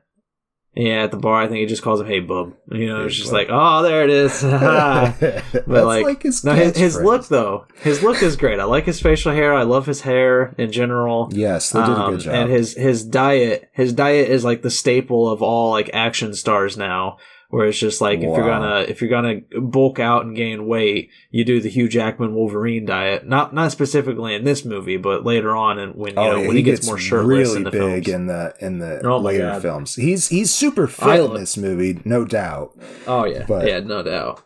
Yeah 0.76 1.04
at 1.04 1.12
the 1.12 1.18
bar 1.18 1.42
i 1.42 1.48
think 1.48 1.60
he 1.60 1.66
just 1.66 1.82
calls 1.82 2.02
him 2.02 2.08
hey 2.08 2.20
bub 2.20 2.54
you 2.72 2.88
know 2.88 3.00
Hey, 3.02 3.06
it's 3.08 3.16
just 3.16 3.32
bub. 3.32 3.34
like 3.40 3.48
oh 3.50 3.82
there 3.84 4.04
it 4.04 4.10
is 4.10 4.42
but 4.44 5.20
That's 5.22 5.68
like, 5.68 6.24
his, 6.24 6.44
no, 6.44 6.54
his, 6.54 6.76
his 6.78 7.00
look 7.00 7.28
though, 7.28 7.66
his 7.82 8.04
look 8.04 8.22
is 8.22 8.36
great. 8.36 8.60
I 8.60 8.64
like 8.66 8.86
his 8.86 9.00
facial 9.02 9.32
hair. 9.32 9.54
I 9.54 9.64
love 9.64 9.86
his 9.86 10.02
hair 10.02 10.54
in 10.58 10.72
general. 10.72 11.30
Yes, 11.32 11.72
they 11.72 11.80
did 11.80 11.90
a 11.90 11.96
Um, 11.96 12.12
good 12.14 12.22
job. 12.22 12.34
And 12.36 12.52
his 12.52 12.74
his 12.76 13.04
diet, 13.06 13.70
his 13.74 13.94
diet 13.94 14.30
is 14.30 14.44
like 14.44 14.62
the 14.62 14.70
staple 14.70 15.30
of 15.30 15.42
all 15.42 15.72
like 15.72 15.90
action 15.94 16.34
stars 16.34 16.78
now. 16.78 17.18
Where 17.56 17.68
it's 17.68 17.80
just 17.80 18.02
like 18.02 18.18
if 18.20 18.24
you're 18.26 18.46
gonna 18.46 18.80
if 18.88 19.00
you're 19.02 19.10
gonna 19.10 19.42
bulk 19.62 19.98
out 20.00 20.26
and 20.26 20.36
gain 20.36 20.68
weight, 20.68 21.10
you 21.32 21.46
do 21.46 21.62
the 21.62 21.70
Hugh 21.70 21.88
Jackman 21.88 22.36
Wolverine 22.36 22.86
diet. 22.86 23.26
Not 23.28 23.54
not 23.54 23.72
specifically 23.72 24.36
in 24.36 24.44
this 24.44 24.66
movie, 24.66 24.98
but 24.98 25.24
later 25.26 25.56
on 25.56 25.80
and 25.80 25.96
when 25.96 26.10
you 26.12 26.16
know 26.16 26.32
Oh, 26.34 26.36
yeah, 26.42 26.48
when 26.48 26.58
he, 26.58 26.64
gets, 26.64 26.86
more 26.86 26.98
shirtless 26.98 27.28
really 27.28 27.58
in 27.58 27.64
the 27.64 27.72
big 27.72 28.06
films. 28.06 28.08
in 28.10 28.26
the 28.28 28.54
in 28.60 28.80
the 28.80 29.08
Oh 29.08 29.18
later 29.20 29.52
God. 29.52 29.62
films. 29.62 29.96
He's 29.96 30.28
he's 30.28 30.54
super 30.54 30.86
fit 30.88 31.22
in 31.24 31.34
this 31.34 31.56
movie, 31.56 32.02
no 32.04 32.26
doubt. 32.26 32.78
oh 33.08 33.24
yeah, 33.26 33.46
but- 33.48 33.66
yeah, 33.68 33.80
no 33.80 34.04
doubt. 34.04 34.42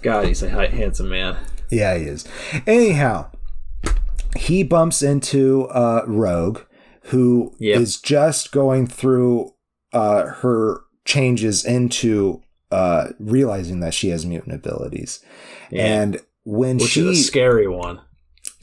God, 0.00 0.26
he's 0.26 0.42
a 0.42 0.48
handsome 0.48 1.08
man. 1.10 1.36
Yeah, 1.70 1.98
he 1.98 2.04
is. 2.04 2.26
Anyhow, 2.66 3.30
he 4.36 4.62
bumps 4.62 5.02
into 5.02 5.66
uh, 5.66 6.02
Rogue, 6.06 6.60
who 7.04 7.52
is 7.60 7.96
Yep. 7.96 8.02
just 8.04 8.52
going 8.52 8.86
through 8.86 9.52
uh, 9.92 10.26
her 10.26 10.80
changes 11.08 11.64
into 11.64 12.42
uh, 12.70 13.08
realizing 13.18 13.80
that 13.80 13.94
she 13.94 14.10
has 14.10 14.26
mutant 14.26 14.54
abilities, 14.54 15.24
Yeah. 15.70 15.86
and 16.02 16.20
when 16.44 16.76
Which 16.76 16.90
she 16.90 17.08
is 17.08 17.18
a 17.20 17.22
scary 17.22 17.66
one. 17.66 18.00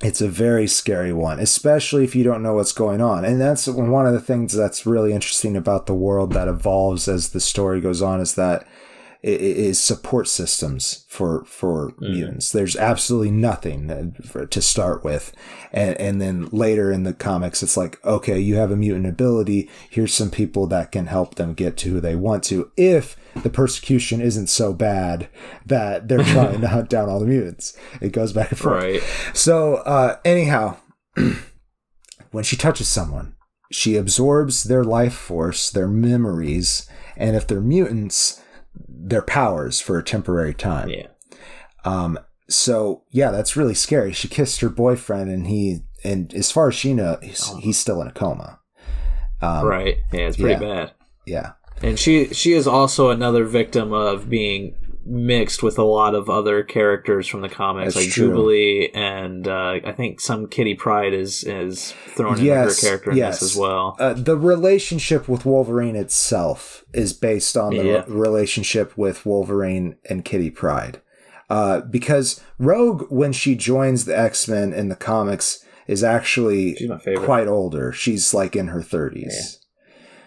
It's 0.04 0.22
a 0.22 0.28
very 0.28 0.68
scary 0.68 1.12
one, 1.14 1.40
especially 1.40 2.04
if 2.04 2.16
you 2.16 2.24
don't 2.24 2.44
know 2.44 2.54
what's 2.54 2.74
going 2.74 3.02
on. 3.02 3.26
And 3.26 3.42
that's 3.42 3.66
one 3.68 4.06
of 4.06 4.14
the 4.14 4.20
things 4.22 4.54
that's 4.54 4.86
really 4.86 5.14
interesting 5.14 5.56
about 5.58 5.86
the 5.88 5.96
world 5.96 6.34
that 6.34 6.48
evolves 6.50 7.08
as 7.08 7.30
the 7.30 7.40
story 7.40 7.82
goes 7.82 8.02
on 8.02 8.20
is 8.22 8.36
that 8.36 8.68
is 9.26 9.80
support 9.80 10.28
systems 10.28 11.04
for 11.10 11.44
for 11.46 11.94
mutants. 12.00 12.52
There's 12.52 12.76
absolutely 12.76 13.32
nothing 13.32 14.16
for, 14.24 14.46
to 14.46 14.62
start 14.62 15.04
with, 15.04 15.34
and 15.74 16.00
and 16.00 16.22
then 16.22 16.48
later 16.52 16.92
in 16.92 17.04
the 17.04 17.14
comics, 17.14 17.64
it's 17.64 17.76
like, 17.76 18.04
okay, 18.06 18.40
you 18.40 18.56
have 18.58 18.70
a 18.70 18.76
mutant 18.76 19.08
ability. 19.08 19.68
Here's 19.90 20.14
some 20.14 20.30
people 20.30 20.68
that 20.68 20.92
can 20.92 21.08
help 21.08 21.36
them 21.36 21.56
get 21.56 21.76
to 21.78 21.90
who 21.90 22.00
they 22.00 22.16
want 22.16 22.44
to. 22.46 22.72
If 22.78 23.18
the 23.42 23.50
persecution 23.50 24.22
isn't 24.22 24.48
so 24.48 24.74
bad 24.74 25.28
that 25.66 26.08
they're 26.08 26.24
trying 26.24 26.62
to 26.62 26.68
hunt 26.68 26.90
down 26.90 27.10
all 27.10 27.20
the 27.20 27.26
mutants, 27.26 27.76
it 28.02 28.12
goes 28.12 28.32
back 28.32 28.52
and 28.52 28.60
forth. 28.60 28.84
Right. 28.84 29.04
So, 29.34 29.78
uh, 29.78 30.20
anyhow, 30.24 30.78
when 32.32 32.44
she 32.44 32.56
touches 32.56 32.88
someone, 32.88 33.36
she 33.72 33.96
absorbs 33.96 34.66
their 34.66 34.84
life 34.84 35.16
force, 35.16 35.72
their 35.72 35.88
memories, 35.88 36.88
and 37.18 37.36
if 37.36 37.48
they're 37.48 37.60
mutants, 37.60 38.42
their 38.88 39.22
powers 39.22 39.82
for 39.82 39.98
a 39.98 40.04
temporary 40.04 40.54
time. 40.54 40.90
Yeah. 40.90 41.08
Um, 41.84 42.20
so 42.50 43.04
yeah, 43.12 43.32
that's 43.32 43.56
really 43.56 43.74
scary. 43.74 44.14
She 44.14 44.28
kissed 44.28 44.62
her 44.62 44.70
boyfriend, 44.70 45.30
and 45.30 45.48
he, 45.48 45.82
and 46.04 46.34
as 46.34 46.52
far 46.52 46.70
as 46.70 46.76
she 46.76 46.94
knows, 46.94 47.20
he's, 47.22 47.48
he's 47.58 47.80
still 47.80 48.02
in 48.02 48.08
a 48.08 48.12
coma. 48.12 48.60
Um, 49.42 49.66
right. 49.66 49.98
Yeah, 50.12 50.22
it's 50.22 50.38
pretty 50.38 50.54
yeah. 50.54 50.76
bad. 50.76 50.92
Yeah. 51.26 51.52
And 51.82 52.00
she 52.00 52.34
she 52.34 52.54
is 52.54 52.68
also 52.68 53.10
another 53.10 53.44
victim 53.44 53.92
of 53.92 54.30
being 54.30 54.76
mixed 55.06 55.62
with 55.62 55.78
a 55.78 55.84
lot 55.84 56.16
of 56.16 56.30
other 56.30 56.64
characters 56.64 57.28
from 57.28 57.42
the 57.42 57.50
comics, 57.50 57.94
That's 57.94 58.06
like 58.08 58.14
true. 58.14 58.28
Jubilee, 58.30 58.90
and 58.94 59.48
uh, 59.48 59.80
I 59.86 59.92
think 59.92 60.20
some 60.20 60.48
Kitty 60.48 60.74
Pryde 60.76 61.14
is 61.14 61.44
is 61.44 61.94
thrown 62.16 62.42
Yes, 62.44 62.78
into 62.84 62.86
her 62.86 62.90
character 62.98 63.12
in 63.12 63.18
yes. 63.18 63.40
this 63.40 63.52
as 63.52 63.58
well. 63.58 63.96
Uh, 64.00 64.14
the 64.14 64.38
relationship 64.38 65.28
with 65.30 65.46
Wolverine 65.46 65.96
itself 65.96 66.84
is 66.94 67.14
based 67.14 67.56
on 67.56 67.76
the 67.76 67.86
Yeah. 67.86 68.04
re- 68.08 68.16
relationship 68.16 68.98
with 68.98 69.26
Wolverine 69.26 69.96
and 70.10 70.26
Kitty 70.26 70.50
Pryde. 70.50 71.02
Uh, 71.50 71.82
because 71.82 72.42
Rogue, 72.58 73.06
when 73.10 73.32
she 73.32 73.54
joins 73.56 74.06
the 74.06 74.18
X 74.18 74.48
Men 74.48 74.74
in 74.74 74.90
the 74.90 74.96
comics, 74.96 75.64
is 75.88 76.04
actually 76.04 76.74
She's 76.76 76.90
my 76.90 76.98
favorite. 76.98 77.26
quite 77.26 77.48
older. 77.48 77.92
She's 77.92 78.34
like 78.34 78.56
in 78.56 78.70
her 78.70 78.82
30s. 78.82 79.60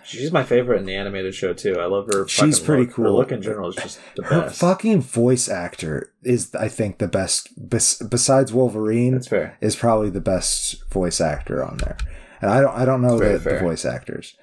She's 0.08 0.32
my 0.32 0.42
favorite 0.42 0.78
in 0.80 0.86
the 0.86 0.94
animated 0.94 1.34
show 1.34 1.52
too. 1.52 1.78
I 1.78 1.84
love 1.86 2.06
her. 2.12 2.26
She's 2.28 2.58
fucking 2.58 2.64
pretty 2.66 2.82
look. 2.84 2.90
Her 2.96 3.02
cool. 3.04 3.16
look 3.16 3.32
in 3.32 3.42
general 3.42 3.68
is 3.68 3.76
just 3.76 4.00
the 4.16 4.22
Her 4.24 4.40
best. 4.42 4.58
fucking 4.60 5.02
voice 5.02 5.48
actor 5.48 6.12
is, 6.22 6.54
I 6.54 6.68
think, 6.68 6.98
the 6.98 7.08
best. 7.08 7.48
Bes- 7.56 8.00
besides 8.02 8.52
Wolverine, 8.52 9.12
That's 9.14 9.28
fair. 9.28 9.56
is 9.60 9.76
probably 9.76 10.10
the 10.10 10.20
best 10.20 10.82
voice 10.90 11.20
actor 11.20 11.62
on 11.64 11.76
there. 11.78 11.96
And 12.40 12.50
I 12.50 12.60
don't, 12.60 12.74
I 12.74 12.84
don't 12.84 13.02
know 13.02 13.18
the, 13.18 13.38
the 13.38 13.58
voice 13.58 13.84
actors. 13.84 14.34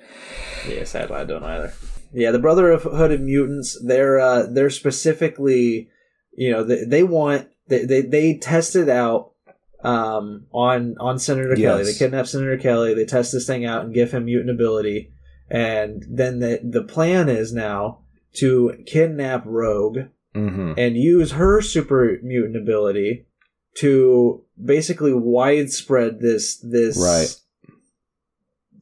Yeah, 0.68 0.84
sadly, 0.84 1.16
I 1.16 1.24
don't 1.24 1.44
either. 1.44 1.74
Yeah, 2.14 2.32
the 2.32 2.40
Brotherhood 2.40 3.12
of 3.12 3.22
Mutants. 3.22 3.78
They're 3.84 4.20
uh, 4.20 4.44
they're 4.50 4.70
specifically, 4.70 5.90
you 6.36 6.52
know, 6.52 6.64
they, 6.64 6.84
they 6.86 7.04
want 7.04 7.48
they, 7.68 7.86
they 7.86 8.02
they 8.02 8.38
tested 8.38 8.90
out 8.90 9.32
um, 9.84 10.46
on 10.52 10.96
on 11.00 11.20
Senator 11.20 11.56
Kelly. 11.56 11.84
They 11.84 11.94
kidnap 11.94 12.28
Senator 12.28 12.58
Kelly. 12.58 12.94
They 12.94 13.06
test 13.06 13.32
this 13.32 13.48
thing 13.48 13.66
out 13.66 13.84
and 13.86 13.94
give 13.94 14.12
him 14.12 14.26
mutant 14.26 14.50
ability, 14.52 15.12
and 15.50 16.04
then 16.10 16.40
the 16.40 16.60
the 16.64 16.84
plan 16.84 17.30
is 17.30 17.54
now 17.54 18.00
to 18.34 18.74
kidnap 18.86 19.44
Rogue 19.46 20.00
hmm 20.34 20.74
and 20.78 20.98
use 20.98 21.32
her 21.32 21.62
super 21.62 22.18
mutant 22.24 22.58
ability 22.58 23.26
to 23.78 24.44
basically 24.64 25.14
widespread 25.14 26.20
this 26.20 26.58
this 26.58 26.98
Right. 26.98 27.36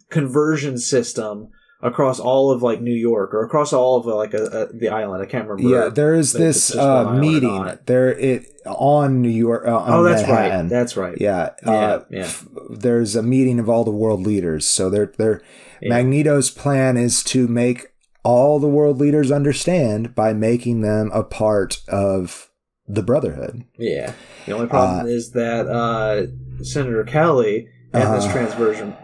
conversion 0.09 0.78
system 0.78 1.49
across 1.84 2.20
all 2.20 2.50
of 2.52 2.64
like 2.64 2.82
New 2.82 2.94
York 2.96 3.34
or 3.34 3.44
across 3.44 3.74
all 3.74 3.98
of 3.98 4.06
like 4.08 4.34
a, 4.34 4.46
a, 4.46 4.74
the 4.74 4.90
island. 4.90 5.22
I 5.22 5.26
can't 5.28 5.48
remember. 5.48 5.70
Yeah, 5.70 5.90
there 5.90 6.16
is 6.16 6.34
this 6.34 6.76
uh, 6.76 7.14
meeting 7.14 7.78
there 7.86 8.10
it 8.10 8.48
on 8.66 9.22
New 9.22 9.30
York. 9.30 9.68
Uh, 9.68 9.78
on 9.78 9.92
Oh, 9.94 10.04
that's 10.04 10.22
Manhattan. 10.22 10.60
right. 10.62 10.70
That's 10.70 10.98
right. 10.98 11.18
yeah, 11.20 11.50
Yeah, 11.64 11.72
uh, 11.72 12.06
yeah. 12.10 12.20
f- 12.22 12.48
There's 12.70 13.16
a 13.16 13.22
meeting 13.22 13.60
of 13.60 13.70
all 13.70 13.84
the 13.84 13.92
world 13.92 14.22
leaders. 14.26 14.66
So 14.66 14.90
they're, 14.90 15.12
they're 15.18 15.42
Yeah. 15.82 15.90
Magneto's 15.90 16.50
plan 16.50 16.96
is 16.98 17.22
to 17.26 17.48
make 17.48 17.88
all 18.24 18.58
the 18.60 18.70
world 18.70 19.00
leaders 19.00 19.32
understand 19.32 20.16
by 20.16 20.32
making 20.32 20.80
them 20.82 21.12
a 21.14 21.24
part 21.24 21.82
of 21.90 22.50
the 22.88 23.04
Brotherhood. 23.04 23.66
Yeah. 23.78 24.14
The 24.46 24.54
only 24.54 24.68
problem 24.68 25.08
is 25.08 25.32
that 25.32 25.68
uh, 25.68 26.28
Senator 26.64 27.04
Kelly 27.04 27.68
and 27.94 28.14
this 28.14 28.26
Uh. 28.26 28.32
transversion 28.32 28.96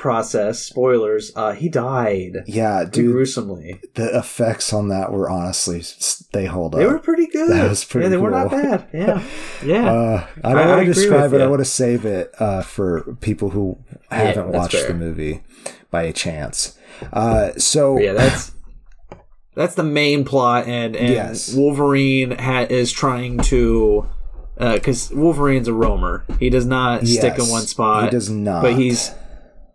process, 0.00 0.58
spoilers, 0.60 1.30
uh, 1.36 1.52
he 1.52 1.68
died 1.68 2.38
Yeah, 2.46 2.84
dude, 2.84 3.12
gruesomely. 3.12 3.80
the 3.94 4.18
effects 4.18 4.72
on 4.72 4.88
that 4.88 5.12
were 5.12 5.30
honestly 5.30 5.84
they 6.32 6.46
hold 6.46 6.74
up. 6.74 6.80
They 6.80 6.86
were 6.86 6.98
pretty 6.98 7.26
good. 7.28 7.50
That 7.50 7.68
was 7.68 7.84
pretty 7.84 8.06
yeah, 8.06 8.08
they 8.10 8.16
were 8.16 8.30
not 8.30 8.50
bad. 8.50 8.88
Yeah. 8.92 9.22
Yeah. 9.64 9.92
Uh, 9.92 10.26
I 10.42 10.52
don't 10.54 10.58
I- 10.66 10.66
want 10.76 10.86
to 10.86 10.92
describe 10.92 11.32
it. 11.34 11.40
I 11.40 11.46
want 11.46 11.60
to 11.60 11.64
save 11.64 12.04
it 12.04 12.32
uh, 12.40 12.62
for 12.62 13.16
people 13.20 13.50
who 13.50 13.78
haven't 14.10 14.50
that's 14.50 14.58
watched 14.62 14.76
fair. 14.76 14.88
the 14.88 14.94
movie 14.94 15.42
by 15.92 16.02
a 16.04 16.12
chance. 16.12 16.76
Uh, 17.12 17.52
so 17.58 17.98
yeah, 18.00 18.12
that's 18.14 18.52
that's 19.54 19.74
the 19.74 19.82
main 19.84 20.24
plot, 20.24 20.66
and 20.66 20.96
and 20.96 21.12
Yes. 21.12 21.54
Wolverine 21.54 22.32
ha- 22.38 22.66
is 22.70 22.90
trying 22.92 23.38
to 23.38 24.08
uh 24.58 24.74
because 24.74 25.10
Wolverine's 25.10 25.68
a 25.68 25.72
roamer. 25.72 26.24
He 26.38 26.50
does 26.50 26.66
not 26.66 27.06
stick 27.06 27.38
in 27.38 27.48
one 27.48 27.62
spot. 27.62 28.04
he 28.04 28.10
does 28.10 28.28
not. 28.30 28.62
But 28.62 28.74
he's 28.74 29.10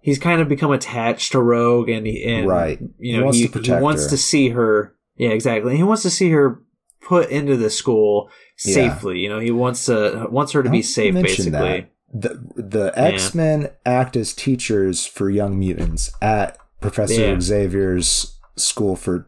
he's 0.06 0.20
kind 0.20 0.39
of 0.39 0.47
become 0.47 0.72
attached 0.72 1.32
to 1.32 1.41
Rogue, 1.41 1.89
and 1.89 2.06
he 2.06 2.24
and 2.24 2.47
Right. 2.47 2.80
You 2.80 3.14
He 3.14 3.18
know, 3.18 3.24
wants 3.26 3.39
he, 3.39 3.45
to 3.47 3.51
protect 3.51 3.80
he 3.80 3.84
wants 3.84 4.03
her. 4.03 4.10
to 4.12 4.18
see 4.18 4.49
her. 4.49 4.93
Yeah, 5.18 5.30
exactly. 5.30 5.76
He 5.76 5.84
wants 5.84 6.03
to 6.03 6.10
see 6.12 6.30
her 6.30 6.62
put 7.01 7.30
into 7.30 7.58
the 7.58 7.70
school 7.70 8.30
Yeah. 8.64 8.74
safely. 8.76 9.20
You 9.20 9.30
know, 9.30 9.39
he 9.39 9.49
wants 9.51 9.86
to 9.88 10.28
wants 10.30 10.51
her 10.53 10.62
to 10.64 10.70
be 10.70 10.82
safe, 10.84 11.14
basically. 11.16 11.49
that. 11.51 11.89
The 12.14 12.39
the 12.56 12.93
X 12.95 13.34
Men 13.34 13.70
act 13.86 14.16
as 14.16 14.34
teachers 14.34 15.06
for 15.08 15.30
young 15.30 15.58
mutants 15.60 16.12
at 16.22 16.58
Professor 16.82 17.22
Yeah. 17.22 17.39
Xavier's 17.39 18.38
school 18.56 18.95
for 18.95 19.28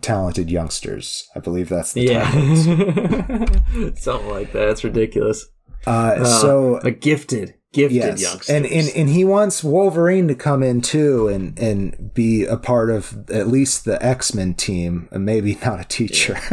talented 0.00 0.50
youngsters. 0.50 1.28
I 1.36 1.40
believe 1.40 1.68
that's 1.68 1.92
the 1.92 2.02
Yeah, 2.02 2.30
something 3.96 4.30
like 4.30 4.52
that. 4.52 4.68
It's 4.70 4.84
ridiculous. 4.84 5.46
Uh, 5.86 5.90
Uh, 6.20 6.24
so 6.24 6.76
a 6.84 6.90
gifted, 6.90 7.54
gifted 7.72 7.96
yes, 7.96 8.22
youngsters. 8.22 8.48
and, 8.50 8.66
and 8.66 8.88
and 8.94 9.08
he 9.08 9.24
wants 9.24 9.64
Wolverine 9.64 10.28
to 10.28 10.34
come 10.34 10.62
in 10.62 10.80
too 10.82 11.28
and 11.28 11.58
and 11.58 12.12
be 12.14 12.44
a 12.44 12.56
part 12.56 12.90
of 12.90 13.28
at 13.30 13.48
least 13.48 13.84
the 13.84 14.02
X 14.04 14.34
Men 14.34 14.54
team, 14.54 15.08
and 15.10 15.24
maybe 15.24 15.58
not 15.64 15.80
a 15.80 15.84
teacher. 15.84 16.34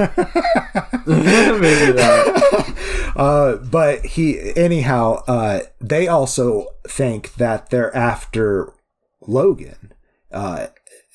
maybe 1.05 1.91
that. 1.91 3.11
uh, 3.15 3.55
but 3.57 4.05
he 4.05 4.55
anyhow, 4.55 5.23
uh, 5.27 5.61
they 5.81 6.07
also 6.07 6.67
think 6.87 7.35
that 7.35 7.69
they're 7.69 7.95
after 7.95 8.73
Logan, 9.21 9.93
uh, 10.31 10.67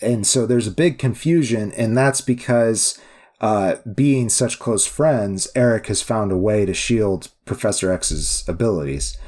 and 0.02 0.26
so 0.26 0.46
there's 0.46 0.66
a 0.66 0.72
big 0.72 0.98
confusion, 0.98 1.72
and 1.72 1.96
that's 1.96 2.20
because. 2.20 2.98
Uh, 3.40 3.76
being 3.94 4.30
such 4.30 4.58
close 4.58 4.86
friends, 4.86 5.48
Erik 5.54 5.88
has 5.88 6.00
found 6.00 6.32
a 6.32 6.36
way 6.36 6.64
to 6.64 6.72
shield 6.72 7.28
Professor 7.44 7.92
X's 7.92 8.42
abilities. 8.48 9.18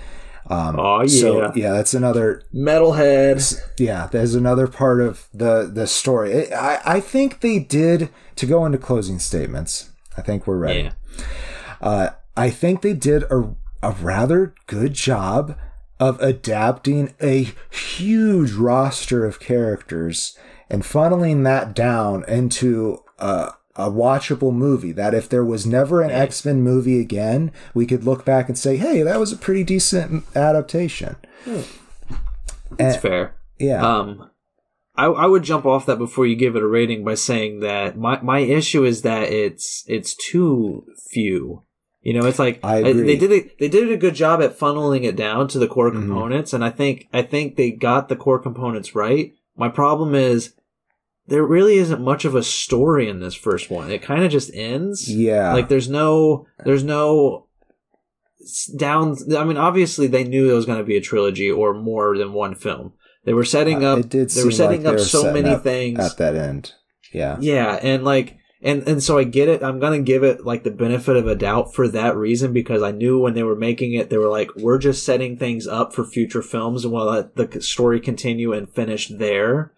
Um, 0.49 0.79
Aw, 0.79 1.03
yeah. 1.03 1.07
So 1.09 1.53
yeah, 1.55 1.73
that's 1.73 1.95
another 1.95 2.43
Metalhead. 2.55 3.61
yeah, 3.79 4.07
there's 4.07 4.35
another 4.35 4.67
part 4.69 5.01
of 5.01 5.29
the 5.35 5.69
the 5.73 5.87
story. 5.87 6.33
It, 6.33 6.53
I 6.53 6.81
I 6.85 7.01
think 7.01 7.41
they 7.41 7.59
did 7.59 8.11
to 8.37 8.47
go 8.47 8.65
into 8.65 8.79
closing 8.79 9.19
statements. 9.19 9.91
I 10.17 10.23
think 10.23 10.47
we're 10.47 10.59
ready. 10.59 10.83
Yeah. 10.83 10.93
Uh, 11.81 12.11
I 12.37 12.51
think 12.51 12.83
they 12.83 12.95
did 12.95 13.25
a 13.25 13.55
a 13.83 13.91
rather 13.93 14.55
good 14.67 14.95
job 14.95 15.57
of 15.99 16.21
adapting 16.21 17.15
a 17.23 17.49
huge 17.71 18.53
roster 18.53 19.25
of 19.25 19.41
characters 19.41 20.39
and 20.69 20.83
funneling 20.83 21.45
that 21.45 21.75
down 21.75 22.25
into 22.29 23.03
a 23.19 23.53
a 23.79 23.91
watchable 23.91 24.53
movie 24.55 24.93
that 24.93 25.15
if 25.15 25.29
there 25.29 25.45
was 25.45 25.67
never 25.67 26.01
an 26.03 26.11
X-Men 26.11 26.63
movie 26.63 27.01
again, 27.01 27.53
we 27.75 27.87
could 27.87 28.05
look 28.05 28.25
back 28.25 28.49
and 28.49 28.59
say, 28.59 28.77
"Hey, 28.77 29.03
that 29.03 29.21
was 29.21 29.33
a 29.33 29.37
pretty 29.37 29.65
decent 29.65 30.25
adaptation." 30.35 31.17
It's 31.47 31.69
And- 32.79 32.97
fair. 32.97 33.35
Yeah. 33.59 33.87
Um, 33.87 34.31
I, 34.97 35.07
I 35.07 35.27
would 35.27 35.43
jump 35.43 35.67
off 35.67 35.87
that 35.87 35.99
before 35.99 36.27
you 36.27 36.37
give 36.37 36.57
it 36.57 36.63
a 36.63 36.67
rating 36.67 37.05
by 37.05 37.15
saying 37.15 37.61
that 37.61 37.99
my, 37.99 38.21
my 38.23 38.39
issue 38.39 38.85
is 38.85 39.03
that 39.03 39.25
it's 39.31 39.85
it's 39.87 40.15
too 40.15 40.85
few. 41.11 41.63
You 42.01 42.15
know, 42.15 42.27
it's 42.27 42.39
like 42.39 42.61
I 42.65 42.83
they 42.83 43.17
did 43.17 43.33
a, 43.33 43.51
they 43.59 43.69
did 43.69 43.91
a 43.91 43.97
good 43.97 44.15
job 44.15 44.41
at 44.41 44.59
funneling 44.59 45.05
it 45.05 45.17
down 45.17 45.49
to 45.49 45.59
the 45.59 45.67
core 45.67 45.91
Mhm. 45.91 45.95
components, 46.07 46.53
and 46.53 46.65
I 46.65 46.71
think 46.71 47.09
I 47.13 47.23
think 47.23 47.57
they 47.57 47.71
got 47.73 48.09
the 48.09 48.17
core 48.17 48.39
components 48.39 48.95
right. 48.95 49.33
My 49.57 49.69
problem 49.69 50.15
is 50.15 50.55
there 51.29 51.45
really 51.45 51.77
isn't 51.79 52.01
much 52.01 52.25
of 52.25 52.35
a 52.35 52.43
story 52.43 53.09
in 53.09 53.21
this 53.21 53.35
first 53.35 53.71
one. 53.71 53.91
It 53.91 54.03
kind 54.03 54.25
of 54.25 54.31
just 54.31 54.51
ends. 54.55 55.13
yeah. 55.13 55.53
Like 55.53 55.69
there's 55.69 55.89
no 55.89 56.47
there's 56.65 56.85
no 56.85 57.47
down. 58.77 59.17
I 59.37 59.45
mean, 59.45 59.57
obviously 59.57 60.07
they 60.07 60.25
knew 60.25 60.51
it 60.51 60.55
was 60.55 60.67
going 60.67 60.79
to 60.79 60.85
be 60.85 60.97
a 60.97 61.01
trilogy 61.01 61.51
or 61.51 61.75
more 61.75 62.17
than 62.17 62.33
one 62.33 62.55
film. 62.55 62.93
They 63.25 63.33
were 63.35 63.45
setting 63.45 63.85
Uh, 63.85 63.95
up. 63.95 63.99
it 64.01 64.09
did 64.09 64.31
they 64.31 64.45
were 64.45 64.51
setting 64.53 64.85
like 64.85 64.95
up 64.95 64.99
were 65.01 65.05
so 65.05 65.33
many 65.33 65.51
up 65.51 65.63
things. 65.63 65.99
at 65.99 66.17
that 66.19 66.37
end. 66.37 66.73
Yeah. 67.13 67.37
Yeah, 67.41 67.79
and 67.83 68.05
like 68.05 68.37
and 68.63 68.87
and 68.87 69.03
so 69.03 69.19
I 69.19 69.25
get 69.25 69.49
it. 69.49 69.63
I'm 69.65 69.81
gonna 69.81 70.01
give 70.01 70.23
it 70.23 70.45
like 70.45 70.63
the 70.63 70.71
benefit 70.71 71.17
of 71.17 71.27
a 71.27 71.35
doubt 71.35 71.75
for 71.75 71.89
that 71.89 72.17
reason 72.17 72.53
because 72.53 72.83
I 72.83 72.93
knew 72.93 73.19
when 73.19 73.35
they 73.35 73.43
were 73.43 73.57
making 73.57 73.95
it, 73.95 74.11
they 74.11 74.17
were 74.19 74.29
like, 74.31 74.51
we're 74.57 74.79
just 74.79 75.05
setting 75.05 75.37
things 75.37 75.67
up 75.67 75.93
for 75.93 76.05
future 76.05 76.43
films 76.43 76.85
and 76.85 76.93
we'll 76.95 77.07
let 77.07 77.35
the 77.35 77.61
story 77.61 77.99
continue 78.01 78.53
and 78.53 78.69
finish 78.73 79.09
there. 79.09 79.73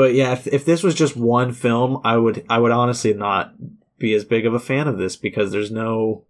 But 0.00 0.14
yeah, 0.14 0.32
if 0.32 0.46
if 0.46 0.64
this 0.64 0.82
was 0.82 0.94
just 0.94 1.14
one 1.14 1.52
film, 1.52 2.00
I 2.04 2.16
would 2.16 2.42
I 2.48 2.58
would 2.58 2.72
honestly 2.72 3.12
not 3.12 3.52
be 3.98 4.14
as 4.14 4.24
big 4.24 4.46
of 4.46 4.54
a 4.54 4.58
fan 4.58 4.88
of 4.88 4.96
this 4.96 5.14
because 5.14 5.52
there's 5.52 5.70
no 5.70 6.24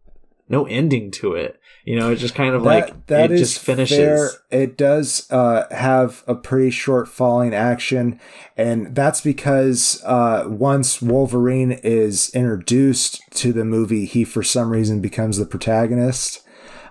no 0.49 0.67
ending 0.67 1.13
to 1.13 1.35
it. 1.35 1.61
You 1.85 1.97
know, 1.97 2.11
it's 2.11 2.21
just 2.21 2.35
kind 2.35 2.53
of 2.57 2.65
like 2.65 3.07
that 3.07 3.31
it 3.31 3.37
just 3.37 3.61
finishes. 3.61 3.97
fair. 3.97 4.31
It 4.51 4.77
does 4.77 5.31
uh, 5.31 5.73
have 5.73 6.25
a 6.27 6.35
pretty 6.35 6.71
short 6.71 7.07
falling 7.07 7.55
action, 7.55 8.19
and 8.57 8.93
that's 8.93 9.21
because 9.21 10.03
uh, 10.05 10.47
once 10.49 11.01
Wolverine 11.01 11.71
is 11.71 12.29
introduced 12.31 13.23
to 13.35 13.53
the 13.53 13.65
movie, 13.65 14.05
he 14.05 14.25
for 14.25 14.43
some 14.43 14.71
reason 14.71 15.01
becomes 15.01 15.37
the 15.37 15.47
protagonist. 15.47 16.43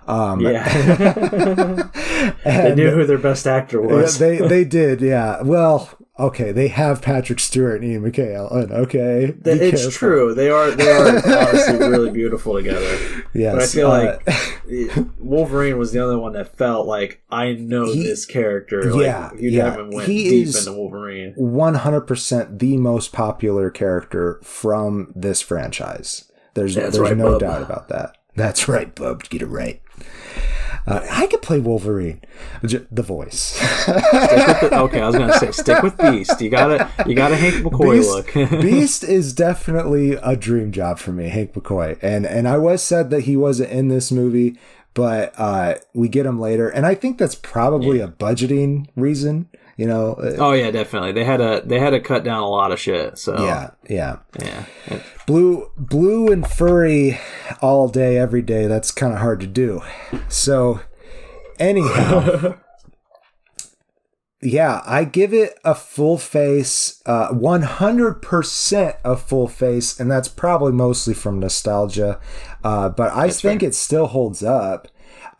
Um, 0.06 0.40
Yeah, 0.40 0.64
they 2.42 2.74
knew 2.74 2.90
who 2.90 3.04
their 3.04 3.18
best 3.18 3.46
actor 3.46 3.82
was. 3.82 4.18
they 4.18 4.38
they 4.38 4.64
did, 4.64 5.02
yeah. 5.02 5.42
Well, 5.42 5.90
okay, 6.26 6.52
they 6.52 6.68
have 6.68 7.02
Patrick 7.02 7.40
Stewart 7.40 7.82
and 7.82 7.90
Ian 7.92 8.02
McKellen. 8.10 8.70
Okay, 8.70 9.32
Be 9.42 9.50
it's 9.50 9.82
careful. 9.82 9.90
true. 9.90 10.34
They 10.34 10.50
are 10.50 10.70
they 10.70 10.90
are 10.90 11.08
honestly 11.16 11.78
really 11.78 12.10
beautiful 12.10 12.54
together. 12.54 12.98
Yes, 13.34 13.54
But 13.54 13.62
I 13.62 13.66
feel 13.66 13.90
uh, 13.90 14.18
like 14.96 15.08
Wolverine 15.18 15.78
was 15.78 15.92
the 15.92 16.00
only 16.00 16.16
one 16.16 16.32
that 16.34 16.56
felt 16.56 16.86
like 16.86 17.22
I 17.30 17.52
know 17.52 17.86
He- 17.92 18.02
this 18.02 18.26
character. 18.26 18.92
Like, 18.92 19.02
Yeah, 19.04 19.30
Hugh 19.36 19.50
yeah. 19.50 20.02
He 20.04 20.24
deep 20.28 20.46
is- 20.48 20.66
into 20.66 20.78
Wolverine. 20.78 21.34
100% 21.38 22.58
the 22.58 22.76
most 22.76 23.12
popular 23.12 23.70
character 23.70 24.40
from 24.42 25.12
this 25.14 25.40
franchise. 25.40 26.30
There's 26.54 26.74
That's 26.74 26.96
there's 26.96 27.10
right, 27.10 27.16
no 27.16 27.32
bub. 27.32 27.40
doubt 27.40 27.62
about 27.62 27.88
that. 27.88 28.16
That's 28.36 28.68
right, 28.68 28.94
bub. 28.94 29.22
Get 29.28 29.42
it 29.42 29.46
right. 29.46 29.80
Uh, 30.86 31.06
I 31.10 31.26
could 31.26 31.42
play 31.42 31.58
Wolverine. 31.60 32.20
J- 32.64 32.86
The 32.90 33.02
voice. 33.02 33.34
Stick 33.82 33.96
with 34.62 34.70
the- 34.70 34.78
okay, 34.80 35.00
I 35.00 35.06
was 35.06 35.16
gonna 35.16 35.38
say 35.38 35.50
stick 35.52 35.82
with 35.82 35.96
Beast. 35.98 36.40
You 36.40 36.48
gotta 36.50 36.88
you 37.06 37.14
gotta 37.14 37.36
Hank 37.36 37.56
McCoy 37.56 37.96
Beast, 37.98 38.36
look. 38.36 38.50
Beast 38.62 39.04
is 39.04 39.32
definitely 39.34 40.12
a 40.14 40.36
dream 40.36 40.72
job 40.72 40.98
for 40.98 41.12
me, 41.12 41.28
Hank 41.28 41.52
McCoy. 41.52 41.98
And 42.02 42.24
and 42.26 42.48
I 42.48 42.56
was 42.56 42.82
said 42.82 43.10
that 43.10 43.22
he 43.22 43.36
wasn't 43.36 43.70
in 43.70 43.88
this 43.88 44.10
movie, 44.10 44.58
but 44.94 45.34
uh, 45.38 45.74
we 45.94 46.08
get 46.08 46.24
him 46.26 46.40
later, 46.40 46.68
and 46.70 46.86
I 46.86 46.94
think 46.94 47.18
that's 47.18 47.34
probably 47.34 48.00
a 48.00 48.08
budgeting 48.08 48.86
reason. 48.96 49.48
You 49.80 49.86
know, 49.86 50.12
uh, 50.12 50.36
oh 50.38 50.52
yeah, 50.52 50.70
definitely. 50.70 51.12
They 51.12 51.24
had 51.24 51.38
to 51.38 51.62
they 51.64 51.78
had 51.78 51.90
to 51.90 52.00
cut 52.00 52.22
down 52.22 52.42
a 52.42 52.48
lot 52.48 52.70
of 52.70 52.78
shit. 52.78 53.16
So 53.16 53.42
yeah, 53.42 53.70
yeah. 53.88 54.18
yeah. 54.38 54.64
blue 55.26 55.70
blue 55.78 56.30
and 56.30 56.46
furry 56.46 57.18
all 57.62 57.88
day 57.88 58.18
every 58.18 58.42
day 58.42 58.66
that's 58.66 58.90
kind 58.90 59.12
of 59.12 59.20
hard 59.20 59.38
to 59.38 59.46
do 59.46 59.80
so 60.28 60.80
anyhow 61.58 62.56
yeah 64.42 64.82
i 64.84 65.04
give 65.04 65.32
it 65.32 65.58
a 65.64 65.74
full 65.74 66.18
face 66.18 67.02
uh 67.06 67.28
100% 67.28 68.96
a 69.04 69.16
full 69.16 69.46
face 69.46 70.00
and 70.00 70.10
that's 70.10 70.28
probably 70.28 70.72
mostly 70.72 71.14
from 71.14 71.38
nostalgia 71.38 72.18
uh 72.64 72.88
but 72.88 73.12
i 73.12 73.28
think 73.28 73.62
it 73.62 73.74
still 73.74 74.06
holds 74.06 74.42
up 74.42 74.88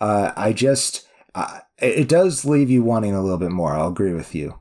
uh 0.01 0.33
i 0.37 0.53
just 0.53 1.07
uh, 1.35 1.61
it 1.81 2.01
it 2.01 2.09
does 2.09 2.45
leave 2.45 2.71
you 2.71 2.83
wanting 2.83 3.15
a 3.15 3.23
little 3.23 3.39
bit 3.39 3.51
more 3.51 3.75
i'll 3.75 3.89
agree 3.89 4.13
with 4.15 4.35
you 4.35 4.55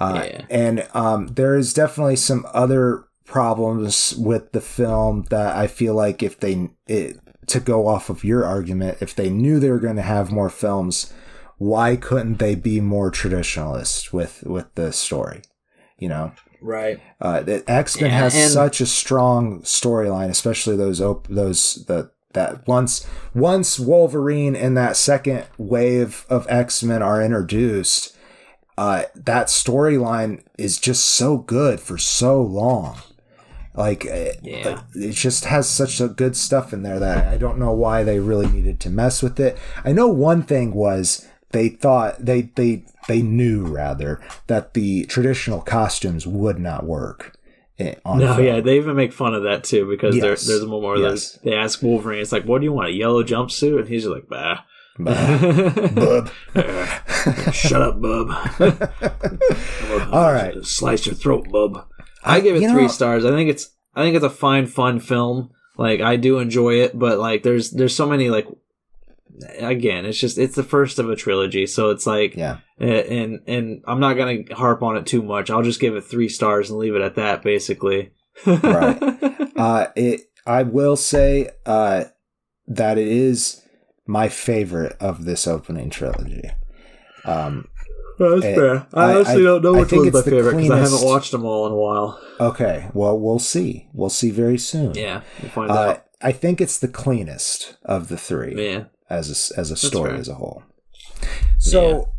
uh, 0.00 0.22
Yeah. 0.30 0.44
And 0.48 0.88
um, 0.94 1.26
there 1.26 1.56
is 1.56 1.74
definitely 1.74 2.14
some 2.16 2.46
other 2.54 3.04
problems 3.24 4.14
with 4.16 4.52
the 4.52 4.60
film 4.60 5.24
that 5.30 5.56
I 5.56 5.66
feel 5.66 5.94
like 5.94 6.22
if 6.22 6.38
they, 6.38 6.70
it, 6.86 7.16
to 7.48 7.58
go 7.58 7.88
off 7.88 8.08
of 8.08 8.22
your 8.22 8.44
argument, 8.44 8.98
if 9.00 9.14
they 9.16 9.28
knew 9.28 9.58
they 9.58 9.70
were 9.70 9.80
going 9.80 9.96
to 9.96 10.02
have 10.02 10.30
more 10.30 10.50
films, 10.50 11.12
why 11.56 11.96
couldn't 11.96 12.38
they 12.38 12.54
be 12.54 12.80
more 12.80 13.10
traditionalist 13.10 14.12
with 14.12 14.44
with 14.46 14.72
the 14.76 14.92
story? 14.92 15.42
You 15.98 16.10
know, 16.10 16.32
Right. 16.62 17.00
uh, 17.20 17.40
the 17.42 17.64
X 17.68 18.00
Men 18.00 18.10
Yeah, 18.10 18.18
has 18.18 18.34
and- 18.36 18.50
such 18.52 18.80
a 18.80 18.86
strong 18.86 19.62
storyline, 19.62 20.28
especially 20.30 20.76
those 20.76 21.00
op- 21.00 21.26
those 21.28 21.84
the 21.88 22.10
that 22.32 22.66
once 22.66 23.06
once 23.34 23.78
Wolverine 23.78 24.54
and 24.54 24.76
that 24.76 24.96
second 24.96 25.46
wave 25.56 26.26
of 26.28 26.46
X 26.48 26.82
Men 26.82 27.02
are 27.02 27.22
introduced, 27.22 28.16
uh, 28.76 29.04
that 29.14 29.46
storyline 29.48 30.42
is 30.56 30.78
just 30.78 31.04
so 31.04 31.38
good 31.38 31.80
for 31.80 31.98
so 31.98 32.40
long. 32.40 32.98
Like, 33.74 34.06
uh, 34.06 34.32
Yeah. 34.42 34.80
it 34.94 35.12
just 35.12 35.44
has 35.44 35.68
such 35.68 36.00
a 36.00 36.08
good 36.08 36.36
stuff 36.36 36.72
in 36.72 36.82
there 36.82 36.98
that 36.98 37.28
I 37.28 37.36
don't 37.36 37.58
know 37.58 37.72
why 37.72 38.02
they 38.02 38.18
really 38.18 38.48
needed 38.48 38.80
to 38.80 38.90
mess 38.90 39.22
with 39.22 39.38
it. 39.38 39.56
I 39.84 39.92
know 39.92 40.08
one 40.08 40.42
thing 40.42 40.74
was 40.74 41.26
they 41.52 41.68
thought 41.68 42.24
they 42.24 42.42
they 42.56 42.84
they 43.06 43.22
knew 43.22 43.64
rather 43.66 44.20
that 44.48 44.74
the 44.74 45.04
traditional 45.06 45.60
costumes 45.60 46.26
would 46.26 46.58
not 46.58 46.84
work. 46.84 47.37
I- 47.80 47.96
On 48.04 48.18
No, 48.18 48.38
yeah, 48.38 48.60
they 48.60 48.76
even 48.76 48.96
make 48.96 49.12
fun 49.12 49.34
of 49.34 49.42
that 49.44 49.64
too 49.64 49.88
because 49.88 50.18
there, 50.18 50.30
Yes. 50.30 50.46
there's 50.46 50.62
a 50.62 50.66
moment 50.66 51.00
where 51.00 51.10
Yes. 51.10 51.38
they 51.44 51.54
ask 51.54 51.82
Wolverine, 51.82 52.20
it's 52.20 52.32
like, 52.32 52.44
"What 52.44 52.58
do 52.60 52.64
you 52.64 52.72
want? 52.72 52.88
A 52.88 52.92
yellow 52.92 53.22
jumpsuit?" 53.22 53.78
And 53.78 53.88
he's 53.88 54.02
just 54.04 54.14
like, 54.14 54.28
"Bah." 54.28 54.58
Bub. 54.98 56.30
Shut 57.52 57.80
up, 57.82 58.00
bub. 58.02 58.30
All 60.12 60.32
right. 60.32 60.54
slice 60.64 61.06
your 61.06 61.14
throat, 61.14 61.46
bub. 61.50 61.86
I 62.24 62.40
give 62.40 62.56
it 62.56 62.68
three 62.70 62.82
know- 62.82 62.88
stars. 62.88 63.24
I 63.24 63.30
think 63.30 63.48
it's 63.50 63.70
I 63.94 64.02
think 64.02 64.16
it's 64.16 64.24
a 64.24 64.30
fine, 64.30 64.66
fun 64.66 64.98
film. 65.00 65.50
Like 65.76 66.00
I 66.00 66.16
do 66.16 66.38
enjoy 66.38 66.80
it, 66.80 66.98
but 66.98 67.18
like 67.18 67.42
there's 67.44 67.70
there's 67.70 67.94
so 67.94 68.06
many 68.08 68.28
like 68.30 68.46
again, 69.58 70.04
it's 70.06 70.18
just 70.18 70.38
it's 70.38 70.54
the 70.56 70.62
first 70.62 70.98
of 70.98 71.08
a 71.10 71.16
trilogy, 71.16 71.66
so 71.66 71.90
it's 71.90 72.06
like 72.06 72.34
Yeah. 72.36 72.58
eh, 72.80 73.02
and 73.08 73.40
and 73.46 73.82
I'm 73.86 74.00
not 74.00 74.14
gonna 74.14 74.42
harp 74.54 74.82
on 74.82 74.96
it 74.96 75.06
too 75.06 75.22
much. 75.22 75.50
I'll 75.50 75.62
just 75.62 75.80
give 75.80 75.94
it 75.96 76.02
three 76.02 76.28
stars 76.28 76.70
and 76.70 76.78
leave 76.78 76.94
it 76.94 77.02
at 77.02 77.16
that, 77.16 77.42
basically. 77.42 78.10
Right. 78.46 78.98
Uh, 79.58 79.88
it. 79.96 80.20
I 80.46 80.62
will 80.62 80.94
say 80.96 81.50
uh, 81.66 82.04
that 82.68 82.96
it 82.96 83.08
is 83.08 83.60
my 84.06 84.28
favorite 84.28 84.96
of 85.00 85.24
this 85.24 85.48
opening 85.48 85.90
trilogy. 85.90 86.48
Um, 87.24 87.66
That's 88.20 88.44
Eh, 88.44 88.54
fair. 88.54 88.86
I 88.94 89.02
I- 89.02 89.14
honestly 89.16 89.34
I- 89.42 89.44
don't 89.44 89.64
know 89.64 89.72
which 89.74 89.90
one's 89.92 90.12
my 90.12 90.22
favorite 90.22 90.56
because 90.56 90.70
I 90.70 90.78
haven't 90.78 91.04
watched 91.04 91.32
them 91.32 91.44
all 91.44 91.66
in 91.66 91.72
a 91.72 91.76
while. 91.76 92.20
okay. 92.40 92.88
Well, 92.94 93.18
we'll 93.18 93.40
see. 93.40 93.88
We'll 93.92 94.10
see 94.10 94.30
very 94.30 94.58
soon. 94.58 94.94
Yeah, 94.94 95.22
we'll 95.42 95.50
find 95.50 95.70
Uh, 95.72 95.74
out. 95.74 96.04
I 96.22 96.30
think 96.30 96.60
it's 96.60 96.78
the 96.78 96.86
cleanest 96.88 97.76
of 97.84 98.06
the 98.08 98.16
three 98.16 98.54
Yeah. 98.56 98.84
As 99.10 99.50
a, 99.52 99.58
as 99.60 99.70
a 99.70 99.76
story 99.76 100.10
fair. 100.10 100.20
as 100.20 100.28
a 100.28 100.34
whole. 100.34 100.62
So, 101.58 102.10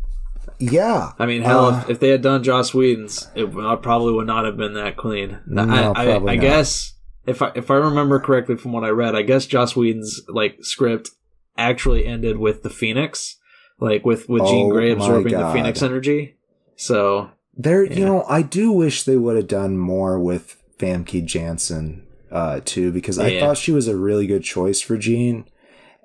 yeah. 0.58 1.12
I 1.18 1.26
mean, 1.26 1.42
hell, 1.42 1.66
Uh, 1.66 1.80
if, 1.82 1.90
if 1.90 2.00
they 2.00 2.08
had 2.10 2.22
done 2.22 2.42
Joss 2.42 2.74
Whedon's, 2.74 3.28
it 3.34 3.52
would- 3.52 3.82
probably 3.82 4.12
would 4.12 4.26
not 4.26 4.44
have 4.44 4.56
been 4.56 4.74
that 4.74 4.96
clean. 4.96 5.38
No, 5.46 5.62
I, 5.62 5.82
I, 6.04 6.14
I 6.16 6.18
not. 6.36 6.40
guess 6.40 6.94
if 7.26 7.42
I 7.42 7.52
if 7.54 7.70
I 7.70 7.74
remember 7.76 8.18
correctly 8.20 8.56
from 8.56 8.72
what 8.72 8.84
I 8.84 8.88
read, 8.90 9.14
I 9.14 9.22
guess 9.22 9.46
Joss 9.46 9.76
Whedon's 9.76 10.20
like 10.28 10.58
script 10.62 11.10
actually 11.56 12.06
ended 12.06 12.38
with 12.38 12.62
the 12.62 12.70
Phoenix, 12.70 13.36
like 13.78 14.04
with 14.04 14.28
with 14.28 14.42
Jean 14.46 14.66
Oh 14.66 14.70
Grey 14.74 14.90
absorbing 14.90 15.32
the 15.34 15.50
Phoenix 15.52 15.82
energy. 15.82 16.36
So 16.76 17.30
There, 17.56 17.84
you 17.84 18.04
know, 18.06 18.24
I 18.24 18.40
do 18.42 18.72
wish 18.72 19.02
they 19.04 19.16
would 19.18 19.36
have 19.36 19.48
done 19.48 19.76
more 19.76 20.18
with 20.18 20.56
Famke 20.78 21.24
Janssen 21.24 22.06
uh, 22.32 22.60
too, 22.64 22.90
because 22.90 23.18
I 23.18 23.28
Yeah. 23.28 23.40
thought 23.40 23.58
she 23.58 23.72
was 23.72 23.86
a 23.88 23.96
really 23.96 24.26
good 24.26 24.42
choice 24.44 24.80
for 24.80 24.96
Jean, 24.96 25.44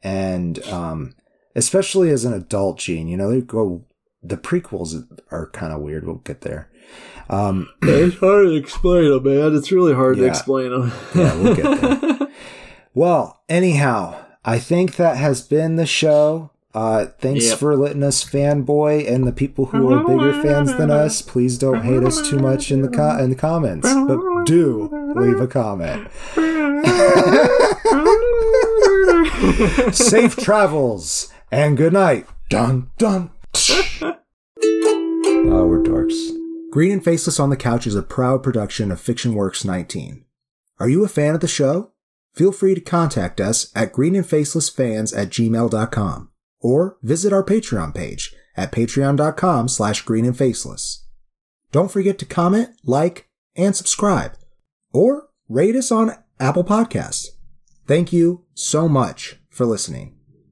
and 0.06 0.64
um, 0.68 1.16
especially 1.56 2.12
as 2.12 2.24
an 2.24 2.34
adult 2.34 2.78
Jean, 2.80 3.08
You 3.08 3.18
know, 3.18 3.32
they 3.32 3.42
go 3.42 3.84
the 4.24 4.38
prequels 4.38 5.06
are 5.32 5.50
kind 5.52 5.74
of 5.74 5.82
weird. 5.82 6.06
We'll 6.06 6.16
get 6.16 6.42
there. 6.42 6.70
Um, 7.30 7.68
it's 7.82 8.18
hard 8.18 8.46
to 8.48 8.56
explain 8.56 9.10
them, 9.12 9.24
man. 9.24 9.56
It's 9.56 9.72
really 9.72 9.94
hard 9.94 10.18
to 10.18 10.26
explain 10.26 10.70
them. 10.72 10.92
Yeah, 11.14 11.36
we'll 11.36 11.56
get 11.56 11.82
there. 11.82 12.28
well, 12.94 13.42
anyhow, 13.50 14.24
I 14.44 14.60
think 14.60 14.96
that 14.96 15.18
has 15.18 15.42
been 15.42 15.76
the 15.76 15.86
show. 15.86 16.52
Uh, 16.74 17.06
thanks 17.20 17.46
Yep. 17.46 17.58
for 17.60 17.76
letting 17.78 18.04
us 18.04 18.24
fanboy, 18.26 19.10
and 19.10 19.26
the 19.26 19.32
people 19.32 19.66
who 19.68 19.94
are 19.94 20.04
bigger 20.04 20.34
fans 20.42 20.76
than 20.76 20.92
us, 20.92 21.22
please 21.22 21.58
don't 21.58 21.84
hate 21.84 22.04
us 22.04 22.28
too 22.30 22.38
much 22.38 22.70
in 22.70 22.82
the 22.82 22.90
co- 22.90 23.18
in 23.18 23.30
the 23.30 23.36
comments, 23.36 23.88
but 23.94 24.18
do 24.46 24.90
leave 25.16 25.40
a 25.40 25.48
comment. 25.48 26.10
Safe 29.96 30.36
travels 30.38 31.32
and 31.52 31.78
good 31.78 31.94
night. 31.94 32.28
Dun 32.50 32.90
dun. 32.98 33.32
Oh, 35.48 35.68
we're 35.68 35.84
dorks. 35.84 36.32
Green 36.72 36.92
and 36.92 37.04
Faceless 37.04 37.40
on 37.40 37.50
the 37.50 37.56
Couch 37.58 37.88
is 37.88 37.96
a 37.96 38.04
proud 38.04 38.44
production 38.44 38.92
of 38.92 39.00
Fiction 39.00 39.34
Works 39.34 39.64
19. 39.64 40.26
Are 40.80 40.90
you 40.90 41.06
a 41.06 41.10
fan 41.10 41.34
of 41.34 41.40
the 41.42 41.48
show? 41.48 41.92
Feel 42.34 42.52
free 42.52 42.76
to 42.76 42.82
contact 42.82 43.40
us 43.40 43.72
at 43.74 43.94
greenandfacelessfans 43.94 45.18
at 45.18 45.30
gmail.com 45.30 46.30
or 46.60 46.98
visit 47.02 47.32
our 47.32 47.44
Patreon 47.44 47.96
page 47.96 48.36
at 48.58 48.74
patreon.com 48.74 49.70
slash 49.70 50.04
greenandfaceless. 50.04 51.04
Don't 51.72 51.92
forget 51.92 52.20
to 52.20 52.26
comment, 52.26 52.70
like, 52.84 53.30
and 53.56 53.76
subscribe, 53.76 54.34
or 54.94 55.30
rate 55.48 55.76
us 55.76 55.92
on 55.92 56.16
Apple 56.40 56.64
Podcasts. 56.64 57.28
Thank 57.88 58.12
you 58.12 58.46
so 58.54 58.90
much 58.90 59.38
for 59.50 59.66
listening. 59.66 60.15